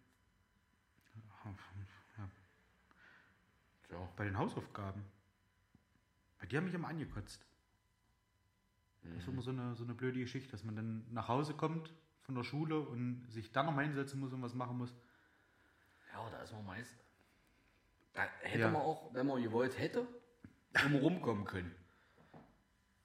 ja, 2.16 2.30
Tja. 3.88 4.08
bei 4.16 4.24
den 4.24 4.38
Hausaufgaben. 4.38 5.04
Bei 6.38 6.46
die 6.46 6.56
haben 6.56 6.64
mich 6.64 6.74
immer 6.74 6.88
angekotzt. 6.88 7.44
Das 9.02 9.18
ist 9.18 9.28
immer 9.28 9.42
so 9.42 9.50
eine, 9.50 9.74
so 9.76 9.84
eine 9.84 9.94
blöde 9.94 10.18
Geschichte, 10.18 10.50
dass 10.50 10.64
man 10.64 10.76
dann 10.76 11.06
nach 11.12 11.28
Hause 11.28 11.54
kommt 11.54 11.92
von 12.22 12.34
der 12.34 12.42
Schule 12.42 12.80
und 12.80 13.26
sich 13.28 13.52
dann 13.52 13.66
noch 13.66 13.74
mal 13.74 13.84
hinsetzen 13.84 14.18
muss 14.18 14.32
und 14.32 14.40
was 14.40 14.54
machen 14.54 14.78
muss. 14.78 14.94
Ja, 16.12 16.28
da 16.30 16.42
ist 16.42 16.52
man 16.52 16.64
meist. 16.64 17.05
Da 18.16 18.22
hätte 18.40 18.60
Ja. 18.60 18.70
man 18.70 18.82
auch, 18.82 19.12
wenn 19.14 19.26
man 19.26 19.42
gewollt 19.42 19.78
hätte, 19.78 20.06
immer 20.84 20.98
rumkommen 21.00 21.44
können. 21.44 21.72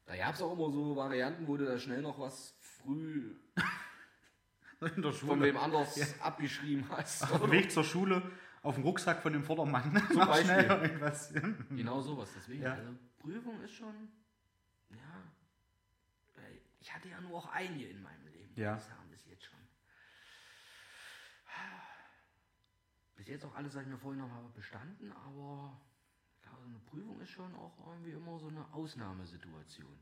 Da 0.05 0.15
gab 0.17 0.33
es 0.35 0.41
auch 0.41 0.53
immer 0.53 0.71
so 0.71 0.95
Varianten, 0.95 1.47
wo 1.47 1.57
du 1.57 1.65
da 1.65 1.77
schnell 1.77 2.01
noch 2.01 2.17
was 2.19 2.57
früh 2.61 3.35
In 4.95 5.01
der 5.03 5.13
von 5.13 5.39
wem 5.41 5.57
anders 5.57 6.19
abgeschrieben 6.21 6.89
hast. 6.89 7.21
Auf 7.31 7.41
dem 7.41 7.51
Weg 7.51 7.71
zur 7.71 7.83
Schule, 7.83 8.23
auf 8.63 8.73
dem 8.75 8.83
Rucksack 8.83 9.21
von 9.21 9.31
dem 9.31 9.43
Vordermann. 9.43 9.95
Zum. 10.11 10.33
Schnell 10.43 10.65
irgendwas. 10.65 11.31
Genau 11.69 12.01
sowas. 12.01 12.31
Deswegen, 12.35 12.63
Ja. 12.63 12.73
also 12.73 12.91
Prüfung 13.19 13.61
ist 13.61 13.73
schon, 13.75 13.93
ja, 14.89 15.23
weil 16.35 16.61
ich 16.79 16.91
hatte 16.91 17.09
ja 17.09 17.21
nur 17.21 17.37
auch 17.37 17.51
einige 17.51 17.89
in 17.89 18.01
meinem 18.01 18.25
Leben. 18.27 18.53
Ja. 18.59 18.73
Das 18.73 18.89
haben 18.89 19.11
bis 23.21 23.27
jetzt 23.27 23.45
auch 23.45 23.53
alles, 23.53 23.75
was 23.75 23.83
ich 23.83 23.87
mir 23.87 23.99
vorgenommen 23.99 24.33
habe, 24.33 24.49
bestanden, 24.49 25.11
aber 25.11 25.79
ja, 26.43 26.57
so 26.57 26.65
eine 26.67 26.79
Prüfung 26.79 27.21
ist 27.21 27.29
schon 27.29 27.53
auch 27.53 27.77
irgendwie 27.85 28.09
immer 28.13 28.39
so 28.39 28.47
eine 28.47 28.65
Ausnahmesituation. 28.73 29.95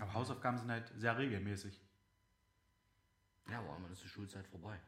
Aber 0.00 0.12
Hausaufgaben 0.12 0.58
sind 0.58 0.72
halt 0.72 0.88
sehr 0.96 1.16
regelmäßig. 1.16 1.80
Ja, 3.48 3.60
aber 3.60 3.76
einmal 3.76 3.92
ist 3.92 4.02
die 4.02 4.08
Schulzeit 4.08 4.44
vorbei. 4.48 4.80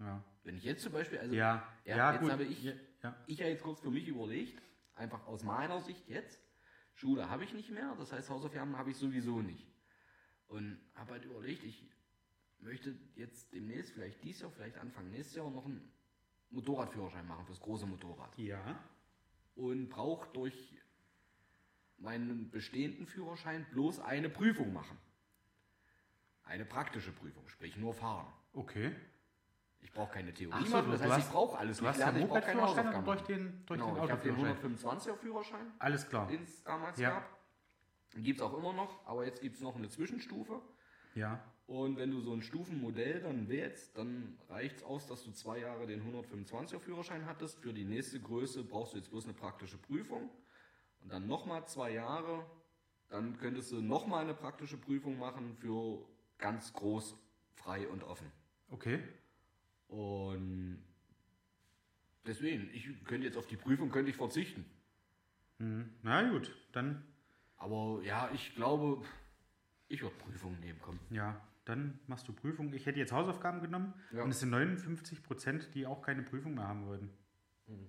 Ja. 0.00 0.24
Wenn 0.42 0.56
ich 0.56 0.64
jetzt 0.64 0.82
zum 0.82 0.92
Beispiel, 0.92 1.18
also 1.18 1.32
Ja, 1.32 1.64
Ja, 1.84 1.96
ja, 1.96 2.12
jetzt 2.14 2.20
gut. 2.22 2.32
habe 2.32 2.42
ich- 2.44 2.62
Ja, 2.64 2.72
ja. 3.04 3.16
ich 3.28 3.38
habe 3.40 3.50
jetzt 3.50 3.62
kurz 3.62 3.80
für 3.80 3.90
mich 3.90 4.08
überlegt, 4.08 4.60
einfach 4.96 5.24
aus 5.28 5.44
meiner 5.44 5.80
Sicht 5.82 6.08
jetzt, 6.08 6.40
Schule 6.94 7.28
habe 7.30 7.44
ich 7.44 7.54
nicht 7.54 7.70
mehr, 7.70 7.94
das 7.96 8.10
heißt 8.12 8.28
Hausaufgaben 8.28 8.76
habe 8.76 8.90
ich 8.90 8.96
sowieso 8.96 9.40
nicht. 9.40 9.68
Und 10.48 10.80
habe 10.96 11.12
halt 11.12 11.24
überlegt, 11.24 11.62
ich 11.62 11.88
möchte 12.64 12.96
jetzt 13.16 13.52
demnächst, 13.52 13.92
vielleicht 13.92 14.22
dieses 14.22 14.42
Jahr, 14.42 14.50
vielleicht 14.50 14.78
Anfang 14.78 15.10
nächstes 15.10 15.36
Jahr 15.36 15.50
noch 15.50 15.64
einen 15.66 15.92
Motorradführerschein 16.50 17.26
machen 17.26 17.46
fürs 17.46 17.60
große 17.60 17.86
Motorrad. 17.86 18.36
ja. 18.38 18.78
Und 19.56 19.88
brauche 19.88 20.28
durch 20.32 20.76
meinen 21.98 22.50
bestehenden 22.50 23.06
Führerschein 23.06 23.64
bloß 23.70 24.00
eine 24.00 24.28
Prüfung 24.28 24.72
machen. 24.72 24.98
Eine 26.42 26.64
praktische 26.64 27.12
Prüfung, 27.12 27.46
sprich 27.48 27.76
nur 27.76 27.94
fahren. 27.94 28.26
Okay. 28.52 28.94
Ich 29.80 29.92
brauche 29.92 30.12
keine 30.12 30.34
Theorie 30.34 30.56
Ach 30.58 30.66
so, 30.66 30.76
machen, 30.76 30.90
das 30.90 31.02
heißt, 31.02 31.12
hast- 31.12 31.26
ich 31.26 31.30
brauche 31.30 31.56
alles 31.58 31.78
Du 31.78 31.84
nicht 31.86 31.98
lernen, 31.98 32.22
ich 32.22 32.26
brauche 32.28 32.40
keine 32.40 32.62
Hausaufgaben 32.62 33.04
durch 33.04 33.20
den, 33.22 33.64
durch 33.66 33.80
genau, 33.80 33.94
den 33.94 34.04
ich 34.04 34.10
habe 34.10 34.22
den 34.22 34.32
Autoführerschein? 34.34 34.98
125er 34.98 35.16
Führerschein, 35.16 35.72
Alles 35.78 36.08
klar. 36.08 36.26
den 36.26 36.42
es 36.42 36.64
damals 36.64 36.98
Ja. 36.98 37.10
gab. 37.10 37.38
Gibt 38.16 38.40
es 38.40 38.42
auch 38.42 38.58
immer 38.58 38.72
noch, 38.72 39.06
aber 39.06 39.24
jetzt 39.24 39.40
gibt 39.40 39.54
es 39.56 39.62
noch 39.62 39.76
eine 39.76 39.88
Zwischenstufe. 39.88 40.60
Ja. 41.14 41.44
Und 41.66 41.96
wenn 41.96 42.10
du 42.10 42.20
so 42.20 42.32
ein 42.32 42.42
Stufenmodell 42.42 43.20
dann 43.20 43.48
wählst, 43.48 43.96
dann 43.96 44.36
reicht 44.50 44.76
es 44.76 44.82
aus, 44.82 45.06
dass 45.06 45.24
du 45.24 45.32
zwei 45.32 45.60
Jahre 45.60 45.86
den 45.86 46.02
125er 46.02 46.78
Führerschein 46.78 47.24
hattest. 47.24 47.58
Für 47.60 47.72
die 47.72 47.84
nächste 47.84 48.20
Größe 48.20 48.64
brauchst 48.64 48.92
du 48.92 48.98
jetzt 48.98 49.10
bloß 49.10 49.24
eine 49.24 49.32
praktische 49.32 49.78
Prüfung. 49.78 50.30
Und 51.02 51.10
dann 51.12 51.26
nochmal 51.26 51.66
zwei 51.66 51.92
Jahre, 51.92 52.44
dann 53.08 53.38
könntest 53.38 53.72
du 53.72 53.80
nochmal 53.80 54.24
eine 54.24 54.34
praktische 54.34 54.76
Prüfung 54.76 55.18
machen 55.18 55.56
für 55.56 56.06
ganz 56.38 56.72
groß, 56.74 57.16
frei 57.54 57.88
und 57.88 58.04
offen. 58.04 58.30
Okay. 58.70 59.00
Und 59.88 60.82
deswegen, 62.26 62.68
ich 62.74 62.86
könnte 63.04 63.26
jetzt 63.26 63.36
auf 63.38 63.46
die 63.46 63.56
Prüfung 63.56 63.90
könnte 63.90 64.10
ich 64.10 64.16
verzichten. 64.16 64.66
Mhm. 65.58 65.94
Na 66.02 66.28
gut, 66.28 66.54
dann, 66.72 67.04
Aber 67.56 68.00
ja, 68.02 68.30
ich 68.34 68.54
glaube, 68.54 69.02
ich 69.88 70.02
würde 70.02 70.16
Prüfungen 70.16 70.60
nehmen, 70.60 70.78
komm. 70.82 70.98
ja, 71.10 71.40
dann 71.64 71.98
machst 72.06 72.28
du 72.28 72.32
Prüfung. 72.32 72.72
Ich 72.72 72.86
hätte 72.86 72.98
jetzt 72.98 73.12
Hausaufgaben 73.12 73.60
genommen 73.60 73.94
Ja. 74.12 74.22
und 74.22 74.30
es 74.30 74.40
sind 74.40 74.50
59 74.50 75.22
Prozent, 75.22 75.74
die 75.74 75.86
auch 75.86 76.02
keine 76.02 76.22
Prüfung 76.22 76.54
mehr 76.54 76.68
haben 76.68 76.86
wollten. 76.86 77.10
Mhm. 77.66 77.86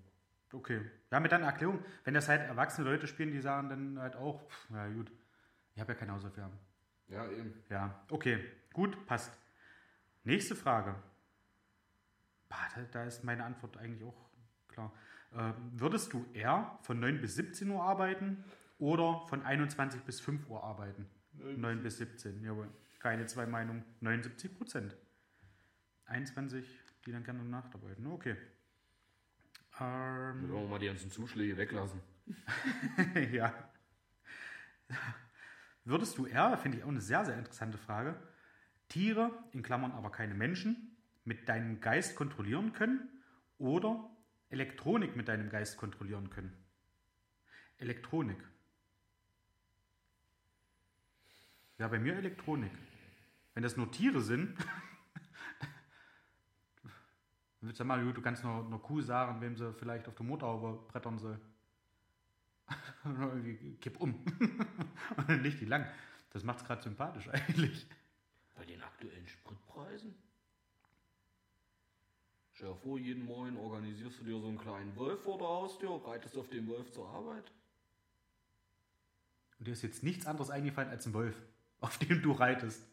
Okay. 0.53 0.81
Ja, 1.11 1.19
mit 1.19 1.31
deiner 1.31 1.47
Erklärung, 1.47 1.79
wenn 2.05 2.13
das 2.13 2.29
halt 2.29 2.41
erwachsene 2.41 2.89
Leute 2.89 3.07
spielen, 3.07 3.31
die 3.31 3.41
sagen 3.41 3.69
dann 3.69 3.99
halt 3.99 4.15
auch, 4.15 4.47
pff, 4.49 4.69
ja 4.69 4.87
gut, 4.87 5.11
ich 5.73 5.81
habe 5.81 5.91
ja 5.93 5.99
keine 5.99 6.13
Hausaufgaben. 6.13 6.57
Ja, 7.07 7.29
eben. 7.29 7.53
Ja, 7.69 8.03
okay, 8.09 8.39
gut, 8.73 9.05
passt. 9.05 9.37
Nächste 10.23 10.55
Frage. 10.55 10.95
Bah, 12.49 12.57
da, 12.75 12.81
da 12.91 13.03
ist 13.03 13.23
meine 13.23 13.43
Antwort 13.43 13.77
eigentlich 13.77 14.03
auch 14.03 14.29
klar. 14.67 14.91
Ähm, 15.33 15.53
würdest 15.73 16.13
du 16.13 16.25
eher 16.33 16.79
von 16.83 16.99
9 16.99 17.19
bis 17.19 17.35
17 17.35 17.69
Uhr 17.69 17.83
arbeiten 17.83 18.43
oder 18.79 19.25
von 19.27 19.43
21 19.43 20.01
bis 20.03 20.19
5 20.21 20.49
Uhr 20.49 20.63
arbeiten? 20.63 21.05
9 21.33 21.83
bis 21.83 21.97
17, 21.97 22.43
jawohl. 22.43 22.69
Keine 23.05 23.27
zwei 23.27 23.45
Meinungen, 23.45 23.85
79 23.99 24.57
Prozent. 24.57 24.97
21, 26.05 26.65
die 27.05 27.11
dann 27.11 27.23
gerne 27.23 27.43
nacharbeiten. 27.43 28.07
Okay. 28.07 28.35
Ähm, 29.79 30.41
Wenn 30.41 30.51
wir 30.51 30.67
mal 30.67 30.79
die 30.79 30.87
ganzen 30.87 31.11
Zuschläge 31.11 31.55
weglassen. 31.55 32.01
ja. 33.31 33.53
Würdest 35.83 36.17
du 36.17 36.25
eher, 36.25 36.57
finde 36.57 36.79
ich 36.79 36.83
auch 36.83 36.87
eine 36.87 36.99
sehr, 36.99 37.23
sehr 37.25 37.37
interessante 37.37 37.77
Frage, 37.77 38.19
Tiere, 38.89 39.29
in 39.51 39.61
Klammern 39.61 39.91
aber 39.91 40.11
keine 40.11 40.33
Menschen, 40.33 40.97
mit 41.25 41.47
deinem 41.47 41.81
Geist 41.81 42.15
kontrollieren 42.15 42.73
können 42.73 43.07
oder 43.59 44.09
Elektronik 44.49 45.15
mit 45.15 45.27
deinem 45.27 45.51
Geist 45.51 45.77
kontrollieren 45.77 46.31
können? 46.31 46.57
Elektronik. 47.77 48.43
Ja, 51.77 51.87
bei 51.87 51.99
mir 51.99 52.15
Elektronik. 52.15 52.71
Wenn 53.55 53.63
das 53.63 53.77
nur 53.77 53.89
Tiere 53.89 54.21
sind, 54.21 54.55
dann 57.61 57.73
du 57.73 57.83
mal, 57.85 58.13
du 58.13 58.21
kannst 58.21 58.43
nur 58.43 58.65
einer 58.65 58.79
Kuh 58.79 59.01
sagen, 59.01 59.41
wem 59.41 59.55
sie 59.55 59.73
vielleicht 59.73 60.07
auf 60.07 60.15
der 60.15 60.25
Motorhaube 60.25 60.85
brettern 60.89 61.17
soll. 61.17 61.39
Irgendwie 63.05 63.77
kipp 63.77 63.99
um. 63.99 64.13
Und 65.17 65.29
dann 65.29 65.41
liegt 65.41 65.61
die 65.61 65.65
lang. 65.65 65.87
Das 66.31 66.43
macht 66.43 66.59
es 66.59 66.65
gerade 66.65 66.83
sympathisch 66.83 67.29
eigentlich. 67.29 67.87
Bei 68.55 68.65
den 68.65 68.83
aktuellen 68.83 69.27
Spritpreisen? 69.27 70.15
Stell 72.51 72.69
dir 72.69 72.75
vor, 72.75 72.97
jeden 72.97 73.25
Morgen 73.25 73.57
organisierst 73.57 74.19
du 74.19 74.25
dir 74.25 74.39
so 74.39 74.47
einen 74.47 74.57
kleinen 74.57 74.95
Wolf 74.97 75.23
vor 75.23 75.37
der 75.37 75.47
Haustür, 75.47 76.01
reitest 76.05 76.37
auf 76.37 76.49
den 76.49 76.67
Wolf 76.67 76.91
zur 76.91 77.07
Arbeit. 77.09 77.51
Und 79.59 79.67
dir 79.67 79.71
ist 79.71 79.81
jetzt 79.81 80.03
nichts 80.03 80.25
anderes 80.25 80.49
eingefallen 80.49 80.89
als 80.89 81.05
ein 81.05 81.13
Wolf, 81.13 81.35
auf 81.79 81.97
dem 81.97 82.21
du 82.21 82.33
reitest. 82.33 82.85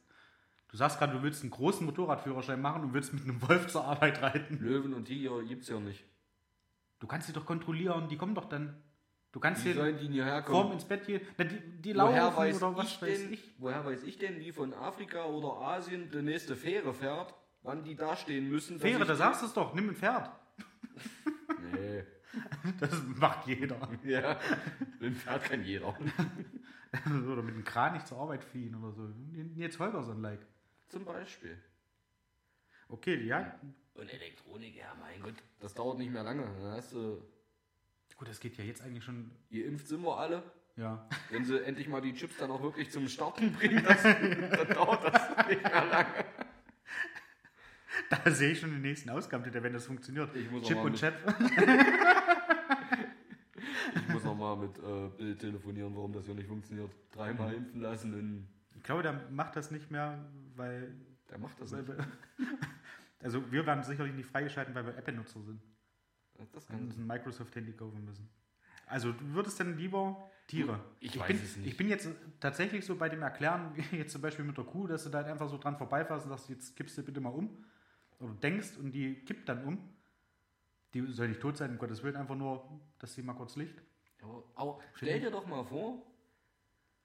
Du 0.73 0.79
sagst 0.79 0.99
gerade, 0.99 1.13
du 1.13 1.23
willst 1.23 1.43
einen 1.43 1.51
großen 1.51 1.85
Motorradführerschein 1.85 2.61
machen 2.61 2.83
und 2.83 2.95
willst 2.95 3.13
mit 3.13 3.23
einem 3.25 3.41
Wolf 3.47 3.67
zur 3.69 3.85
Arbeit 3.85 4.23
reiten. 4.23 4.59
Löwen 4.59 4.95
und 4.95 5.05
Tiger 5.05 5.43
gibt's 5.45 5.69
ja 5.69 5.79
nicht. 5.79 6.03
Du 6.99 7.07
kannst 7.07 7.27
sie 7.27 7.35
doch 7.35 7.45
kontrollieren, 7.45 8.09
die 8.09 8.17
kommen 8.17 8.35
doch 8.35 8.47
dann. 8.47 8.75
Du 9.33 9.41
kannst 9.41 9.65
Wie 9.65 9.73
hier 9.73 9.75
sollen 9.83 9.99
die 9.99 10.09
hierher 10.09 10.43
vorm 10.43 10.63
kommen? 10.63 10.73
ins 10.75 10.85
Bett 10.85 11.07
gehen. 11.07 11.21
Na, 11.37 11.45
die, 11.45 11.59
die 11.83 11.95
Woher 11.95 12.23
laufen 12.25 12.37
weiß, 12.39 12.57
oder 12.63 12.77
was 12.77 12.87
ich 12.87 13.03
weiß 13.03 13.19
denn, 13.21 13.33
ich. 13.35 13.55
woher 13.59 13.85
weiß 13.85 14.03
ich 14.03 14.19
denn, 14.19 14.39
wie 14.41 14.53
von 14.53 14.73
Afrika 14.73 15.25
oder 15.25 15.61
Asien 15.61 16.11
die 16.11 16.23
nächste 16.23 16.57
Fähre 16.57 16.95
fährt, 16.95 17.35
wann 17.63 17.83
die 17.85 17.95
da 17.95 18.17
stehen 18.17 18.49
müssen? 18.49 18.79
Fähre, 18.81 19.05
da 19.05 19.15
sagst 19.15 19.43
du 19.43 19.47
es 19.47 19.53
doch, 19.53 19.75
nimm 19.75 19.91
ein 19.91 19.97
Pferd. 19.97 20.31
Nee. 21.73 22.05
Das 22.81 22.91
macht 23.17 23.47
jeder. 23.47 23.77
Ja, 24.05 24.39
den 25.03 25.15
Pferd 25.15 25.45
kann 25.45 25.63
jeder. 25.65 25.89
oder 27.31 27.43
mit 27.43 27.55
einem 27.55 27.65
Kranich 27.65 28.07
zur 28.07 28.19
Arbeit 28.19 28.43
fliehen 28.43 28.75
oder 28.75 28.91
so. 28.93 29.11
Jetzt 29.55 29.79
Holgerson-like. 29.79 30.41
Zum 30.93 31.07
Beispiel. 31.07 31.57
Okay, 32.89 33.25
ja. 33.25 33.59
Und 33.95 34.13
Elektronik, 34.13 34.77
ja 34.77 34.95
mein 35.01 35.23
Gott, 35.23 35.43
das 35.59 35.73
dauert 35.73 35.97
nicht 35.97 36.13
mehr 36.13 36.23
lange. 36.23 36.43
Dann 36.45 36.73
hast 36.73 36.93
du, 36.93 37.23
Gut, 38.19 38.29
das 38.29 38.39
geht 38.39 38.59
ja 38.59 38.65
jetzt 38.65 38.83
eigentlich 38.83 39.03
schon. 39.03 39.31
geimpft 39.51 39.89
sind 39.89 40.03
wir 40.03 40.19
alle. 40.19 40.43
Ja. 40.77 41.09
Wenn 41.31 41.47
sie 41.47 41.61
endlich 41.65 41.89
mal 41.89 42.03
die 42.03 42.13
Chips 42.13 42.37
dann 42.37 42.51
auch 42.51 42.61
wirklich 42.61 42.91
zum 42.91 43.09
Starten 43.09 43.55
bringen, 43.55 43.83
das, 43.89 44.03
dann 44.03 44.69
dauert 44.69 45.03
das 45.03 45.49
nicht 45.49 45.63
mehr 45.63 45.85
lange. 45.87 46.25
Da 48.11 48.31
sehe 48.31 48.53
ich 48.53 48.61
schon 48.61 48.73
den 48.73 48.83
nächsten 48.83 49.09
Ausgabentitel, 49.09 49.63
wenn 49.63 49.73
das 49.73 49.87
funktioniert. 49.87 50.37
Ich 50.37 50.51
muss 50.51 50.67
Chip 50.69 50.79
und 50.79 50.95
Chap. 50.95 51.15
Ich 53.95 54.09
muss 54.09 54.25
noch 54.25 54.35
mal 54.35 54.57
mit 54.57 54.79
äh, 54.79 55.09
Bild 55.17 55.41
telefonieren, 55.41 55.95
warum 55.95 56.13
das 56.13 56.25
hier 56.25 56.35
nicht 56.35 56.49
funktioniert. 56.49 56.91
Dreimal 57.13 57.53
impfen 57.53 57.81
lassen 57.81 58.19
in 58.19 58.49
Ich 58.75 58.83
glaube, 58.83 59.03
der 59.03 59.13
macht 59.31 59.55
das 59.57 59.71
nicht 59.71 59.91
mehr, 59.91 60.19
weil. 60.57 60.95
Der 61.31 61.39
macht 61.39 61.61
das 61.61 61.73
nicht. 61.73 61.89
wir, 61.89 61.97
also 63.21 63.51
wir 63.51 63.65
werden 63.65 63.83
sicherlich 63.83 64.15
nicht 64.15 64.29
freigeschalten, 64.29 64.75
weil 64.75 64.85
wir 64.85 64.97
Apple-Nutzer 64.97 65.41
sind. 65.43 65.63
Das 66.53 66.65
Und 66.65 66.71
kann 66.71 66.85
uns 66.87 66.97
ein 66.97 67.07
Microsoft-Handy 67.07 67.73
kaufen 67.73 68.05
müssen. 68.05 68.29
Also 68.87 69.13
du 69.13 69.25
würdest 69.33 69.59
dann 69.61 69.79
lieber 69.79 70.31
Tiere. 70.47 70.81
Ich 71.01 71.19
weiß 71.19 71.29
bin, 71.29 71.37
es 71.37 71.57
nicht. 71.57 71.69
Ich 71.69 71.77
bin 71.77 71.89
jetzt 71.89 72.09
tatsächlich 72.41 72.85
so 72.85 72.97
bei 72.97 73.09
dem 73.09 73.23
Erklären, 73.23 73.75
jetzt 73.93 74.13
zum 74.13 74.21
Beispiel 74.21 74.45
mit 74.45 74.57
der 74.57 74.65
Kuh, 74.65 74.87
dass 74.87 75.05
du 75.05 75.11
da 75.11 75.19
halt 75.19 75.29
einfach 75.29 75.49
so 75.49 75.57
dran 75.57 75.77
vorbeifährst 75.77 76.27
und 76.27 76.31
sagst, 76.31 76.51
jetzt 76.51 76.77
kippst 76.77 76.99
du 76.99 77.03
bitte 77.03 77.21
mal 77.21 77.31
um. 77.31 77.65
Oder 78.19 78.35
denkst 78.35 78.77
und 78.79 78.93
die 78.93 79.15
kippt 79.25 79.49
dann 79.49 79.65
um. 79.65 79.79
Die 80.95 81.01
soll 81.13 81.29
nicht 81.29 81.41
tot 81.41 81.57
sein, 81.57 81.71
um 81.71 81.79
Gottes 81.79 82.03
Willen, 82.03 82.17
einfach 82.17 82.35
nur, 82.35 82.69
dass 82.99 83.15
sie 83.15 83.23
mal 83.23 83.33
kurz 83.33 83.57
Licht. 83.57 83.81
Aber, 84.23 84.45
aber 84.55 84.81
stell 84.95 85.21
dir 85.21 85.31
doch 85.31 85.47
mal 85.47 85.65
vor, 85.65 86.03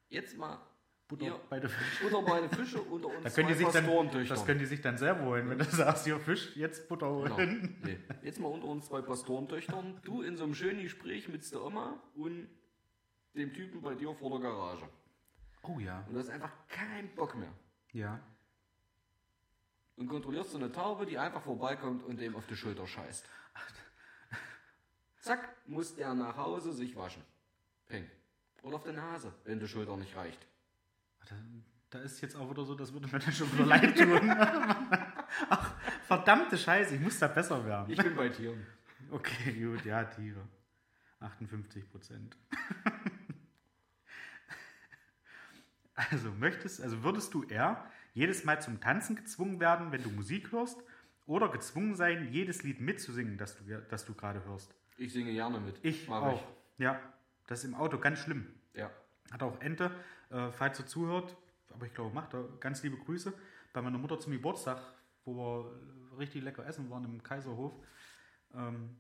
jetzt 0.10 0.38
mal 0.38 0.60
Butter 1.08 1.26
Ihr- 1.26 1.40
bei 1.50 1.60
der 1.60 1.70
Fisch. 1.70 2.02
Butter 2.02 2.22
bei 2.22 2.42
den 2.42 2.50
Fische 2.50 2.82
unter 2.82 3.08
uns 3.08 3.24
Da 3.24 3.30
können 3.30 3.48
die 3.48 3.54
zwei 3.56 3.72
sich 3.72 3.82
dann, 3.82 4.28
das 4.28 4.46
können 4.46 4.60
die 4.60 4.66
sich 4.66 4.82
dann 4.82 4.98
selber 4.98 5.22
holen, 5.26 5.50
wenn 5.50 5.58
du 5.58 5.64
sagst, 5.64 6.04
hier 6.06 6.20
Fisch, 6.20 6.56
jetzt 6.58 6.90
Butter 6.90 7.08
Genau. 7.24 7.38
holen. 7.38 7.78
Nee. 7.84 7.98
Jetzt 8.24 8.40
mal 8.40 8.50
unter 8.50 8.68
uns 8.68 8.88
zwei 8.88 9.02
Pastorentöchtern. 9.02 10.02
Du 10.04 10.22
in 10.22 10.36
so 10.36 10.44
einem 10.44 10.54
schönen 10.54 10.82
Gespräch 10.84 11.30
mit 11.30 11.50
der 11.52 11.64
Oma 11.64 12.02
und 12.16 12.50
dem 13.36 13.54
Typen 13.54 13.82
bei 13.82 13.96
dir 13.96 14.14
vor 14.16 14.32
der 14.32 14.50
Garage. 14.50 14.90
Oh 15.64 15.80
ja. 15.80 16.04
Und 16.08 16.14
du 16.16 16.20
hast 16.20 16.30
einfach 16.30 16.52
keinen 16.68 17.08
Bock 17.16 17.36
mehr. 17.36 17.54
Ja. 17.94 18.20
Und 19.96 20.08
kontrollierst 20.10 20.52
so 20.52 20.58
eine 20.58 20.72
Taube, 20.72 21.06
die 21.06 21.18
einfach 21.18 21.42
vorbeikommt 21.42 22.04
und 22.04 22.20
dem 22.20 22.36
auf 22.36 22.46
die 22.48 22.56
Schulter 22.56 22.86
scheißt. 22.86 23.26
Zack, 25.22 25.56
muss 25.68 25.96
der 25.96 26.14
nach 26.14 26.38
Hause 26.38 26.72
sich 26.74 26.96
waschen. 26.96 27.24
Peng. 27.88 28.10
Oder 28.62 28.76
auf 28.76 28.84
der 28.84 28.94
Nase, 28.94 29.34
wenn 29.46 29.60
die 29.60 29.68
Schulter 29.68 29.96
nicht 29.98 30.16
reicht. 30.16 30.46
Da, 31.30 31.36
da 31.90 32.00
ist 32.00 32.22
jetzt 32.22 32.36
auch 32.36 32.50
wieder 32.50 32.64
so, 32.66 32.76
das 32.76 32.94
würde 32.94 33.08
mir 33.08 33.20
dann 33.20 33.34
schon 33.34 33.52
wieder 33.54 33.66
leid 33.68 33.98
tun. 33.98 34.30
Ach, 35.50 35.74
verdammte 36.06 36.58
Scheiße, 36.58 36.96
ich 36.96 37.02
muss 37.02 37.20
da 37.20 37.28
besser 37.28 37.66
werden. 37.66 37.92
Ich 37.92 38.02
bin 38.02 38.16
bei 38.16 38.30
Tieren. 38.30 38.66
Okay, 39.10 39.54
gut, 39.54 39.86
ja, 39.86 40.04
Tiere. 40.04 40.42
58 41.20 41.90
Prozent. 41.90 42.38
Also 45.98 46.30
möchtest, 46.30 46.80
also 46.80 47.04
würdest 47.04 47.34
du 47.34 47.44
eher 47.44 47.84
jedes 48.14 48.46
Mal 48.46 48.62
zum 48.62 48.80
Tanzen 48.80 49.16
gezwungen 49.16 49.60
werden, 49.60 49.92
wenn 49.92 50.04
du 50.04 50.12
Musik 50.12 50.52
hörst, 50.52 50.80
oder 51.26 51.50
gezwungen 51.50 51.96
sein, 51.96 52.32
jedes 52.32 52.62
Lied 52.62 52.80
mitzusingen, 52.80 53.38
das 53.40 53.58
du, 53.58 53.64
das 53.90 54.06
du 54.06 54.14
gerade 54.14 54.46
hörst? 54.46 54.74
Ich 54.96 55.12
singe 55.12 55.34
gerne 55.34 55.60
mit. 55.60 55.80
Ich 55.84 56.08
Mach 56.08 56.22
auch. 56.22 56.44
Ja, 56.78 57.00
das 57.48 57.60
ist 57.60 57.66
im 57.66 57.74
Auto 57.76 57.98
ganz 57.98 58.20
schlimm. 58.20 58.46
Ja. 58.76 58.92
Hat 59.32 59.42
auch 59.42 59.60
Ente, 59.60 59.92
äh, 60.30 60.52
falls 60.52 60.80
er 60.80 60.88
zuhört, 60.88 61.36
aber 61.74 61.86
ich 61.86 61.94
glaube, 61.94 62.14
macht 62.14 62.34
er 62.34 62.44
ganz 62.60 62.84
liebe 62.84 62.98
Grüße. 62.98 63.34
Bei 63.74 63.82
meiner 63.82 63.98
Mutter 63.98 64.20
zum 64.20 64.32
Geburtstag, 64.34 64.82
wo 65.26 65.36
wir 65.36 66.18
richtig 66.18 66.44
lecker 66.44 66.66
essen 66.66 66.90
waren 66.90 67.06
im 67.06 67.24
Kaiserhof, 67.24 67.74
ähm, 68.54 68.98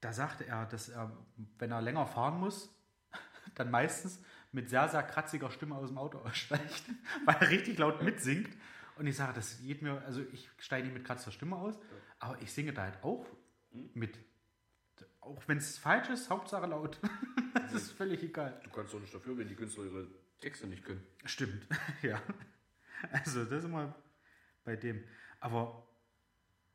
da 0.00 0.12
sagte 0.12 0.46
er, 0.46 0.66
dass 0.66 0.88
er, 0.90 1.16
wenn 1.58 1.70
er 1.70 1.80
länger 1.80 2.06
fahren 2.06 2.38
muss, 2.38 2.74
dann 3.54 3.70
meistens 3.70 4.22
mit 4.52 4.68
sehr, 4.68 4.88
sehr 4.88 5.02
kratziger 5.02 5.50
Stimme 5.50 5.74
aus 5.76 5.88
dem 5.88 5.98
Auto 5.98 6.18
aussteigt, 6.18 6.84
weil 7.24 7.36
er 7.36 7.50
richtig 7.50 7.78
laut 7.78 8.02
mitsingt. 8.02 8.54
Und 8.96 9.06
ich 9.06 9.16
sage, 9.16 9.32
das 9.32 9.60
geht 9.60 9.82
mir, 9.82 10.02
also 10.02 10.22
ich 10.32 10.48
steige 10.58 10.86
nicht 10.86 10.94
mit 10.94 11.04
kratzer 11.04 11.32
Stimme 11.32 11.56
aus, 11.56 11.78
aber 12.20 12.40
ich 12.40 12.52
singe 12.52 12.72
da 12.72 12.82
halt 12.82 13.02
auch 13.02 13.26
mit. 13.94 14.16
Auch 15.24 15.42
wenn 15.46 15.56
es 15.56 15.78
falsch 15.78 16.10
ist, 16.10 16.28
Hauptsache 16.28 16.66
laut. 16.66 16.98
das 17.54 17.72
ist 17.72 17.92
völlig 17.92 18.22
egal. 18.22 18.60
Du 18.62 18.70
kannst 18.70 18.92
doch 18.92 19.00
nicht 19.00 19.14
dafür, 19.14 19.36
wenn 19.38 19.48
die 19.48 19.54
Künstler 19.54 19.84
ihre 19.84 20.06
Texte 20.38 20.66
nicht 20.66 20.84
können. 20.84 21.04
Stimmt, 21.24 21.66
ja. 22.02 22.20
Also 23.10 23.44
das 23.44 23.60
ist 23.60 23.64
immer 23.64 23.94
bei 24.64 24.76
dem. 24.76 25.02
Aber 25.40 25.86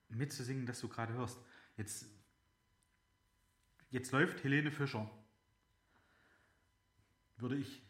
mitzusingen, 0.09 0.65
dass 0.65 0.79
du 0.79 0.87
gerade 0.87 1.13
hörst. 1.13 1.39
Jetzt, 1.77 2.07
jetzt 3.91 4.11
läuft 4.11 4.43
Helene 4.43 4.71
Fischer. 4.71 5.09
Würde 7.37 7.55
ich 7.55 7.83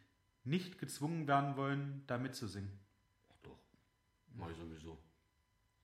nicht 0.44 0.78
gezwungen 0.78 1.28
werden 1.28 1.56
wollen, 1.56 2.04
da 2.08 2.18
mitzusingen. 2.18 2.72
Ach 3.30 3.38
doch. 3.44 3.60
Mach 4.36 4.50
ich 4.50 4.58
sowieso. 4.58 4.98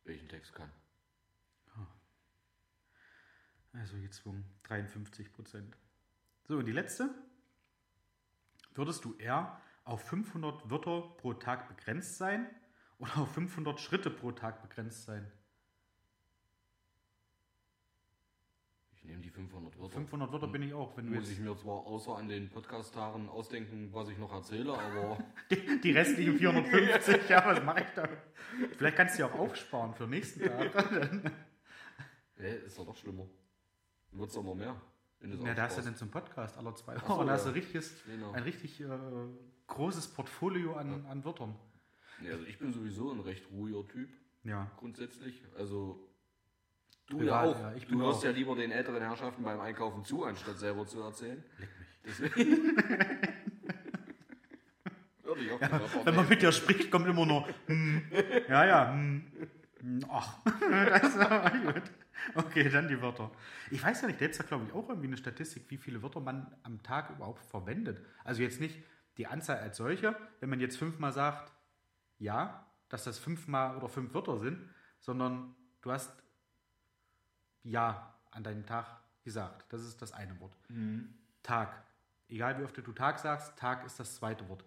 Welchen 0.03 0.27
Text 0.27 0.53
kann. 0.53 0.69
Also 3.79 3.97
gezwungen, 3.99 4.45
53 4.63 5.33
Prozent. 5.33 5.75
So, 6.47 6.57
und 6.57 6.65
die 6.65 6.71
letzte. 6.71 7.09
Würdest 8.73 9.05
du 9.05 9.15
eher 9.17 9.59
auf 9.83 10.01
500 10.07 10.69
Wörter 10.69 11.01
pro 11.17 11.33
Tag 11.33 11.67
begrenzt 11.67 12.17
sein 12.17 12.47
oder 12.99 13.17
auf 13.17 13.33
500 13.33 13.79
Schritte 13.79 14.09
pro 14.09 14.31
Tag 14.31 14.61
begrenzt 14.61 15.03
sein? 15.03 15.29
Ich 18.95 19.03
nehme 19.03 19.21
die 19.21 19.29
500 19.29 19.77
Wörter. 19.77 19.93
500 19.93 20.31
Wörter 20.31 20.47
bin 20.47 20.63
ich 20.63 20.73
auch, 20.73 20.97
wenn 20.97 21.07
du 21.07 21.13
Muss 21.13 21.29
ich 21.29 21.39
mir 21.39 21.55
zwar 21.55 21.85
außer 21.85 22.17
an 22.17 22.27
den 22.27 22.49
Podcast-Tagen 22.49 23.29
ausdenken, 23.29 23.89
was 23.93 24.09
ich 24.09 24.17
noch 24.17 24.33
erzähle, 24.33 24.73
aber 24.73 25.17
die, 25.51 25.81
die 25.81 25.91
restlichen 25.91 26.37
450, 26.37 27.29
ja, 27.29 27.45
was 27.45 27.63
mache 27.63 27.81
ich 27.81 27.89
da? 27.95 28.09
Vielleicht 28.77 28.97
kannst 28.97 29.15
du 29.15 29.23
die 29.23 29.23
auch 29.31 29.37
aufsparen 29.37 29.93
für 29.93 30.05
den 30.05 30.11
nächsten 30.11 30.41
Tag. 30.41 31.21
nee, 32.37 32.55
ist 32.65 32.79
doch 32.79 32.85
noch 32.85 32.97
schlimmer. 32.97 33.27
Wird 34.17 34.29
es 34.29 34.35
immer 34.35 34.55
mehr. 34.55 34.75
Ja, 35.43 35.53
da 35.53 35.63
hast 35.63 35.77
du 35.77 35.81
dann 35.81 35.95
zum 35.95 36.09
Podcast 36.09 36.57
alle 36.57 36.73
zwei 36.75 36.95
Wochen. 36.95 37.07
so, 37.07 37.23
da 37.25 37.31
hast 37.33 37.45
du 37.45 37.49
ja. 37.49 37.55
richtiges, 37.55 37.93
Genau. 38.05 38.31
ein 38.31 38.43
richtig 38.43 38.79
äh, 38.81 38.87
großes 39.67 40.07
Portfolio 40.09 40.75
an, 40.75 41.05
an 41.07 41.23
Wörtern. 41.25 41.55
Nee, 42.21 42.31
also 42.31 42.45
ich 42.45 42.57
bin 42.59 42.71
sowieso 42.71 43.11
ein 43.11 43.19
recht 43.21 43.49
ruhiger 43.51 43.87
Typ, 43.87 44.09
Ja. 44.43 44.69
grundsätzlich. 44.77 45.43
Also 45.57 46.07
du 47.07 47.17
Privat, 47.17 47.45
ja 47.45 47.51
auch. 47.51 47.59
ja, 47.59 47.73
ich 47.75 47.87
du 47.87 47.99
hörst 47.99 48.19
auch. 48.19 48.23
ja 48.25 48.31
lieber 48.31 48.55
den 48.55 48.71
älteren 48.71 49.01
Herrschaften 49.01 49.43
beim 49.43 49.59
Einkaufen 49.59 50.03
zu, 50.05 50.23
anstatt 50.23 50.57
selber 50.59 50.85
zu 50.85 51.01
erzählen. 51.01 51.43
Leck 51.57 51.69
mich. 51.79 51.87
Deswegen. 52.05 52.77
Ja, 55.59 55.81
Wenn 56.05 56.15
man 56.15 56.29
mit 56.29 56.41
dir 56.41 56.51
spricht, 56.53 56.89
kommt 56.89 57.07
immer 57.07 57.25
nur, 57.25 57.45
hm, 57.65 58.03
ja, 58.47 58.65
ja, 58.65 58.93
hm, 58.93 59.23
ach. 60.09 60.39
das 60.89 61.03
ist 61.03 61.17
aber 61.17 61.49
gut. 61.51 61.83
Okay, 62.33 62.69
dann 62.69 62.87
die 62.87 63.01
Wörter. 63.01 63.31
Ich 63.71 63.83
weiß 63.83 64.01
ja 64.01 64.07
nicht, 64.07 64.19
da 64.19 64.25
gibt 64.25 64.33
es 64.33 64.37
ja, 64.39 64.45
glaube 64.45 64.65
ich, 64.65 64.73
auch 64.73 64.89
irgendwie 64.89 65.07
eine 65.07 65.17
Statistik, 65.17 65.69
wie 65.69 65.77
viele 65.77 66.01
Wörter 66.01 66.19
man 66.19 66.55
am 66.63 66.81
Tag 66.81 67.09
überhaupt 67.11 67.43
verwendet. 67.45 68.01
Also 68.23 68.41
jetzt 68.41 68.59
nicht 68.59 68.77
die 69.17 69.27
Anzahl 69.27 69.59
als 69.59 69.77
solche, 69.77 70.15
wenn 70.39 70.49
man 70.49 70.59
jetzt 70.59 70.77
fünfmal 70.77 71.11
sagt, 71.13 71.51
ja, 72.19 72.65
dass 72.89 73.03
das 73.03 73.19
fünfmal 73.19 73.75
oder 73.77 73.89
fünf 73.89 74.13
Wörter 74.13 74.37
sind, 74.37 74.69
sondern 74.99 75.55
du 75.81 75.91
hast 75.91 76.11
ja 77.63 78.13
an 78.31 78.43
deinem 78.43 78.65
Tag 78.65 78.85
gesagt. 79.23 79.71
Das 79.73 79.81
ist 79.81 80.01
das 80.01 80.11
eine 80.13 80.39
Wort. 80.39 80.55
Tag. 81.43 81.83
Egal 82.27 82.57
wie 82.59 82.63
oft 82.63 82.75
du 82.75 82.91
Tag 82.91 83.19
sagst, 83.19 83.55
Tag 83.57 83.85
ist 83.85 83.99
das 83.99 84.15
zweite 84.15 84.47
Wort. 84.49 84.63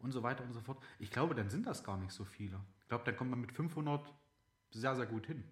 Und 0.00 0.12
so 0.12 0.22
weiter 0.22 0.44
und 0.44 0.52
so 0.52 0.60
fort. 0.60 0.82
Ich 0.98 1.10
glaube, 1.10 1.34
dann 1.34 1.50
sind 1.50 1.66
das 1.66 1.84
gar 1.84 1.98
nicht 1.98 2.12
so 2.12 2.24
viele. 2.24 2.58
Ich 2.80 2.88
glaube, 2.88 3.04
dann 3.04 3.16
kommt 3.16 3.30
man 3.30 3.40
mit 3.40 3.52
500 3.52 4.12
sehr, 4.72 4.94
sehr 4.96 5.06
gut 5.06 5.26
hin. 5.26 5.44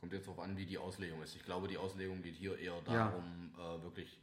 Kommt 0.00 0.12
jetzt 0.12 0.26
darauf 0.28 0.38
an, 0.44 0.56
wie 0.56 0.64
die 0.66 0.78
Auslegung 0.78 1.20
ist. 1.22 1.34
Ich 1.34 1.42
glaube, 1.44 1.66
die 1.68 1.76
Auslegung 1.76 2.22
geht 2.22 2.36
hier 2.36 2.56
eher 2.58 2.74
Ja. 2.86 3.10
darum, 3.10 3.52
äh, 3.56 3.82
wirklich 3.82 4.20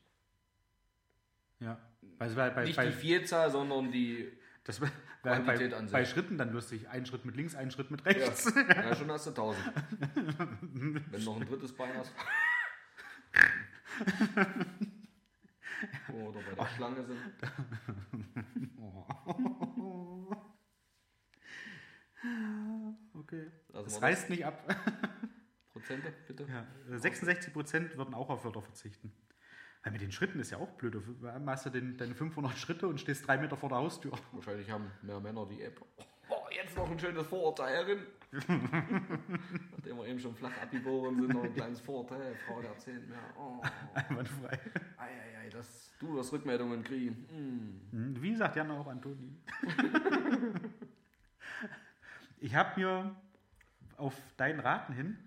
Ja. 1.60 1.78
Weil, 2.18 2.30
bei, 2.34 2.50
bei, 2.50 2.64
nicht 2.64 2.76
bei, 2.78 2.86
die 2.88 2.92
Vielzahl, 2.94 3.52
sondern 3.52 3.92
die. 3.92 4.32
das, 4.64 4.80
wär- 4.80 4.92
bei, 5.22 5.36
Quantität 5.40 5.72
bei, 5.72 5.78
an 5.78 5.88
sich. 5.88 5.92
bei 5.94 6.06
Schritten 6.06 6.38
dann 6.38 6.54
lustig. 6.54 6.88
Ein 6.88 7.06
Schritt 7.06 7.26
mit 7.26 7.36
links, 7.36 7.56
ein 7.56 7.72
Schritt 7.72 7.92
mit 7.92 8.06
rechts. 8.06 8.54
Ja, 8.56 8.96
schon 8.96 9.12
hast 9.12 9.26
du 9.28 9.32
1000. 9.32 9.66
Wenn 10.62 11.04
du 11.12 11.20
noch 11.26 11.42
ein 11.42 11.48
drittes 11.48 11.74
Bein 11.76 11.94
hast. 11.98 12.12
Oder 16.14 16.40
bei 16.42 16.56
der 16.56 16.68
Schlange 16.76 17.04
sind. 17.06 17.20
Okay. 23.14 23.48
Lassen 23.76 23.86
Das 23.90 24.02
reißt 24.02 24.30
nicht 24.30 24.46
ab. 24.46 24.64
Prozente, 25.74 26.14
bitte. 26.28 26.48
Ja, 26.50 26.66
äh, 26.94 26.98
66 26.98 27.54
Prozent 27.54 27.98
würden 27.98 28.14
auch 28.14 28.30
auf 28.30 28.46
Wörter 28.46 28.62
verzichten. 28.62 29.12
Weil 29.84 29.92
mit 29.92 30.02
den 30.02 30.12
Schritten 30.12 30.40
ist 30.40 30.50
ja 30.52 30.58
auch 30.58 30.72
blöd. 30.72 30.96
Du 30.96 31.02
machst 31.40 31.66
du 31.66 31.70
den, 31.70 31.96
deine 31.98 32.16
500 32.16 32.58
Schritte 32.58 32.88
und 32.88 33.00
stehst 33.00 33.28
drei 33.28 33.38
Meter 33.38 33.56
vor 33.56 33.70
der 33.70 33.78
Haustür. 33.80 34.14
Wahrscheinlich 34.32 34.72
haben 34.72 34.90
mehr 35.02 35.20
Männer 35.20 35.46
die 35.46 35.62
App. 35.62 35.80
Oh, 36.30 36.48
jetzt 36.50 36.76
noch 36.76 36.90
ein 36.90 36.98
schönes 36.98 37.28
Vorurteil 37.28 37.86
drin. 37.86 38.00
Nachdem 39.76 39.98
wir 39.98 40.08
eben 40.08 40.20
schon 40.20 40.36
flach 40.36 40.58
abgeboren 40.60 41.16
sind, 41.18 41.34
noch 41.34 41.44
ein 41.44 41.54
kleines 41.54 41.82
Vorurteil. 41.82 42.36
Frau 42.48 42.62
der 42.62 42.72
erzählt 42.72 43.08
mir. 43.08 43.16
Oh, 43.38 43.62
Einwandfrei. 43.94 44.60
ei, 44.98 45.06
ei, 45.06 45.38
ei, 45.46 45.50
das, 45.50 45.94
du 46.00 46.16
wirst 46.16 46.34
Rückmeldungen 46.34 46.84
kriegen. 46.84 47.28
Hm, 47.92 48.22
Wie 48.22 48.36
sagt 48.36 48.56
Jan 48.56 48.72
auch 48.72 48.88
Antoni? 48.88 49.38
ich 52.40 52.56
habe 52.56 52.80
mir 52.80 53.16
auf 53.98 54.16
deinen 54.38 54.60
Raten 54.60 54.94
hin, 54.94 55.18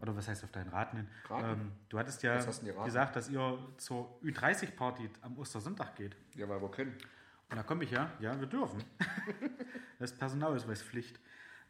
oder 0.00 0.16
was 0.16 0.28
heißt 0.28 0.44
auf 0.44 0.52
deinen 0.52 0.68
Raten 0.68 0.98
hin? 0.98 1.08
Ähm, 1.30 1.72
du 1.88 1.98
hattest 1.98 2.22
ja 2.22 2.36
gesagt, 2.84 3.16
dass 3.16 3.28
ihr 3.28 3.58
zur 3.78 4.20
Ü30-Party 4.22 5.10
am 5.22 5.38
Ostersonntag 5.38 5.96
geht. 5.96 6.16
Ja, 6.34 6.48
weil 6.48 6.62
wir 6.62 6.70
können. 6.70 6.94
Da 7.48 7.62
komme 7.62 7.84
ich 7.84 7.90
ja. 7.90 8.12
Ja, 8.20 8.38
wir 8.38 8.46
dürfen. 8.46 8.84
das 9.98 10.12
ist 10.12 10.18
Personalausweispflicht. 10.18 11.18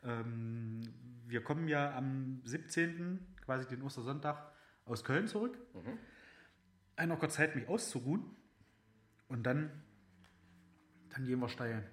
Ähm, 0.05 0.83
wir 1.27 1.43
kommen 1.43 1.69
ja 1.69 1.97
am 1.97 2.41
17., 2.45 3.27
quasi 3.45 3.67
den 3.67 3.83
Ostersonntag, 3.83 4.53
aus 4.85 5.05
Köln 5.05 5.29
zurück. 5.29 5.57
Mhm. 5.75 5.99
Ein 6.97 7.09
noch 7.09 7.19
kurz 7.19 7.35
Zeit, 7.35 7.55
mich 7.55 7.69
auszuruhen. 7.69 8.25
Und 9.29 9.45
dann, 9.45 9.71
dann 11.11 11.25
gehen 11.25 11.39
wir 11.39 11.49
steil. 11.49 11.89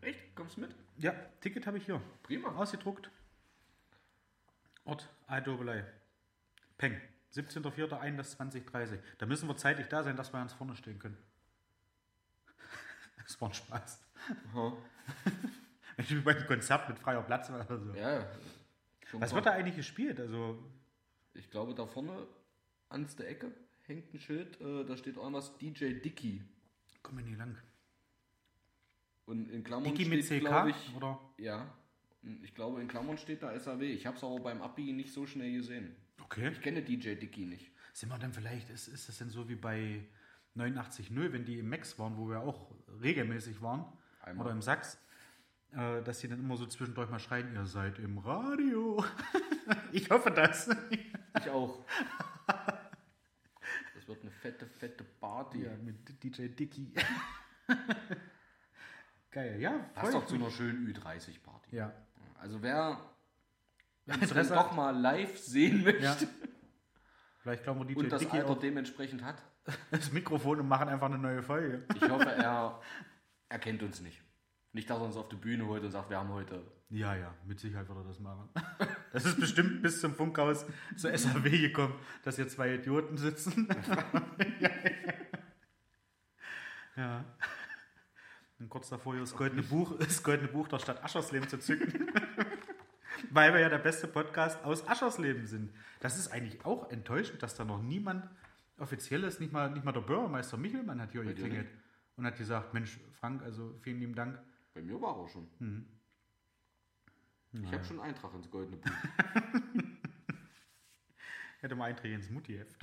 Echt? 0.00 0.34
Kommst 0.34 0.56
du 0.56 0.62
mit? 0.62 0.74
Ja, 0.96 1.12
Ticket 1.40 1.66
habe 1.66 1.78
ich 1.78 1.84
hier. 1.84 2.00
Prima. 2.22 2.48
Ausgedruckt. 2.50 3.10
Ort 4.84 5.08
Eidobelei. 5.26 5.84
Peng. 6.78 7.00
17.04.21.2030. 7.34 8.98
Da 9.18 9.26
müssen 9.26 9.48
wir 9.48 9.56
zeitlich 9.56 9.88
da 9.88 10.02
sein, 10.02 10.16
dass 10.16 10.32
wir 10.32 10.38
ganz 10.38 10.52
vorne 10.52 10.76
stehen 10.76 10.98
können. 10.98 11.16
Das 13.22 13.40
war 13.40 13.48
ein 13.48 13.54
Spaß. 13.54 14.02
Aha. 14.48 14.76
Wenn 15.96 16.04
ich 16.04 16.24
bei 16.24 16.34
einem 16.34 16.46
Konzert 16.46 16.88
mit 16.88 16.98
freier 16.98 17.22
Platz 17.22 17.50
oder 17.50 17.78
so. 17.78 17.94
Ja. 17.94 18.26
Was 19.12 19.32
wird 19.32 19.46
da 19.46 19.52
eigentlich 19.52 19.76
gespielt? 19.76 20.18
Also 20.18 20.58
ich 21.34 21.50
glaube, 21.50 21.74
da 21.74 21.86
vorne 21.86 22.26
an 22.88 23.06
der 23.18 23.28
Ecke 23.28 23.52
hängt 23.84 24.12
ein 24.12 24.20
Schild, 24.20 24.60
äh, 24.60 24.84
da 24.84 24.96
steht 24.96 25.16
irgendwas 25.16 25.56
DJ 25.58 25.94
Dicky. 25.94 26.42
Komm 27.02 27.18
wir 27.18 27.24
nie 27.24 27.34
lang. 27.34 27.56
Und 29.26 29.50
in 29.50 29.64
Klammern 29.64 29.94
Dicky 29.94 30.08
mit 30.08 30.24
CK, 30.24 30.66
ich, 30.68 30.96
oder? 30.96 31.20
Ja. 31.38 31.72
Ich 32.42 32.54
glaube, 32.54 32.80
in 32.80 32.88
Klammern 32.88 33.18
steht 33.18 33.42
da 33.42 33.58
SAW. 33.58 33.80
Ich 33.80 34.06
habe 34.06 34.16
es 34.16 34.22
aber 34.22 34.38
beim 34.38 34.62
Abbiegen 34.62 34.96
nicht 34.96 35.12
so 35.12 35.26
schnell 35.26 35.52
gesehen. 35.52 35.96
Okay. 36.22 36.50
Ich 36.50 36.60
kenne 36.60 36.82
DJ 36.82 37.14
Dicky 37.14 37.46
nicht. 37.46 37.70
Sind 37.92 38.08
wir 38.08 38.18
dann 38.18 38.32
vielleicht, 38.32 38.70
ist, 38.70 38.88
ist 38.88 39.08
das 39.08 39.18
denn 39.18 39.30
so 39.30 39.48
wie 39.48 39.56
bei 39.56 40.06
89.0, 40.56 41.32
wenn 41.32 41.44
die 41.44 41.58
im 41.58 41.68
Max 41.68 41.98
waren, 41.98 42.16
wo 42.16 42.28
wir 42.28 42.40
auch 42.40 42.70
regelmäßig 43.02 43.60
waren, 43.60 43.84
Einmal. 44.22 44.46
oder 44.46 44.54
im 44.54 44.62
Sachs, 44.62 44.98
äh, 45.72 46.02
dass 46.02 46.20
sie 46.20 46.28
dann 46.28 46.38
immer 46.38 46.56
so 46.56 46.66
zwischendurch 46.66 47.10
mal 47.10 47.18
schreien, 47.18 47.54
ihr 47.54 47.66
seid 47.66 47.98
im 47.98 48.18
Radio. 48.18 49.04
ich 49.92 50.08
hoffe 50.10 50.30
das. 50.30 50.70
ich 51.38 51.50
auch. 51.50 51.84
Das 53.94 54.06
wird 54.06 54.22
eine 54.22 54.30
fette, 54.30 54.66
fette 54.66 55.04
Party. 55.04 55.64
Ja, 55.64 55.76
mit 55.76 56.22
DJ 56.22 56.48
Dicky. 56.48 56.92
Geil, 59.30 59.60
ja. 59.60 59.78
Passt 59.94 60.14
doch 60.14 60.26
zu 60.26 60.34
einer 60.34 60.50
schönen 60.50 60.86
Ü30-Party. 60.86 61.76
Ja. 61.76 61.92
Also 62.42 62.60
wer 62.60 62.98
dann 64.04 64.48
doch 64.48 64.72
mal 64.72 64.90
live 64.90 65.38
sehen 65.38 65.84
möchte 65.84 66.02
ja. 66.02 66.16
Vielleicht 67.38 67.62
glauben 67.62 67.80
wir 67.80 67.86
DJ 67.86 68.00
und 68.00 68.10
das 68.10 68.20
Dicky 68.20 68.38
Alter 68.38 68.56
dementsprechend 68.56 69.22
hat. 69.22 69.40
Das 69.92 70.10
Mikrofon 70.10 70.58
und 70.58 70.66
machen 70.68 70.88
einfach 70.88 71.06
eine 71.06 71.18
neue 71.18 71.40
Folge. 71.42 71.84
Ich 71.94 72.02
hoffe, 72.02 72.30
er 72.30 72.80
erkennt 73.48 73.82
uns 73.84 74.00
nicht. 74.00 74.20
Nicht, 74.72 74.90
dass 74.90 74.98
er 74.98 75.04
uns 75.04 75.16
auf 75.16 75.28
die 75.28 75.36
Bühne 75.36 75.66
holt 75.66 75.84
und 75.84 75.92
sagt, 75.92 76.10
wir 76.10 76.18
haben 76.18 76.30
heute. 76.30 76.64
Ja, 76.88 77.14
ja, 77.14 77.32
mit 77.46 77.60
Sicherheit 77.60 77.88
wird 77.88 77.98
er 77.98 78.04
das 78.04 78.18
machen. 78.18 78.48
Das 79.12 79.24
ist 79.24 79.38
bestimmt 79.38 79.82
bis 79.82 80.00
zum 80.00 80.14
Funkhaus 80.14 80.66
zur 80.96 81.16
SAW 81.16 81.42
gekommen, 81.42 81.94
dass 82.24 82.36
hier 82.36 82.48
zwei 82.48 82.74
Idioten 82.74 83.16
sitzen. 83.16 83.68
ja. 86.96 87.24
Und 88.62 88.70
kurz 88.70 88.90
davor 88.90 89.14
hier 89.14 89.22
das 89.22 89.34
goldene 89.34 89.64
Buch, 89.64 89.98
das 89.98 90.22
goldene 90.22 90.48
Buch 90.48 90.68
der 90.68 90.78
Stadt 90.78 91.02
Aschersleben 91.02 91.48
zu 91.48 91.58
zücken. 91.58 92.06
Weil 93.30 93.52
wir 93.52 93.60
ja 93.60 93.68
der 93.68 93.78
beste 93.78 94.06
Podcast 94.06 94.64
aus 94.64 94.86
Aschersleben 94.86 95.48
sind. 95.48 95.74
Das 95.98 96.16
ist 96.16 96.28
eigentlich 96.28 96.64
auch 96.64 96.88
enttäuschend, 96.90 97.42
dass 97.42 97.56
da 97.56 97.64
noch 97.64 97.82
niemand 97.82 98.24
offizielles, 98.78 99.40
nicht 99.40 99.52
mal, 99.52 99.68
nicht 99.70 99.84
mal 99.84 99.90
der 99.90 100.02
Bürgermeister 100.02 100.56
Michelmann 100.56 101.00
hat 101.00 101.10
hier 101.10 101.24
geklingelt 101.24 101.68
und 102.16 102.24
hat 102.24 102.36
gesagt, 102.36 102.72
Mensch, 102.72 103.00
Frank, 103.18 103.42
also 103.42 103.74
vielen 103.82 103.98
lieben 103.98 104.14
Dank. 104.14 104.38
Bei 104.74 104.80
mir 104.80 105.00
war 105.00 105.18
er 105.18 105.28
schon. 105.28 105.48
Mhm. 105.58 105.86
Ich 107.64 107.72
habe 107.72 107.84
schon 107.84 107.98
Eintrag 107.98 108.32
ins 108.34 108.48
Goldene 108.48 108.76
Buch. 108.76 108.92
ich 111.56 111.62
hätte 111.62 111.74
mal 111.74 111.86
Eintrag 111.86 112.12
ins 112.12 112.30
Mutti-Heft. 112.30 112.76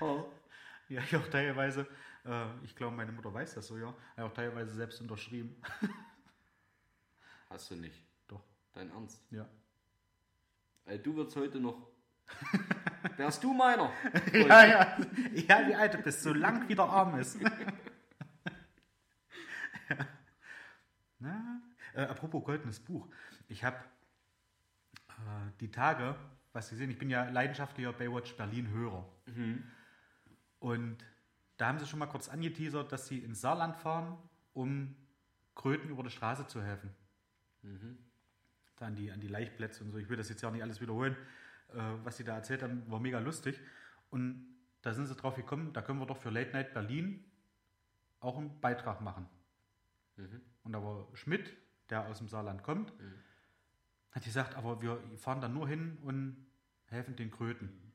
oh. 0.00 0.24
Ja, 0.88 1.02
ich 1.02 1.14
auch 1.16 1.28
teilweise, 1.28 1.86
äh, 2.24 2.46
ich 2.64 2.74
glaube, 2.74 2.96
meine 2.96 3.12
Mutter 3.12 3.32
weiß 3.32 3.54
das 3.54 3.66
so, 3.66 3.76
ja, 3.76 3.94
ich 4.16 4.22
auch 4.22 4.32
teilweise 4.32 4.74
selbst 4.74 5.00
unterschrieben. 5.00 5.60
Hast 7.50 7.70
du 7.70 7.76
nicht? 7.76 8.02
Doch. 8.26 8.42
Dein 8.72 8.90
Ernst? 8.90 9.22
Ja. 9.30 9.46
Also, 10.86 11.02
du 11.02 11.16
wirst 11.16 11.36
heute 11.36 11.60
noch. 11.60 11.88
Wärst 13.16 13.44
du 13.44 13.52
meiner? 13.52 13.92
ja, 14.32 14.66
ja. 14.66 14.98
Ja, 15.32 15.68
wie 15.68 15.74
alt 15.74 15.94
du 15.94 15.98
bist, 15.98 16.22
solange 16.22 16.68
wie 16.68 16.74
der 16.74 16.84
Arm 16.84 17.18
ist. 17.18 17.38
Na, 21.18 21.60
äh, 21.94 22.02
apropos 22.02 22.44
goldenes 22.44 22.80
Buch. 22.80 23.08
Ich 23.48 23.64
habe 23.64 23.76
äh, 25.08 25.50
die 25.60 25.70
Tage, 25.70 26.14
was 26.52 26.68
Sie 26.68 26.76
sehen, 26.76 26.90
ich 26.90 26.98
bin 26.98 27.10
ja 27.10 27.28
leidenschaftlicher 27.28 27.92
Baywatch 27.92 28.36
Berlin-Hörer. 28.36 29.06
Mhm. 29.26 29.64
Und 30.58 30.98
da 31.56 31.68
haben 31.68 31.78
sie 31.78 31.86
schon 31.86 31.98
mal 31.98 32.06
kurz 32.06 32.28
angeteasert, 32.28 32.90
dass 32.92 33.06
sie 33.08 33.18
ins 33.18 33.40
Saarland 33.40 33.76
fahren, 33.76 34.16
um 34.54 34.96
Kröten 35.54 35.90
über 35.90 36.02
die 36.02 36.10
Straße 36.10 36.46
zu 36.46 36.62
helfen. 36.62 36.90
Mhm. 37.62 37.98
Da 38.76 38.86
an 38.86 38.94
die, 38.94 39.10
an 39.10 39.20
die 39.20 39.28
Leichtplätze 39.28 39.82
und 39.82 39.90
so. 39.90 39.98
Ich 39.98 40.08
will 40.08 40.16
das 40.16 40.28
jetzt 40.28 40.40
ja 40.40 40.48
auch 40.48 40.52
nicht 40.52 40.62
alles 40.62 40.80
wiederholen, 40.80 41.16
äh, 41.70 41.80
was 42.04 42.16
sie 42.16 42.24
da 42.24 42.34
erzählt 42.34 42.62
haben, 42.62 42.88
war 42.90 43.00
mega 43.00 43.18
lustig. 43.18 43.60
Und 44.10 44.46
da 44.82 44.94
sind 44.94 45.06
sie 45.06 45.16
drauf 45.16 45.34
gekommen, 45.34 45.72
da 45.72 45.82
können 45.82 45.98
wir 45.98 46.06
doch 46.06 46.16
für 46.16 46.30
Late 46.30 46.52
Night 46.52 46.72
Berlin 46.72 47.24
auch 48.20 48.38
einen 48.38 48.60
Beitrag 48.60 49.00
machen. 49.00 49.28
Mhm. 50.16 50.40
Und 50.62 50.72
da 50.72 50.82
war 50.82 51.08
Schmidt, 51.14 51.56
der 51.90 52.06
aus 52.06 52.18
dem 52.18 52.28
Saarland 52.28 52.62
kommt, 52.62 52.98
mhm. 53.00 53.14
hat 54.12 54.24
gesagt, 54.24 54.54
aber 54.54 54.80
wir 54.80 55.00
fahren 55.16 55.40
da 55.40 55.48
nur 55.48 55.68
hin 55.68 55.98
und 56.02 56.46
helfen 56.86 57.16
den 57.16 57.30
Kröten. 57.30 57.92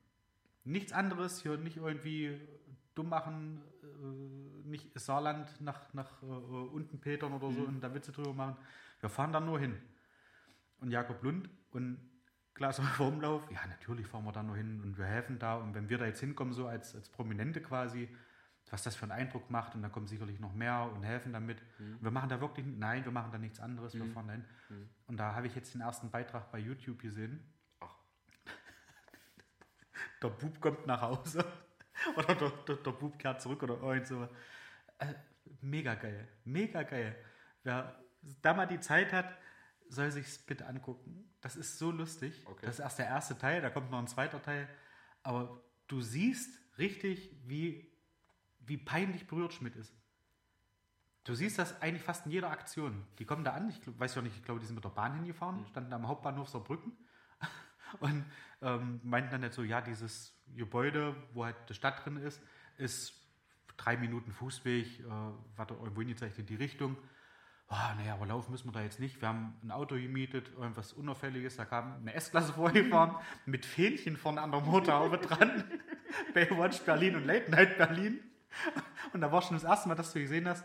Nichts 0.64 0.92
anderes, 0.92 1.42
hier 1.42 1.56
nicht 1.56 1.76
irgendwie 1.76 2.40
dumm 2.94 3.08
machen, 3.08 3.62
äh, 3.82 4.68
nicht 4.68 4.98
Saarland 4.98 5.60
nach, 5.60 5.92
nach 5.92 6.22
äh, 6.22 6.26
unten 6.26 7.00
petern 7.00 7.32
oder 7.32 7.50
so 7.50 7.60
mhm. 7.60 7.66
und 7.66 7.80
da 7.80 7.92
Witze 7.94 8.12
drüber 8.12 8.32
machen. 8.32 8.56
Wir 9.00 9.08
fahren 9.08 9.32
da 9.32 9.40
nur 9.40 9.58
hin. 9.58 9.76
Und 10.80 10.90
Jakob 10.90 11.22
Lund 11.22 11.48
und 11.70 11.98
Klaas 12.54 12.80
Umlauf, 13.00 13.50
ja, 13.50 13.66
natürlich 13.66 14.06
fahren 14.06 14.24
wir 14.24 14.32
da 14.32 14.42
nur 14.42 14.56
hin 14.56 14.80
und 14.80 14.96
wir 14.96 15.06
helfen 15.06 15.38
da. 15.38 15.56
Und 15.56 15.74
wenn 15.74 15.88
wir 15.88 15.98
da 15.98 16.06
jetzt 16.06 16.20
hinkommen, 16.20 16.52
so 16.52 16.68
als, 16.68 16.94
als 16.94 17.08
Prominente 17.08 17.60
quasi, 17.60 18.08
was 18.70 18.82
das 18.84 18.94
für 18.94 19.04
einen 19.04 19.12
Eindruck 19.12 19.50
macht 19.50 19.74
und 19.74 19.82
da 19.82 19.88
kommen 19.88 20.06
sicherlich 20.06 20.38
noch 20.38 20.54
mehr 20.54 20.90
und 20.94 21.02
helfen 21.02 21.32
damit. 21.32 21.60
Mhm. 21.78 21.98
wir 22.00 22.10
machen 22.10 22.28
da 22.28 22.40
wirklich, 22.40 22.64
nein, 22.64 23.04
wir 23.04 23.12
machen 23.12 23.32
da 23.32 23.38
nichts 23.38 23.60
anderes, 23.60 23.94
mhm. 23.94 23.98
wir 24.00 24.06
fahren 24.12 24.26
dahin. 24.28 24.44
Mhm. 24.68 24.88
Und 25.08 25.16
da 25.16 25.34
habe 25.34 25.48
ich 25.48 25.54
jetzt 25.54 25.74
den 25.74 25.80
ersten 25.80 26.10
Beitrag 26.10 26.50
bei 26.52 26.58
YouTube 26.58 27.00
gesehen. 27.00 27.44
Ach. 27.80 27.96
der 30.22 30.28
Bub 30.28 30.60
kommt 30.60 30.86
nach 30.86 31.02
Hause 31.02 31.44
oder 32.16 32.34
der, 32.34 32.50
der, 32.50 32.76
der 32.76 32.90
Bub 32.90 33.18
kehrt 33.18 33.40
zurück 33.40 33.62
oder 33.62 33.80
irgend 33.82 34.06
so. 34.06 34.28
Äh, 34.98 35.14
mega 35.60 35.94
geil, 35.94 36.28
mega 36.44 36.82
geil. 36.82 37.16
Wer 37.62 37.98
da 38.42 38.54
mal 38.54 38.66
die 38.66 38.80
Zeit 38.80 39.12
hat, 39.12 39.36
soll 39.88 40.10
sich 40.10 40.26
es 40.26 40.38
bitte 40.38 40.66
angucken. 40.66 41.30
Das 41.40 41.56
ist 41.56 41.78
so 41.78 41.90
lustig. 41.90 42.42
Okay. 42.46 42.66
Das 42.66 42.76
ist 42.76 42.80
erst 42.80 42.98
der 42.98 43.06
erste 43.06 43.38
Teil, 43.38 43.60
da 43.60 43.70
kommt 43.70 43.90
noch 43.90 43.98
ein 43.98 44.06
zweiter 44.06 44.42
Teil. 44.42 44.68
Aber 45.22 45.60
du 45.88 46.00
siehst 46.00 46.50
richtig, 46.78 47.30
wie 47.44 47.94
wie 48.66 48.76
peinlich 48.76 49.26
berührt 49.26 49.52
Schmidt 49.52 49.76
ist. 49.76 49.94
Du 51.24 51.34
siehst 51.34 51.58
das 51.58 51.80
eigentlich 51.80 52.02
fast 52.02 52.26
in 52.26 52.32
jeder 52.32 52.50
Aktion. 52.50 53.06
Die 53.18 53.24
kommen 53.24 53.44
da 53.44 53.52
an, 53.52 53.70
ich 53.70 53.80
weiß 53.98 54.14
ja 54.14 54.22
nicht, 54.22 54.36
ich 54.36 54.42
glaube, 54.42 54.60
die 54.60 54.66
sind 54.66 54.74
mit 54.74 54.84
der 54.84 54.90
Bahn 54.90 55.14
hingefahren, 55.14 55.60
mhm. 55.60 55.66
standen 55.66 55.92
am 55.92 56.06
Hauptbahnhof 56.06 56.48
Saarbrücken 56.48 56.92
und 58.00 58.24
ähm, 58.62 59.00
meinten 59.02 59.30
dann 59.30 59.42
jetzt 59.42 59.56
so, 59.56 59.62
ja, 59.62 59.80
dieses 59.80 60.34
Gebäude, 60.54 61.14
wo 61.32 61.44
halt 61.44 61.56
die 61.68 61.74
Stadt 61.74 62.04
drin 62.04 62.16
ist, 62.16 62.42
ist 62.76 63.14
drei 63.76 63.96
Minuten 63.96 64.32
Fußweg, 64.32 65.00
äh, 65.00 65.04
war 65.08 65.66
da 65.66 65.74
irgendwo 65.74 66.00
in 66.00 66.46
die 66.46 66.54
Richtung. 66.54 66.96
Oh, 67.68 67.96
naja, 67.96 68.14
aber 68.14 68.26
laufen 68.26 68.52
müssen 68.52 68.68
wir 68.68 68.72
da 68.72 68.82
jetzt 68.82 69.00
nicht. 69.00 69.20
Wir 69.20 69.28
haben 69.28 69.54
ein 69.62 69.70
Auto 69.70 69.94
gemietet, 69.94 70.50
irgendwas 70.56 70.92
Unauffälliges. 70.92 71.56
Da 71.56 71.64
kam 71.64 71.96
eine 71.96 72.14
S-Klasse 72.14 72.52
vorgefahren 72.52 73.16
mit 73.46 73.64
Fähnchen 73.64 74.16
vorne 74.16 74.42
an 74.42 74.52
der 74.52 74.60
Motorhaube 74.60 75.18
dran. 75.18 75.64
Baywatch 76.34 76.80
Berlin 76.82 77.16
und 77.16 77.24
Late 77.24 77.50
Night 77.50 77.78
Berlin. 77.78 78.20
Und 79.12 79.22
da 79.22 79.32
war 79.32 79.42
schon 79.42 79.56
das 79.56 79.64
erste 79.64 79.88
Mal, 79.88 79.94
dass 79.94 80.12
du 80.12 80.20
gesehen 80.20 80.46
hast, 80.46 80.64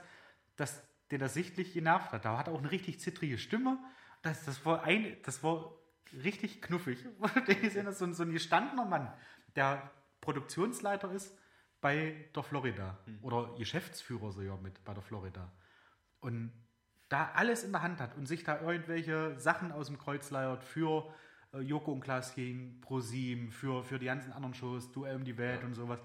dass 0.58 0.84
der 1.10 1.20
das 1.20 1.34
sichtlich 1.34 1.74
genervt 1.74 2.12
hat. 2.12 2.26
Da 2.26 2.38
hat 2.38 2.48
er 2.48 2.54
auch 2.54 2.60
eine 2.60 2.72
richtig 2.72 3.00
zittrige 3.00 3.38
Stimme. 3.38 3.80
Das, 4.22 4.44
das, 4.46 4.66
war, 4.66 4.84
ein, 4.84 5.18
das 5.24 5.42
war 5.42 5.74
richtig 6.14 6.62
knuffig. 6.62 7.06
Du 7.46 7.56
gesehen 7.56 7.88
hast, 7.88 8.00
so 8.00 8.06
ein, 8.06 8.14
so 8.14 8.24
ein 8.24 8.32
gestandener 8.32 8.86
Mann, 8.86 9.12
der 9.56 9.92
Produktionsleiter 10.22 11.12
ist 11.12 11.38
bei 11.82 12.30
der 12.36 12.44
Florida. 12.44 12.98
Mhm. 13.06 13.20
Oder 13.22 13.56
Geschäftsführer 13.58 14.32
sogar 14.32 14.58
mit 14.58 14.84
bei 14.84 14.94
der 14.94 15.04
Florida. 15.04 15.52
Und 16.20 16.52
da 17.08 17.32
alles 17.34 17.64
in 17.64 17.72
der 17.72 17.82
Hand 17.82 18.00
hat 18.00 18.16
und 18.16 18.28
sich 18.28 18.44
da 18.44 18.62
irgendwelche 18.62 19.40
Sachen 19.40 19.72
aus 19.72 19.88
dem 19.88 19.98
Kreuz 19.98 20.30
leiert 20.30 20.64
für 20.64 21.12
äh, 21.54 21.60
Joko 21.60 21.92
und 21.92 22.02
Klaas 22.02 22.34
King, 22.34 22.80
ProSieben, 22.82 23.52
für, 23.52 23.84
für 23.84 24.00
die 24.00 24.06
ganzen 24.06 24.32
anderen 24.32 24.54
Shows, 24.54 24.92
Duell 24.92 25.16
um 25.16 25.24
die 25.24 25.38
Welt 25.38 25.62
ja. 25.62 25.68
und 25.68 25.74
sowas 25.74 26.00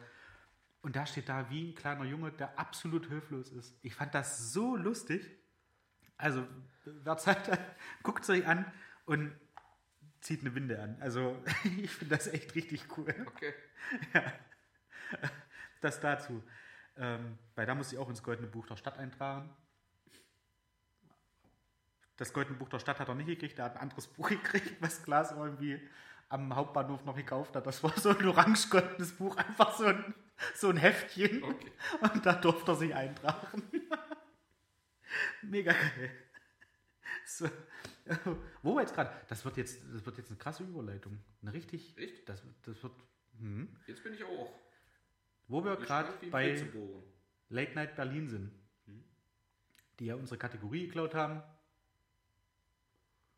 Und 0.83 0.97
da 0.97 1.07
steht 1.07 1.29
da 1.29 1.51
wie 1.51 1.71
ein 1.71 1.75
kleiner 1.75 2.05
Junge, 2.05 2.33
der 2.33 2.59
absolut 2.59 3.07
hilflos 3.07 3.51
ist. 3.51 3.79
Ich 3.83 3.95
fand 3.95 4.15
das 4.15 4.53
so 4.53 4.77
lustig. 4.77 5.31
Also, 6.17 6.47
wer 6.85 7.17
Zeit 7.19 7.49
hat, 7.51 7.61
guckt 8.03 8.23
es 8.23 8.31
euch 8.31 8.47
an 8.47 8.65
und 9.05 9.33
zieht 10.25 10.41
eine 10.41 10.55
Winde 10.55 10.81
an. 10.81 10.97
Also, 11.01 11.37
ich 11.79 11.91
finde 11.91 12.17
das 12.17 12.27
echt 12.27 12.55
richtig 12.55 12.87
cool. 12.97 13.15
Okay. 13.27 13.55
Ja. 14.15 14.33
Das 15.83 16.01
dazu. 16.01 16.43
Ähm, 16.97 17.39
weil 17.55 17.67
da 17.67 17.75
muss 17.75 17.93
ich 17.93 17.99
auch 17.99 18.09
ins 18.09 18.23
Goldene 18.23 18.49
Buch 18.49 18.67
der 18.67 18.77
Stadt 18.77 18.99
eintragen. 18.99 19.55
Das 22.17 22.33
Goldene 22.33 22.57
Buch 22.57 22.71
der 22.71 22.79
Stadt 22.79 22.99
hat 22.99 23.09
er 23.09 23.15
nicht 23.15 23.27
gekriegt, 23.27 23.59
er 23.59 23.67
hat 23.67 23.77
ein 23.77 23.83
anderes 23.83 24.07
Buch 24.15 24.31
gekriegt, 24.31 24.81
was 24.81 25.03
Klaas 25.03 25.33
irgendwie 25.33 25.87
am 26.31 26.55
Hauptbahnhof 26.57 27.05
noch 27.05 27.15
gekauft 27.15 27.55
hat. 27.55 27.67
Das 27.67 27.83
war 27.83 27.93
so 27.99 28.17
ein 28.17 28.27
orange-goldenes 28.27 29.13
Buch, 29.13 29.37
einfach 29.37 29.77
so 29.77 29.85
ein, 29.85 30.15
so 30.55 30.71
ein 30.71 30.79
Heftchen. 30.79 31.45
Okay. 31.45 31.73
Und 32.01 32.25
da 32.25 32.33
durfte 32.33 32.73
er 32.73 32.77
sich 32.77 32.95
eintragen. 32.95 33.63
Mega 35.43 35.73
geil. 35.73 36.11
So. 37.27 37.51
Wo 38.63 38.75
wir 38.75 38.83
jetzt 38.83 38.95
gerade? 38.95 39.11
Das 39.29 39.45
wird 39.45 39.57
jetzt, 39.57 39.83
das 39.93 40.05
wird 40.05 40.19
jetzt 40.19 40.29
eine 40.31 40.39
krasse 40.39 40.63
Überleitung. 40.63 41.19
Eine 41.43 41.53
richtig. 41.53 41.97
Echt? 41.97 42.29
Das, 42.29 42.43
das 42.63 42.83
wird. 42.83 42.93
Hm. 43.39 43.69
Jetzt 43.87 44.03
bin 44.03 44.15
ich 44.15 44.25
auch. 44.25 44.53
Wo 45.49 45.65
wir 45.65 45.77
gerade 45.77 46.13
bei. 46.31 46.63
Late 47.51 47.75
Night 47.75 47.95
Berlin 47.95 48.29
sind, 48.29 48.53
die 49.99 50.07
ja 50.07 50.17
unsere 50.17 50.39
Kategorie 50.39 50.87
geklaut 50.87 51.15
haben. 51.15 51.43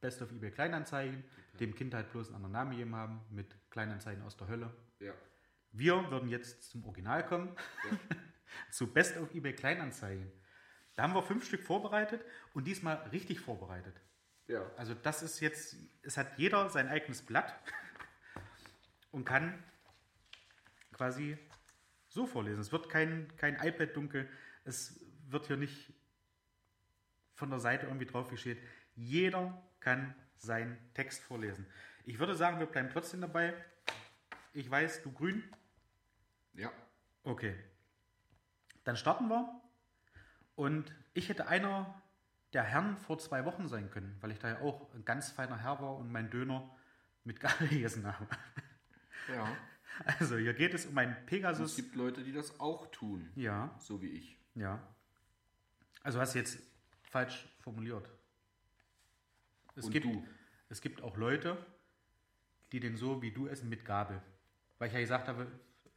Best 0.01 0.23
of 0.23 0.31
eBay 0.31 0.51
Kleinanzeigen, 0.51 1.25
dem 1.59 1.75
Kind 1.75 1.93
halt 1.95 2.11
bloß 2.13 2.29
einen 2.29 2.37
anderen 2.37 2.53
Namen 2.53 2.71
gegeben 2.73 2.95
haben, 2.95 3.21
mit 3.31 3.57
Kleinanzeigen 3.71 4.23
aus 4.23 4.37
der 4.37 4.49
Hölle. 4.49 4.73
Ja. 5.01 5.13
Wir 5.73 6.11
würden 6.11 6.29
jetzt 6.29 6.71
zum 6.71 6.85
Original 6.85 7.27
kommen, 7.27 7.55
Ja. 7.91 7.99
zu 8.71 8.87
Best 8.87 9.17
of 9.17 9.35
eBay 9.35 9.55
Kleinanzeigen. 9.55 10.31
Da 10.95 11.03
haben 11.03 11.15
wir 11.15 11.23
fünf 11.23 11.45
Stück 11.45 11.63
vorbereitet 11.63 12.25
und 12.55 12.67
diesmal 12.67 12.97
richtig 13.09 13.41
vorbereitet. 13.41 14.01
Ja. 14.49 14.71
Also 14.77 14.95
das 14.95 15.23
ist 15.23 15.41
jetzt, 15.41 15.77
es 16.03 16.17
hat 16.17 16.39
jeder 16.39 16.69
sein 16.71 16.89
eigenes 16.89 17.23
Blatt 17.23 17.55
und 19.11 19.25
kann 19.25 19.63
quasi 20.93 21.37
so 22.09 22.27
vorlesen. 22.27 22.61
Es 22.61 22.73
wird 22.73 22.89
kein, 22.89 23.35
kein 23.37 23.57
iPad 23.57 23.97
dunkel, 23.97 24.29
es 24.65 25.01
wird 25.29 25.47
hier 25.47 25.57
nicht 25.57 25.93
von 27.35 27.51
der 27.51 27.61
Seite 27.61 27.87
irgendwie 27.87 28.07
drauf 28.07 28.31
steht. 28.39 28.59
Jeder 28.95 29.63
kann 29.81 30.15
seinen 30.39 30.79
Text 30.95 31.23
vorlesen. 31.23 31.67
Ich 32.05 32.19
würde 32.19 32.35
sagen, 32.35 32.59
wir 32.59 32.67
bleiben 32.67 32.89
trotzdem 32.91 33.21
dabei. 33.21 33.53
Ich 34.53 34.71
weiß, 34.71 35.03
du 35.03 35.13
grün. 35.13 35.43
Ja. 36.55 36.73
Okay. 37.25 37.55
Dann 38.85 38.97
starten 38.97 39.29
wir. 39.29 39.61
Und 40.55 40.95
ich 41.13 41.29
hätte 41.29 41.49
einer 41.49 42.01
der 42.53 42.63
Herren 42.63 42.97
vor 42.97 43.19
zwei 43.19 43.45
Wochen 43.45 43.69
sein 43.69 43.91
können, 43.91 44.17
weil 44.21 44.31
ich 44.31 44.39
da 44.39 44.49
ja 44.49 44.61
auch 44.61 44.93
ein 44.95 45.05
ganz 45.05 45.31
feiner 45.31 45.59
Herr 45.59 45.81
war 45.81 45.97
und 45.97 46.11
meinen 46.11 46.31
Döner 46.31 46.69
mit 47.25 47.41
Gabel 47.41 47.69
gegessen 47.69 48.07
habe. 48.07 48.27
Ja. 49.35 49.49
Also 50.19 50.37
hier 50.37 50.55
geht 50.55 50.75
es 50.75 50.87
um 50.87 50.97
einen 50.99 51.13
Es 51.15 51.27
Pegasus. 51.27 51.77
gibt 51.77 51.95
Leute, 51.97 52.23
die 52.23 52.33
das 52.33 52.61
auch 52.61 52.91
tun. 52.91 53.31
Ja, 53.35 53.75
So 53.79 54.01
wie 54.03 54.09
ich. 54.09 54.39
ja. 54.55 54.81
Also 56.03 56.21
hast 56.21 56.35
du 56.35 56.39
jetzt 56.39 56.59
falsch 57.03 57.49
formuliert. 57.61 58.09
Es 59.75 59.87
Und 59.87 59.91
gibt, 59.91 60.07
du. 60.07 60.25
es 60.69 60.81
gibt 60.81 61.03
auch 61.03 61.17
Leute, 61.17 61.57
die 62.71 62.79
den 62.79 62.97
so 62.97 63.23
wie 63.23 63.33
du 63.33 63.49
essen 63.49 63.69
mit 63.69 63.85
Gabel. 63.85 64.23
Weil 64.79 64.89
ich 64.89 64.95
ja 64.95 65.01
gesagt 65.01 65.27
habe, 65.27 65.51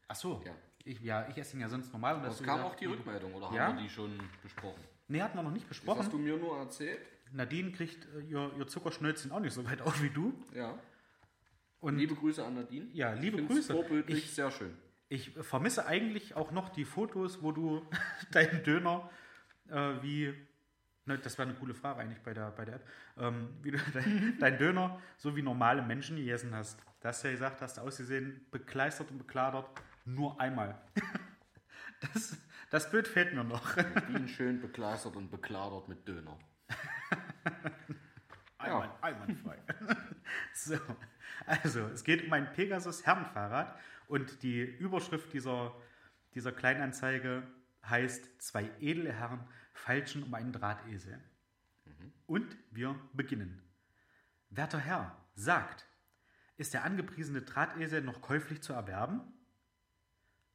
ach 0.07 0.15
so, 0.15 0.41
Ja. 0.43 0.53
ich, 0.83 0.99
ja, 1.01 1.27
ich 1.27 1.37
esse 1.37 1.55
ihn 1.55 1.61
ja 1.61 1.69
sonst 1.69 1.91
normal. 1.93 2.15
Und 2.15 2.23
Es 2.25 2.37
du 2.39 2.43
kam 2.43 2.55
gesagt, 2.57 2.73
auch 2.73 2.75
die 2.75 2.85
Rückmeldung, 2.87 3.33
oder 3.35 3.51
Ja? 3.53 3.67
haben 3.67 3.75
wir 3.77 3.83
die 3.83 3.89
schon 3.89 4.17
besprochen? 4.41 4.83
Nee, 5.09 5.21
hatten 5.21 5.37
wir 5.37 5.43
noch 5.43 5.51
nicht 5.51 5.63
Das 5.65 5.69
besprochen. 5.69 5.99
hast 5.99 6.13
du 6.13 6.17
mir 6.17 6.37
nur 6.37 6.57
erzählt. 6.57 6.99
Nadine 7.31 7.71
kriegt 7.71 8.07
äh, 8.15 8.21
ihr, 8.21 8.51
ihr 8.57 8.67
Zuckerschnölzchen 8.67 9.31
auch 9.31 9.39
nicht 9.41 9.53
so 9.53 9.65
weit 9.65 9.81
auf 9.83 10.01
wie 10.01 10.09
du. 10.09 10.33
Ja. 10.53 10.77
Und 11.81 11.97
Liebe 11.97 12.15
Grüße 12.15 12.43
an 12.45 12.55
Nadine. 12.55 12.87
Ja, 12.93 13.13
liebe 13.13 13.41
ich 13.41 13.47
Grüße. 13.47 13.73
Vorbildlich, 13.73 14.25
Ich- 14.25 14.33
sehr 14.35 14.51
schön. 14.51 14.75
ich 15.09 15.31
vermisse 15.41 15.85
eigentlich 15.85 16.35
auch 16.35 16.51
noch 16.51 16.69
die 16.69 16.85
Fotos, 16.85 17.41
wo 17.41 17.51
du 17.51 17.85
deinen 18.31 18.63
Döner 18.63 19.09
äh, 19.69 20.01
wie. 20.01 20.33
Ne, 21.05 21.17
das 21.17 21.37
war 21.39 21.45
eine 21.45 21.55
coole 21.55 21.73
Frage 21.73 22.01
eigentlich 22.01 22.21
bei 22.21 22.33
der, 22.33 22.51
bei 22.51 22.65
der 22.65 22.75
App. 22.75 22.87
Ähm, 23.17 23.49
wie 23.63 23.71
du 23.71 23.77
dein, 23.93 24.37
dein 24.39 24.57
Döner 24.57 25.01
so 25.17 25.35
wie 25.35 25.41
normale 25.41 25.81
Menschen 25.81 26.17
gegessen 26.17 26.53
hast. 26.53 26.79
Da 27.01 27.09
hast 27.09 27.23
du 27.23 27.29
ja 27.29 27.33
gesagt, 27.33 27.61
hast 27.61 27.77
du 27.77 27.81
ausgesehen, 27.81 28.45
bekleistert 28.51 29.09
und 29.09 29.17
bekladert, 29.17 29.69
nur 30.05 30.39
einmal. 30.39 30.79
Das, 32.13 32.37
das 32.69 32.91
Bild 32.91 33.07
fehlt 33.07 33.33
mir 33.33 33.43
noch. 33.43 33.75
Nadine 33.75 34.27
schön 34.27 34.61
bekleistert 34.61 35.15
und 35.15 35.29
bekladert 35.29 35.87
mit 35.87 36.07
Döner. 36.07 36.37
Einmal, 38.57 38.91
einwandfrei. 39.01 39.57
so, 40.53 40.77
also, 41.45 41.87
es 41.87 42.03
geht 42.03 42.25
um 42.25 42.33
ein 42.33 42.51
Pegasus 42.53 43.05
Herrenfahrrad 43.05 43.79
und 44.07 44.43
die 44.43 44.61
Überschrift 44.61 45.33
dieser, 45.33 45.73
dieser 46.35 46.51
Kleinanzeige 46.51 47.43
heißt: 47.85 48.41
Zwei 48.41 48.69
edle 48.79 49.13
Herren 49.13 49.47
feilschen 49.73 50.23
um 50.23 50.33
einen 50.33 50.51
Drahtesel. 50.51 51.19
Und 52.27 52.55
wir 52.69 52.95
beginnen. 53.13 53.63
Werter 54.51 54.79
Herr, 54.79 55.17
sagt, 55.35 55.87
ist 56.57 56.73
der 56.73 56.83
angepriesene 56.83 57.41
Drahtesel 57.41 58.01
noch 58.01 58.21
käuflich 58.21 58.61
zu 58.61 58.73
erwerben? 58.73 59.21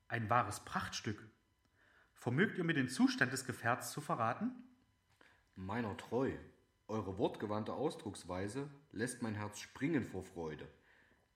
Ein 0.07 0.29
wahres 0.29 0.61
Prachtstück. 0.65 1.27
Vermögt 2.25 2.57
ihr 2.57 2.65
mir 2.65 2.73
den 2.73 2.89
Zustand 2.89 3.35
des 3.35 3.45
Gefährts 3.45 3.93
zu 3.93 4.01
verraten? 4.01 4.51
Meiner 5.57 5.95
treu. 5.99 6.33
Eure 6.89 7.19
wortgewandte 7.19 7.75
Ausdrucksweise 7.75 8.71
lässt 8.93 9.21
mein 9.21 9.35
Herz 9.35 9.61
springen 9.61 10.07
vor 10.07 10.25
Freude. 10.25 10.67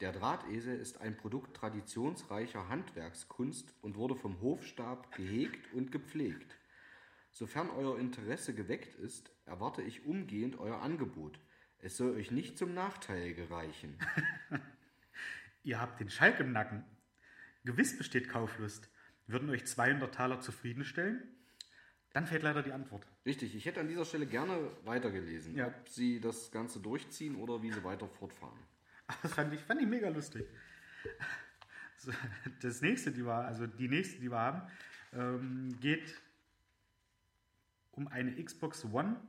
Der 0.01 0.13
Drahtesel 0.13 0.81
ist 0.81 1.03
ein 1.03 1.15
Produkt 1.15 1.55
traditionsreicher 1.55 2.71
Handwerkskunst 2.71 3.75
und 3.83 3.97
wurde 3.97 4.17
vom 4.17 4.41
Hofstab 4.41 5.15
gehegt 5.15 5.71
und 5.75 5.93
gepflegt. 5.93 6.57
Sofern 7.33 7.69
euer 7.69 7.99
Interesse 7.99 8.55
geweckt 8.55 8.95
ist, 8.95 9.31
erwarte 9.45 9.83
ich 9.83 10.07
umgehend 10.07 10.59
euer 10.59 10.81
Angebot. 10.81 11.39
Es 11.81 11.99
soll 11.99 12.15
euch 12.15 12.31
nicht 12.31 12.57
zum 12.57 12.73
Nachteil 12.73 13.35
gereichen. 13.35 13.99
Ihr 15.65 15.83
habt 15.83 16.01
den 16.01 16.09
Schalk 16.09 16.41
im 16.41 16.53
Nacken. 16.53 16.83
Gewiss 17.67 17.99
besteht 17.99 18.31
Kauflust. 18.31 18.89
Würden 19.29 19.49
euch 19.51 19.67
200 19.67 20.13
Taler 20.15 20.41
zufriedenstellen? 20.41 21.23
Dann 22.15 22.27
fehlt 22.27 22.43
leider 22.43 22.63
die 22.63 22.73
Antwort. 22.73 23.07
Richtig, 23.27 23.55
ich 23.55 23.67
hätte 23.67 23.81
an 23.81 23.89
dieser 23.89 24.05
Stelle 24.07 24.27
gerne 24.27 24.59
weitergelesen, 24.85 25.55
Ja. 25.55 25.69
ob 25.69 25.89
Sie 25.89 26.19
das 26.21 26.51
Ganze 26.51 26.81
durchziehen 26.81 27.37
oder 27.37 27.63
wie 27.63 27.71
Sie 27.71 27.85
weiter 27.85 28.09
fortfahren. 28.09 28.59
Das 29.23 29.33
fand 29.35 29.53
ich, 29.55 29.61
fand 29.61 29.81
ich 29.83 29.87
mega 29.87 30.09
lustig. 30.09 30.47
Das 32.63 32.81
nächste, 32.81 33.11
die 33.13 33.25
wir, 33.25 33.35
also 33.35 33.67
die 33.67 33.89
nächste, 33.89 34.19
die 34.21 34.31
wir 34.31 34.39
haben, 34.39 34.71
ähm, 35.13 35.79
geht 35.81 36.15
um 37.93 38.09
eine 38.09 38.43
Xbox 38.43 38.85
One 38.85 39.21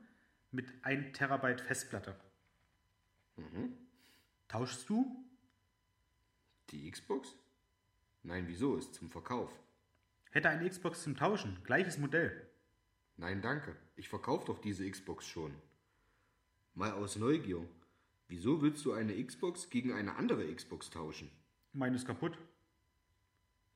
mit 0.50 0.72
1 0.82 1.16
Terabyte 1.16 1.60
Festplatte. 1.60 2.14
Tauschst 4.48 4.88
du? 4.88 5.24
Die 6.70 6.90
Xbox? 6.90 7.34
Nein, 8.22 8.44
wieso? 8.48 8.76
Ist 8.76 8.94
zum 8.94 9.10
Verkauf. 9.10 9.50
Hätte 10.30 10.48
eine 10.48 10.68
Xbox 10.68 11.02
zum 11.02 11.16
Tauschen, 11.16 11.58
gleiches 11.64 11.98
Modell. 11.98 12.48
Nein, 13.16 13.42
danke. 13.42 13.76
Ich 13.96 14.08
verkaufe 14.08 14.46
doch 14.46 14.60
diese 14.60 14.88
Xbox 14.88 15.26
schon. 15.26 15.52
Mal 16.74 16.92
aus 16.92 17.16
Neugier. 17.16 17.66
Wieso 18.28 18.62
willst 18.62 18.84
du 18.84 18.92
eine 18.92 19.22
Xbox 19.24 19.70
gegen 19.70 19.92
eine 19.92 20.14
andere 20.14 20.54
Xbox 20.54 20.90
tauschen? 20.90 21.30
Meine 21.72 21.96
ist 21.96 22.06
kaputt. 22.06 22.38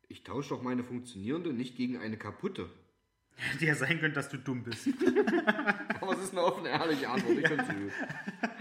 Ich 0.09 0.23
tausche 0.23 0.51
doch 0.51 0.63
meine 0.63 0.85
funktionierende 0.85 1.53
nicht 1.53 1.77
gegen 1.77 1.99
eine 1.99 2.17
kaputte. 2.17 2.71
Hätte 3.37 3.67
ja 3.67 3.75
sein 3.75 3.99
können, 3.99 4.15
dass 4.15 4.29
du 4.29 4.39
dumm 4.39 4.63
bist. 4.63 4.87
Aber 6.01 6.13
es 6.13 6.23
ist 6.23 6.33
eine 6.33 6.43
offene, 6.43 6.69
ehrliche 6.69 7.09
Antwort. 7.09 7.37
Ich 7.37 7.49
finde 7.49 7.65
sie 7.65 7.75
gut. 7.75 7.93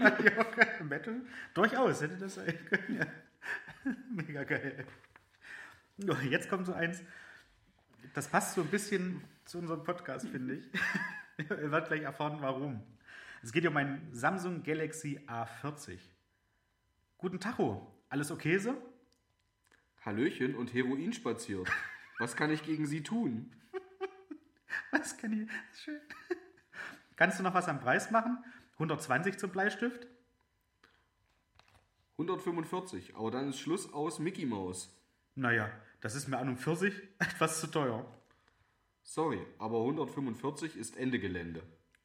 ja. 0.00 0.84
Metal? 0.84 1.20
Durchaus 1.54 2.02
hätte 2.02 2.16
das 2.16 2.34
sein 2.34 2.58
können. 2.68 2.98
Ja. 2.98 3.06
Mega 4.10 4.42
geil. 4.42 4.84
Jetzt 6.28 6.48
kommt 6.48 6.66
so 6.66 6.72
eins, 6.72 7.02
das 8.12 8.28
passt 8.28 8.54
so 8.54 8.60
ein 8.60 8.68
bisschen 8.68 9.22
zu 9.44 9.58
unserem 9.58 9.84
Podcast, 9.84 10.28
finde 10.28 10.56
ich. 10.56 10.64
Ihr 11.38 11.70
werdet 11.70 11.88
gleich 11.88 12.02
erfahren, 12.02 12.38
warum. 12.40 12.82
Es 13.42 13.52
geht 13.52 13.66
um 13.66 13.76
einen 13.76 14.08
Samsung 14.12 14.62
Galaxy 14.62 15.20
A40. 15.26 15.98
Guten 17.18 17.40
Tacho, 17.40 17.86
alles 18.08 18.30
okay 18.30 18.58
so? 18.58 18.76
Hallöchen 20.04 20.54
und 20.54 20.74
Heroin 20.74 21.12
spaziert. 21.12 21.70
Was 22.18 22.36
kann 22.36 22.50
ich 22.50 22.62
gegen 22.62 22.86
sie 22.86 23.02
tun? 23.02 23.52
Was 24.90 25.16
kann 25.16 25.32
ich? 25.32 25.50
Schön. 25.82 26.00
Kannst 27.16 27.38
du 27.38 27.42
noch 27.42 27.54
was 27.54 27.68
am 27.68 27.80
Preis 27.80 28.10
machen? 28.10 28.38
120 28.74 29.38
zum 29.38 29.50
Bleistift? 29.50 30.06
145, 32.12 33.14
aber 33.16 33.30
dann 33.30 33.50
ist 33.50 33.60
Schluss 33.60 33.92
aus 33.92 34.18
Mickey 34.18 34.46
Mouse. 34.46 34.94
Naja, 35.34 35.70
das 36.04 36.14
ist 36.14 36.28
mir 36.28 36.36
an 36.36 36.50
und 36.50 36.58
für 36.58 36.76
sich 36.76 36.92
etwas 37.18 37.60
zu 37.60 37.66
teuer. 37.66 38.04
Sorry, 39.02 39.40
aber 39.58 39.78
145 39.78 40.76
ist 40.76 40.98
Ende 40.98 41.18
Gelände. 41.18 41.62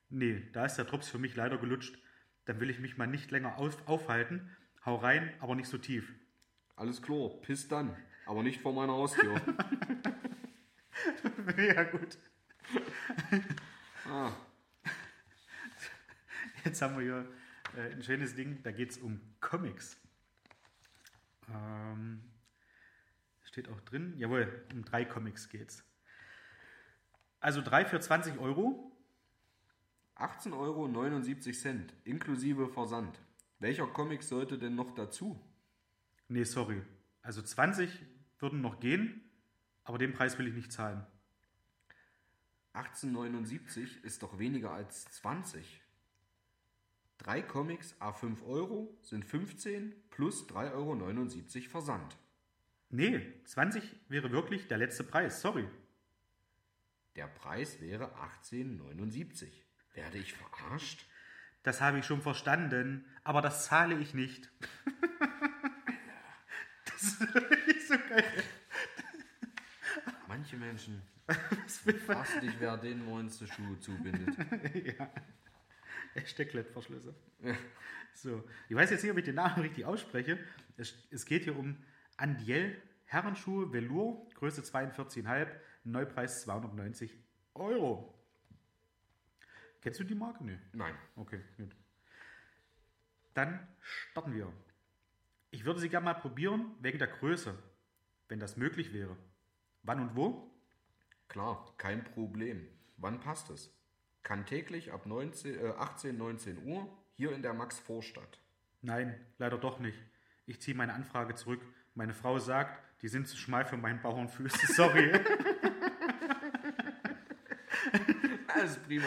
Nee, 0.09 0.47
da 0.53 0.65
ist 0.65 0.77
der 0.77 0.85
Drops 0.85 1.09
für 1.09 1.19
mich 1.19 1.35
leider 1.35 1.57
gelutscht. 1.57 1.99
Dann 2.45 2.61
will 2.61 2.69
ich 2.69 2.79
mich 2.79 2.97
mal 2.97 3.07
nicht 3.07 3.29
länger 3.29 3.57
auf, 3.57 3.85
aufhalten. 3.89 4.55
Hau 4.85 4.95
rein, 4.95 5.33
aber 5.41 5.55
nicht 5.55 5.67
so 5.67 5.77
tief. 5.77 6.13
Alles 6.77 7.01
klar, 7.01 7.29
piss 7.41 7.67
dann. 7.67 7.93
Aber 8.25 8.41
nicht 8.41 8.61
vor 8.61 8.71
meiner 8.71 8.93
Haustür. 8.93 9.35
ja, 11.57 11.83
gut. 11.83 12.17
ah, 14.07 14.31
Jetzt 16.63 16.81
haben 16.81 16.95
wir 16.95 17.03
hier 17.03 17.27
äh, 17.75 17.91
ein 17.91 18.01
schönes 18.01 18.33
Ding, 18.33 18.63
da 18.63 18.71
geht 18.71 18.91
es 18.91 18.97
um 18.97 19.19
Comics. 19.41 19.99
Ähm, 21.53 22.23
steht 23.60 23.70
auch 23.74 23.82
drin, 23.82 24.14
jawohl, 24.18 24.66
um 24.72 24.86
drei 24.86 25.03
Comics 25.03 25.49
geht's. 25.49 25.84
Also 27.41 27.62
drei 27.62 27.84
für 27.84 27.99
20 27.99 28.39
Euro. 28.39 28.89
18,79 30.16 30.53
Euro 30.57 31.89
inklusive 32.05 32.70
Versand. 32.70 33.20
Welcher 33.60 33.88
Comic 33.88 34.24
sollte 34.24 34.57
denn 34.57 34.76
noch 34.76 34.91
dazu? 34.91 35.38
Nee, 36.30 36.45
sorry. 36.45 36.82
Also 37.22 37.41
20 37.41 37.89
würden 38.39 38.62
noch 38.62 38.80
gehen, 38.80 39.30
aber 39.84 39.97
den 39.97 40.14
Preis 40.14 40.38
will 40.39 40.47
ich 40.47 40.53
nicht 40.53 40.72
zahlen. 40.72 41.05
18,79 42.74 44.03
ist 44.03 44.24
doch 44.24 44.39
weniger 44.39 44.72
als 44.72 45.03
20. 45.12 45.82
Drei 47.18 47.41
Comics 47.41 47.93
a 47.99 48.14
5 48.14 48.41
Euro 48.43 48.97
sind 49.01 49.26
15 49.26 49.93
plus 50.12 50.47
3,79 50.47 51.57
Euro 51.57 51.70
Versand. 51.70 52.18
Nee, 52.89 53.21
20 53.45 53.83
wäre 54.07 54.31
wirklich 54.31 54.67
der 54.67 54.79
letzte 54.79 55.03
Preis, 55.03 55.41
sorry. 55.41 55.67
Der 57.15 57.27
Preis 57.27 57.79
wäre 57.81 58.15
18,79. 58.49 59.47
Werde 59.93 60.17
ich 60.17 60.33
verarscht? 60.33 61.05
Das 61.63 61.81
habe 61.81 61.99
ich 61.99 62.05
schon 62.05 62.21
verstanden, 62.21 63.05
aber 63.23 63.41
das 63.41 63.65
zahle 63.65 63.97
ich 63.99 64.13
nicht. 64.13 64.49
das 66.85 67.03
ist 67.03 67.33
wirklich 67.33 67.87
so 67.87 67.95
geil. 68.09 68.43
Manche 70.27 70.57
Menschen 70.57 71.01
fassen 72.07 72.41
dich, 72.41 72.55
wer 72.59 72.77
den 72.77 73.05
neunste 73.05 73.47
Schuhe 73.47 73.79
zubindet. 73.79 74.35
ja. 74.97 75.11
Stecklettverschlüsse. 76.25 77.13
So, 78.13 78.43
ich 78.67 78.75
weiß 78.75 78.89
jetzt 78.89 79.03
nicht, 79.03 79.11
ob 79.11 79.17
ich 79.17 79.25
den 79.25 79.35
Namen 79.35 79.61
richtig 79.61 79.85
ausspreche. 79.85 80.39
Es, 80.77 80.93
es 81.11 81.25
geht 81.25 81.43
hier 81.43 81.57
um 81.57 81.77
Andiel 82.20 82.82
Herrenschuhe 83.05 83.74
Velour, 83.74 84.28
Größe 84.36 84.61
42,5, 84.61 85.47
Neupreis 85.84 86.41
290 86.43 87.17
Euro. 87.55 88.13
Kennst 89.82 89.99
du 89.99 90.03
die 90.03 90.15
Marke? 90.15 90.43
Nee. 90.43 90.59
Nein. 90.74 90.93
Okay, 91.15 91.41
gut. 91.57 91.76
Dann 93.34 93.67
starten 93.82 94.34
wir. 94.34 94.51
Ich 95.49 95.65
würde 95.65 95.80
sie 95.80 95.89
gerne 95.89 96.05
mal 96.05 96.13
probieren, 96.13 96.76
wegen 96.82 96.99
der 96.99 97.07
Größe, 97.07 97.57
wenn 98.28 98.39
das 98.39 98.57
möglich 98.57 98.93
wäre. 98.93 99.15
Wann 99.84 100.01
und 100.01 100.15
wo? 100.15 100.51
Klar, 101.30 101.74
kein 101.78 102.03
Problem. 102.03 102.67
Wann 102.97 103.20
passt 103.22 103.49
es? 103.49 103.74
Kann 104.22 104.45
täglich 104.45 104.91
ab 104.91 105.05
19, 105.05 105.57
äh, 105.57 105.70
18, 105.70 106.17
19 106.17 106.63
Uhr 106.65 106.88
hier 107.13 107.32
in 107.32 107.41
der 107.41 107.53
Max-Vorstadt. 107.53 108.39
Nein, 108.82 109.20
leider 109.38 109.57
doch 109.57 109.80
nicht. 109.80 109.97
Ich 110.45 110.61
ziehe 110.61 110.76
meine 110.76 110.93
Anfrage 110.93 111.36
zurück. 111.36 111.61
Meine 111.99 112.13
Frau 112.13 112.39
sagt, 112.39 112.81
die 113.01 113.09
sind 113.09 113.27
zu 113.27 113.35
schmal 113.35 113.65
für 113.65 113.75
meinen 113.75 114.01
Bauernfüße. 114.01 114.67
Sorry. 114.73 115.11
Alles 118.47 118.77
prima, 118.77 119.03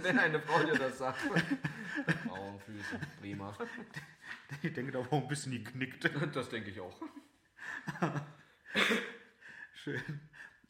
wenn 0.00 0.16
eine 0.16 0.38
Frau 0.38 0.62
dir 0.62 0.78
das 0.78 0.98
sagt. 0.98 1.18
Frauenfüße, 2.24 3.00
prima. 3.20 3.52
ich 4.62 4.72
denke, 4.72 4.92
da 4.92 5.00
war 5.10 5.20
ein 5.20 5.26
bisschen 5.26 5.50
geknickt. 5.54 6.08
Das 6.36 6.48
denke 6.48 6.70
ich 6.70 6.78
auch. 6.78 7.02
Schön. 9.74 10.20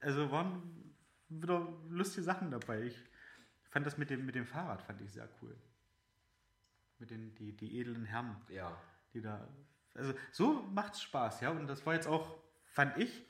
Also 0.00 0.30
waren 0.30 0.94
wieder 1.28 1.74
lustige 1.90 2.22
Sachen 2.22 2.50
dabei. 2.50 2.84
Ich 2.84 2.98
fand 3.68 3.84
das 3.84 3.98
mit 3.98 4.08
dem, 4.08 4.24
mit 4.24 4.34
dem 4.34 4.46
Fahrrad 4.46 4.80
fand 4.80 5.02
ich 5.02 5.12
sehr 5.12 5.28
cool. 5.42 5.54
Mit 6.98 7.10
den 7.10 7.34
die, 7.34 7.52
die 7.54 7.78
edlen 7.80 8.06
Herren, 8.06 8.34
Ja. 8.48 8.80
die 9.12 9.20
da. 9.20 9.46
Also 9.96 10.14
so 10.32 10.62
macht's 10.74 11.00
Spaß, 11.02 11.40
ja. 11.40 11.50
Und 11.50 11.66
das 11.66 11.84
war 11.86 11.94
jetzt 11.94 12.06
auch, 12.06 12.36
fand 12.66 12.96
ich, 12.98 13.24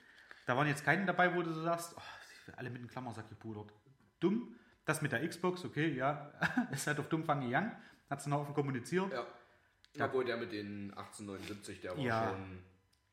da 0.46 0.56
waren 0.56 0.66
jetzt 0.66 0.84
keine 0.84 1.06
dabei, 1.06 1.34
wo 1.34 1.42
du 1.42 1.52
so 1.52 1.62
sagst, 1.62 1.94
oh, 1.96 2.52
alle 2.56 2.70
mit 2.70 2.80
dem 2.82 2.88
Klammersack 2.88 3.28
gepudert. 3.28 3.72
Dumm. 4.20 4.54
Das 4.84 5.02
mit 5.02 5.10
der 5.10 5.26
Xbox, 5.26 5.64
okay, 5.64 5.88
ja, 5.94 6.32
ist 6.70 6.86
halt 6.86 7.00
auf 7.00 7.08
Dummfang 7.08 7.40
gegangen, 7.40 7.72
hat 8.08 8.20
es 8.20 8.24
einen 8.26 8.34
Haufen 8.34 8.54
kommuniziert. 8.54 9.12
Ja. 9.12 9.26
Obwohl 10.06 10.24
der 10.24 10.36
mit 10.36 10.52
den 10.52 10.90
1879, 10.92 11.80
der 11.80 11.96
war 11.96 11.98
Ja. 11.98 12.28
schon. 12.30 12.62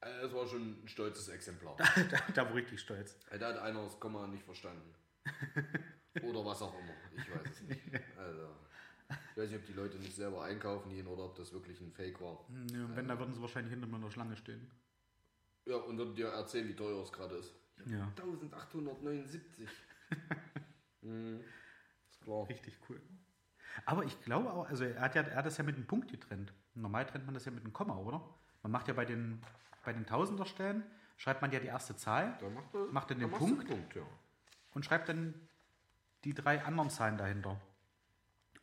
äh, 0.01 0.09
Es 0.25 0.33
war 0.33 0.45
schon 0.45 0.83
ein 0.83 0.87
stolzes 0.87 1.29
Exemplar. 1.29 1.75
da, 2.11 2.17
da 2.33 2.43
war 2.43 2.49
ich 2.51 2.63
richtig 2.63 2.81
stolz. 2.81 3.17
Da 3.31 3.47
hat 3.47 3.57
einer 3.57 3.81
das 3.83 3.99
Komma 3.99 4.27
nicht 4.27 4.43
verstanden. 4.43 4.93
Oder 6.21 6.45
was 6.45 6.61
auch 6.61 6.77
immer. 6.77 6.93
Ich 7.15 7.31
weiß 7.33 7.51
es 7.53 7.61
nicht. 7.61 7.81
Also, 8.19 8.55
ich 9.31 9.41
weiß 9.41 9.49
nicht, 9.49 9.59
ob 9.59 9.65
die 9.65 9.73
Leute 9.73 9.97
nicht 9.97 10.15
selber 10.15 10.43
einkaufen 10.43 10.89
gehen 10.89 11.07
oder 11.07 11.25
ob 11.25 11.35
das 11.35 11.53
wirklich 11.53 11.79
ein 11.81 11.91
Fake 11.91 12.19
war. 12.21 12.45
Ja, 12.71 12.85
und 12.85 12.95
wenn, 12.95 13.07
da 13.07 13.17
würden 13.17 13.33
sie 13.33 13.41
wahrscheinlich 13.41 13.71
hinter 13.71 13.87
mir 13.87 13.97
in 13.97 14.01
der 14.03 14.11
Schlange 14.11 14.35
stehen. 14.35 14.69
Ja, 15.65 15.77
und 15.77 15.97
würden 15.97 16.15
dir 16.15 16.27
erzählen, 16.27 16.67
wie 16.67 16.75
teuer 16.75 17.01
es 17.01 17.11
gerade 17.11 17.35
ist. 17.35 17.53
Ja. 17.85 18.07
1879. 18.07 19.41
mhm. 21.01 21.41
Ist 22.09 22.21
klar. 22.21 22.47
Richtig 22.49 22.77
cool. 22.89 23.01
Aber 23.85 24.03
ich 24.03 24.21
glaube 24.21 24.51
auch, 24.51 24.69
also 24.69 24.83
er 24.83 25.01
hat, 25.01 25.15
ja, 25.15 25.23
er 25.23 25.37
hat 25.37 25.45
das 25.45 25.57
ja 25.57 25.63
mit 25.63 25.75
einem 25.75 25.87
Punkt 25.87 26.11
getrennt. 26.11 26.53
Normal 26.75 27.05
trennt 27.05 27.25
man 27.25 27.33
das 27.33 27.45
ja 27.45 27.51
mit 27.51 27.63
einem 27.63 27.73
Komma, 27.73 27.97
oder? 27.97 28.23
Man 28.61 28.71
macht 28.71 28.87
ja 28.87 28.93
bei 28.93 29.05
den, 29.05 29.41
bei 29.83 29.93
den 29.93 30.05
Tausenderstellen, 30.05 30.83
schreibt 31.17 31.41
man 31.41 31.51
ja 31.51 31.59
die 31.59 31.67
erste 31.67 31.95
Zahl 31.95 32.37
Dann 32.39 32.53
macht, 32.53 32.73
er, 32.73 32.85
Macht 32.91 33.11
er 33.11 33.15
den 33.15 33.29
dann 33.29 33.39
Punkt? 33.39 33.67
Punkt, 33.67 33.95
ja. 33.95 34.03
und 34.73 34.85
schreibt 34.85 35.09
dann 35.09 35.33
die 36.23 36.33
drei 36.33 36.63
anderen 36.63 36.89
Zahlen 36.89 37.17
dahinter. 37.17 37.59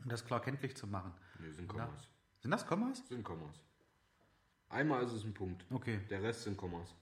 Um 0.02 0.08
das 0.08 0.24
klar 0.24 0.40
kenntlich 0.40 0.76
zu 0.76 0.86
machen. 0.86 1.12
Nee, 1.38 1.50
sind. 1.52 1.68
Kommas. 1.68 2.08
Sind 2.40 2.50
das 2.50 2.66
Kommas? 2.66 3.06
Sind 3.08 3.22
Kommas. 3.22 3.60
Einmal 4.68 5.04
ist 5.04 5.12
es 5.12 5.24
ein 5.24 5.34
Punkt. 5.34 5.64
Okay. 5.70 6.00
Der 6.08 6.22
Rest 6.22 6.44
sind 6.44 6.56
Kommas. 6.56 6.94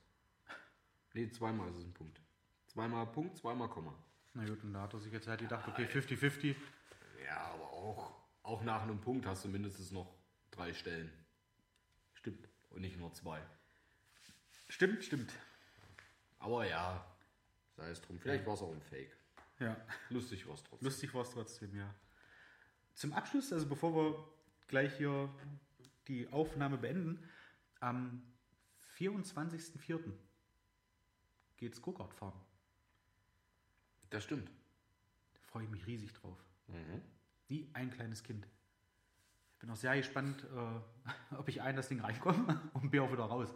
Nee, 1.15 1.31
zweimal 1.31 1.69
ist 1.71 1.77
es 1.77 1.85
ein 1.85 1.93
Punkt. 1.93 2.21
Zweimal 2.67 3.07
Punkt, 3.07 3.37
zweimal 3.37 3.69
Komma. 3.69 3.95
Na 4.35 4.45
gut, 4.45 4.63
und 4.63 4.73
da 4.73 4.83
hat 4.83 4.95
er 4.95 5.01
sich 5.01 5.13
jetzt 5.13 5.27
halt 5.27 5.41
gedacht, 5.41 5.67
okay, 5.69 5.85
50-50. 5.85 6.55
Ja, 7.25 7.39
aber 7.55 7.73
auch, 7.73 8.15
auch 8.43 8.63
nach 8.63 8.83
einem 8.83 9.01
Punkt 9.01 9.27
hast 9.27 9.45
du 9.45 9.49
mindestens 9.49 9.91
noch 9.91 10.15
drei 10.51 10.73
Stellen. 10.73 11.11
Stimmt. 12.15 12.49
Und 12.71 12.83
nicht 12.83 12.99
nur 12.99 13.13
zwei. 13.15 13.41
Stimmt, 14.69 15.03
stimmt. 15.03 15.33
Aber 16.39 16.67
ja, 16.67 17.05
sei 17.77 17.91
es 17.91 18.01
drum. 18.01 18.19
Vielleicht 18.21 18.47
war 18.47 18.55
es 18.55 18.63
auch 18.63 18.73
ein 18.73 18.83
Fake. 18.83 19.17
Ja. 19.59 19.77
Lustig 20.11 20.47
war 20.47 20.55
es 20.55 20.63
trotzdem. 20.63 20.87
Lustig 20.87 21.15
war 21.15 21.23
es 21.23 21.31
trotzdem, 21.31 21.77
ja. 21.77 21.93
Zum 22.99 23.13
Abschluss, 23.13 23.53
also 23.53 23.69
bevor 23.69 23.95
wir 23.95 24.25
gleich 24.67 24.97
hier 24.97 25.29
die 26.09 26.27
Aufnahme 26.33 26.79
beenden, 26.79 27.23
am 27.79 28.25
24.04. 28.97 30.01
geht's 31.59 31.81
Go-Kart 31.81 32.13
fahren. 32.13 32.41
Das 34.11 34.25
stimmt. 34.25 34.49
Da 34.49 35.41
freue 35.43 35.63
ich 35.63 35.71
mich 35.71 35.87
riesig 35.87 36.13
drauf. 36.13 36.45
Mhm. 36.67 37.01
Wie 37.47 37.71
ein 37.73 37.93
kleines 37.93 38.25
Kind. 38.25 38.49
Ich 39.53 39.59
bin 39.61 39.71
auch 39.71 39.77
sehr 39.77 39.97
gespannt, 39.97 40.45
äh, 40.53 41.35
ob 41.37 41.49
ich 41.49 41.63
A 41.63 41.71
in 41.71 41.77
das 41.77 41.87
Ding 41.87 42.01
reinkomme 42.01 42.61
und 42.73 42.91
B 42.91 42.99
auch 42.99 43.13
wieder 43.13 43.27
raus. 43.27 43.55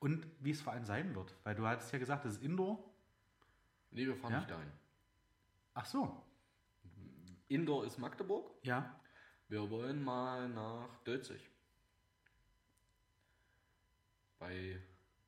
Und 0.00 0.26
wie 0.40 0.52
es 0.52 0.62
vor 0.62 0.72
allem 0.72 0.86
sein 0.86 1.14
wird. 1.14 1.34
Weil 1.44 1.54
du 1.54 1.66
hattest 1.66 1.92
ja 1.92 1.98
gesagt, 1.98 2.24
das 2.24 2.36
ist 2.36 2.42
Indoor. 2.42 2.82
Nee, 3.90 4.06
wir 4.06 4.16
fahren 4.16 4.32
Ja? 4.32 4.38
nicht 4.38 4.50
dahin. 4.50 4.72
Ach 5.74 5.84
so. 5.84 6.24
Indoor 7.48 7.84
ist 7.86 7.98
Magdeburg. 7.98 8.50
Ja. 8.62 8.98
Wir 9.48 9.68
wollen 9.70 10.02
mal 10.04 10.48
nach 10.48 10.88
Dölzig. 11.04 11.40
Bei, 14.38 14.80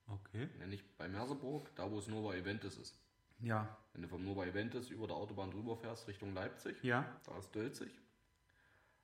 Okay. 0.07 0.49
ja 0.59 0.67
nicht 0.67 0.97
bei 0.99 1.09
Merseburg, 1.09 1.75
da 1.77 1.91
wo 1.91 1.99
es 1.99 2.09
Nova 2.09 2.35
Eventis 2.35 2.77
ist. 2.77 2.99
Ja. 3.41 3.77
Wenn 3.93 4.03
du 4.03 4.09
vom 4.09 4.25
Nova 4.25 4.45
Eventis 4.45 4.91
über 4.91 5.07
der 5.07 5.17
Autobahn 5.17 5.51
drüber 5.51 5.77
fährst 5.77 6.07
Richtung 6.09 6.35
Leipzig, 6.35 6.83
Ja. 6.83 7.05
da 7.25 7.39
ist 7.39 7.55
Dölzig. 7.55 7.91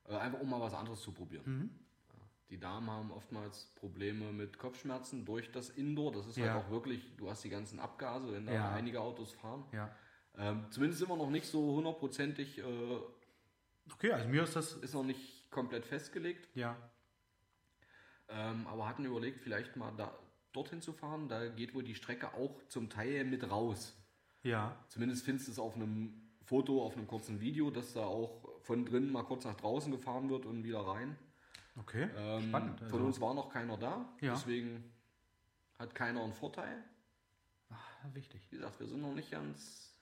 Äh, 0.05 0.15
einfach 0.15 0.39
um 0.39 0.49
mal 0.49 0.61
was 0.61 0.73
anderes 0.73 1.01
zu 1.01 1.11
probieren. 1.11 1.43
Mhm. 1.45 1.79
Die 2.49 2.59
Damen 2.59 2.89
haben 2.89 3.11
oftmals 3.11 3.65
Probleme 3.75 4.31
mit 4.31 4.57
Kopfschmerzen 4.57 5.25
durch 5.25 5.51
das 5.51 5.69
Indoor. 5.69 6.13
Das 6.13 6.27
ist 6.27 6.37
Ja. 6.37 6.53
halt 6.53 6.63
auch 6.65 6.69
wirklich, 6.69 7.15
du 7.17 7.29
hast 7.29 7.43
die 7.43 7.49
ganzen 7.49 7.79
Abgase, 7.79 8.31
wenn 8.31 8.45
da 8.45 8.53
Ja. 8.53 8.73
einige 8.73 9.01
Autos 9.01 9.33
fahren. 9.33 9.65
Ja. 9.73 9.93
Ähm, 10.37 10.65
zumindest 10.69 10.99
sind 10.99 11.09
wir 11.09 11.15
noch 11.17 11.29
nicht 11.29 11.45
so 11.47 11.75
hundertprozentig, 11.75 12.59
äh, 12.59 12.63
Okay, 13.93 14.11
also 14.11 14.27
mir 14.29 14.43
ist 14.43 14.55
das. 14.55 14.73
ist 14.73 14.93
noch 14.93 15.03
nicht 15.03 15.49
komplett 15.49 15.85
festgelegt. 15.85 16.47
Ja. 16.55 16.75
Ähm, 18.29 18.67
aber 18.67 18.87
hatten 18.87 19.05
überlegt, 19.05 19.39
vielleicht 19.39 19.75
mal 19.77 19.91
da 19.95 20.17
dorthin 20.51 20.81
zu 20.81 20.91
fahren. 20.93 21.29
Da 21.29 21.47
geht 21.47 21.73
wohl 21.73 21.83
die 21.83 21.95
Strecke 21.95 22.33
auch 22.33 22.61
zum 22.67 22.89
Teil 22.89 23.23
mit 23.23 23.49
raus. 23.49 23.95
Ja. 24.43 24.77
Zumindest 24.89 25.23
findest 25.23 25.47
du 25.47 25.51
es 25.53 25.59
auf 25.59 25.75
einem 25.75 26.13
Foto, 26.43 26.83
auf 26.85 26.95
einem 26.95 27.07
kurzen 27.07 27.39
Video, 27.39 27.71
dass 27.71 27.93
da 27.93 28.05
auch 28.05 28.47
von 28.63 28.85
drinnen 28.85 29.11
mal 29.11 29.23
kurz 29.23 29.45
nach 29.45 29.55
draußen 29.55 29.91
gefahren 29.91 30.29
wird 30.29 30.45
und 30.45 30.63
wieder 30.63 30.81
rein. 30.81 31.17
Okay. 31.79 32.09
Ähm, 32.17 32.41
Spannend. 32.49 32.79
Von 32.81 32.93
also- 32.93 33.05
uns 33.05 33.21
war 33.21 33.33
noch 33.33 33.49
keiner 33.49 33.77
da, 33.77 34.09
Ja. 34.21 34.33
deswegen 34.33 34.83
hat 35.79 35.93
keiner 35.95 36.23
einen 36.23 36.33
Vorteil. 36.33 36.83
Ah, 37.69 37.75
wichtig. 38.13 38.41
Wie 38.49 38.57
gesagt, 38.57 38.79
wir 38.79 38.87
sind 38.87 39.01
noch 39.01 39.13
nicht 39.13 39.31
ganz 39.31 39.96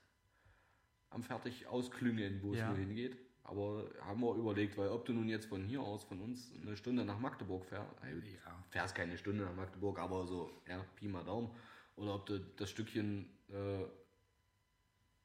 am 1.15 1.23
fertig 1.23 1.65
ausklüngeln, 1.67 2.41
wo 2.43 2.53
Ja. 2.53 2.69
es 2.71 2.77
nur 2.77 2.85
hingeht. 2.85 3.17
Aber 3.43 3.89
haben 4.01 4.21
wir 4.21 4.35
überlegt, 4.35 4.77
weil 4.77 4.89
ob 4.89 5.05
du 5.05 5.13
nun 5.13 5.29
jetzt 5.29 5.45
von 5.47 5.63
hier 5.63 5.81
aus, 5.81 6.03
von 6.03 6.19
uns, 6.19 6.51
eine 6.61 6.75
Stunde 6.75 7.05
nach 7.05 7.19
Magdeburg 7.19 7.63
fährst, 7.65 7.89
also 8.01 8.19
Ja. 8.27 8.63
fährst 8.69 8.95
keine 8.95 9.17
Stunde 9.17 9.43
nach 9.45 9.55
Magdeburg, 9.55 9.99
aber 9.99 10.25
so, 10.25 10.51
ja, 10.67 10.83
Pi 10.95 11.07
mal 11.07 11.23
Daumen. 11.23 11.49
Oder 11.95 12.15
ob 12.15 12.25
du 12.25 12.39
das 12.39 12.69
Stückchen 12.69 13.29
äh, 13.49 13.85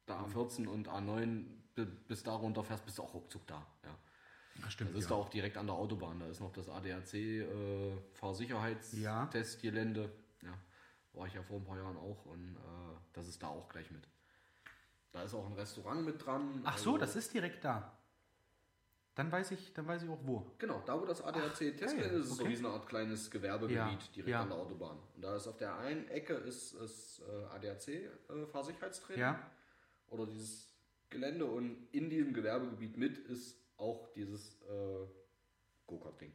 der 0.07 0.17
A14 0.17 0.67
und 0.67 0.89
A9 0.89 1.47
bi- 1.75 1.87
bis 2.09 2.23
da 2.23 2.35
runter 2.35 2.63
fährst, 2.63 2.85
bist 2.85 2.99
du 2.99 3.03
auch 3.03 3.15
ruckzuck 3.15 3.47
da. 3.47 3.67
Ja. 3.85 3.97
Das 4.63 4.73
stimmt. 4.75 4.91
Das 4.91 4.99
ist 4.99 5.05
ja. 5.11 5.17
da 5.17 5.23
auch 5.23 5.31
direkt 5.31 5.57
an 5.57 5.67
der 5.67 5.75
Autobahn. 5.77 6.21
Da 6.21 6.27
ist 6.27 6.41
noch 6.41 6.53
das 6.53 6.69
ADAC 6.69 7.15
äh, 7.15 7.97
Fahrsicherheitstestgelände. 8.13 10.13
Ja. 10.43 10.59
War 11.15 11.27
ich 11.27 11.35
ja 11.35 11.43
vor 11.43 11.57
ein 11.59 11.65
paar 11.65 11.79
Jahren 11.79 11.97
auch 11.97 12.27
und 12.27 12.57
äh, 12.57 12.97
das 13.15 13.27
ist 13.29 13.43
da 13.43 13.49
auch 13.49 13.69
gleich 13.69 13.91
mit. 13.91 14.07
Da 15.13 15.23
ist 15.23 15.35
auch 15.35 15.47
ein 15.47 15.55
Restaurant 15.55 16.05
mit 16.05 16.25
dran. 16.25 16.61
Ach 16.65 16.79
so, 16.79 16.91
also- 16.93 16.99
das 16.99 17.17
ist 17.17 17.35
direkt 17.35 17.65
da. 17.65 17.97
Dann 19.17 19.31
weiß 19.31 19.51
ich, 19.51 19.73
dann 19.75 19.87
weiß 19.87 20.05
ich 20.05 20.09
auch 20.09 20.21
wo. 20.23 20.47
Genau, 20.59 20.83
da 20.87 20.99
wo 20.99 21.05
das 21.05 21.21
ADAC 21.21 21.77
Testgelände 21.77 22.21
ist, 22.21 22.27
ist 22.27 22.37
so 22.37 22.43
okay. 22.45 22.53
wie 22.53 22.57
so 22.57 22.67
eine 22.67 22.75
Art 22.77 22.87
kleines 22.89 23.31
Gewerbegebiet 23.31 23.77
Ja, 23.77 23.99
direkt 24.15 24.29
ja. 24.31 24.43
an 24.43 24.49
der 24.49 24.57
Autobahn. 24.59 24.99
Und 25.17 25.23
da 25.23 25.37
ist 25.37 25.47
auf 25.49 25.57
der 25.57 25.77
einen 25.79 26.09
Ecke 26.09 26.35
ist, 26.35 26.75
ist 26.75 27.21
äh, 27.29 27.45
ADAC 27.55 27.89
äh, 27.89 29.19
Ja. 29.19 29.51
oder 30.09 30.27
dieses 30.27 30.73
Gelände 31.11 31.45
und 31.45 31.89
in 31.93 32.09
diesem 32.09 32.33
Gewerbegebiet 32.33 32.97
mit 32.97 33.19
ist 33.19 33.57
auch 33.77 34.13
dieses 34.13 34.55
äh, 34.63 35.07
Go-Kart-Ding. 35.87 36.33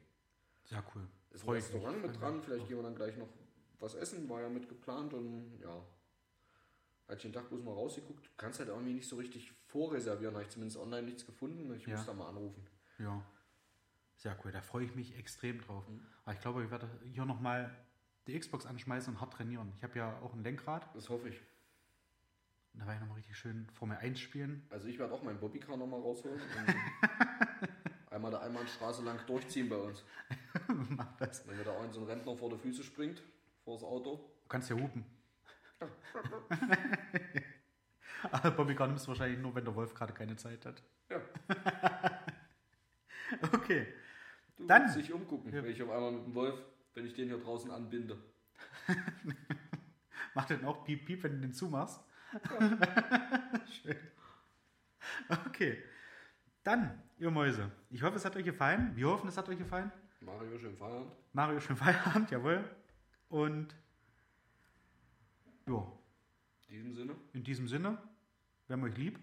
Sehr 0.65 0.83
cool. 0.93 1.07
Ist 1.31 1.41
ein 1.41 1.45
Freu 1.45 1.55
mich. 1.55 1.63
Restaurant 1.63 2.01
mit 2.01 2.19
dran, 2.19 2.41
vielleicht 2.41 2.67
gehen 2.67 2.77
wir 2.77 2.83
dann 2.83 2.95
gleich 2.95 3.15
noch 3.17 3.29
was 3.79 3.95
essen, 3.95 4.29
war 4.29 4.41
ja 4.41 4.49
mit 4.49 4.67
geplant 4.67 5.13
und 5.13 5.59
ja. 5.61 5.81
Als 7.07 7.17
ich 7.17 7.23
den 7.31 7.33
Tag 7.33 7.49
bloß 7.49 7.61
mal 7.63 7.73
rausgeguckt, 7.73 8.25
du 8.25 8.29
kannst 8.37 8.59
halt 8.59 8.69
irgendwie 8.69 8.93
nicht 8.93 9.07
so 9.07 9.15
richtig 9.17 9.51
vorreservieren, 9.67 10.33
habe 10.33 10.43
ich 10.43 10.49
zumindest 10.49 10.77
online 10.79 11.03
nichts 11.03 11.25
gefunden. 11.25 11.71
Ich 11.75 11.85
Ja. 11.85 11.95
muss 11.97 12.05
da 12.05 12.13
mal 12.13 12.29
anrufen. 12.29 12.65
Ja. 12.97 13.23
Sehr 14.15 14.35
cool. 14.43 14.51
Da 14.51 14.61
freue 14.61 14.85
ich 14.85 14.95
mich 14.95 15.15
extrem 15.17 15.59
drauf. 15.61 15.87
Mhm. 15.87 16.01
Aber 16.23 16.33
ich 16.33 16.41
glaube, 16.41 16.63
ich 16.63 16.71
werde 16.71 16.89
hier 17.03 17.25
nochmal 17.25 17.69
die 18.27 18.39
Xbox 18.39 18.65
anschmeißen 18.65 19.13
und 19.13 19.21
hart 19.21 19.33
trainieren. 19.33 19.71
Ich 19.77 19.83
habe 19.83 19.97
ja 19.99 20.17
auch 20.21 20.33
ein 20.33 20.41
Lenkrad. 20.43 20.87
Das 20.95 21.09
hoffe 21.09 21.29
ich. 21.29 21.39
Und 22.73 22.79
da 22.79 22.85
werde 22.87 22.95
ich 22.95 23.01
nochmal 23.01 23.17
richtig 23.17 23.37
schön 23.37 23.69
Formel 23.69 23.97
1 23.97 24.19
spielen. 24.19 24.65
Also 24.69 24.87
ich 24.87 24.97
werde 24.97 25.13
auch 25.13 25.21
meinen 25.21 25.39
Bobbycar 25.39 25.77
nochmal 25.77 26.01
rausholen 26.01 26.41
einmal 28.09 28.31
der 28.31 28.41
Einbahnstraße 28.41 29.03
lang 29.03 29.19
durchziehen 29.27 29.69
bei 29.69 29.77
uns. 29.77 30.03
Mach 30.89 31.15
das. 31.17 31.47
Wenn 31.47 31.57
mir 31.57 31.63
da 31.63 31.79
ein 31.81 31.91
so 31.93 32.01
ein 32.01 32.07
Rentner 32.07 32.35
vor 32.35 32.49
die 32.49 32.57
Füße 32.57 32.83
springt, 32.83 33.21
vor 33.63 33.75
das 33.75 33.83
Auto. 33.83 34.15
Du 34.43 34.47
kannst 34.49 34.69
ja 34.69 34.75
hupen. 34.77 35.05
Aber 38.31 38.51
Bobby 38.51 38.73
Gun 38.75 38.95
ist 38.95 39.07
wahrscheinlich 39.07 39.39
nur, 39.39 39.53
wenn 39.55 39.65
der 39.65 39.75
Wolf 39.75 39.93
gerade 39.93 40.13
keine 40.13 40.35
Zeit 40.35 40.65
hat. 40.65 40.81
Ja, 41.09 41.21
Okay. 43.53 43.87
du 44.57 44.65
Dann- 44.67 44.93
dich 44.93 45.11
umgucken, 45.11 45.51
wenn 45.51 45.65
ich 45.65 45.81
auf 45.81 45.89
einmal 45.89 46.11
mit 46.11 46.25
dem 46.25 46.35
Wolf, 46.35 46.59
wenn 46.93 47.05
ich 47.05 47.13
den 47.13 47.27
hier 47.27 47.39
draußen 47.39 47.71
anbinde. 47.71 48.17
Macht 50.33 50.49
den 50.49 50.65
auch 50.65 50.83
piep 50.85 51.05
piep, 51.05 51.23
wenn 51.23 51.33
du 51.33 51.39
den 51.41 51.53
zumachst? 51.53 52.01
Schön. 53.81 53.97
Okay. 55.47 55.81
Dann, 56.63 57.01
ihr 57.17 57.31
Mäuse. 57.31 57.71
Ich 57.89 58.01
hoffe, 58.03 58.17
es 58.17 58.25
hat 58.25 58.35
euch 58.35 58.43
gefallen. 58.45 58.91
Wir 58.95 59.07
hoffen, 59.07 59.27
es 59.29 59.37
hat 59.37 59.47
euch 59.49 59.57
gefallen. 59.57 59.91
Mario, 60.21 60.57
schön 60.57 60.75
Feierabend. 60.75 61.11
Mario, 61.33 61.59
schön 61.59 61.75
Feierabend, 61.77 62.31
jawohl. 62.31 62.63
Und 63.29 63.75
ja, 65.67 65.91
In 66.67 66.75
diesem 66.75 66.95
Sinne, 66.95 67.15
in 67.33 67.43
diesem 67.43 67.67
Sinne, 67.67 67.97
wir 68.67 68.75
haben 68.75 68.83
euch 68.83 68.97
lieb. 68.97 69.19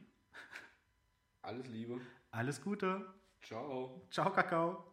alles 1.42 1.66
Liebe. 1.68 2.00
Alles 2.30 2.62
Gute. 2.62 3.14
Ciao. 3.42 4.06
Ciao, 4.10 4.32
Kakao. 4.32 4.92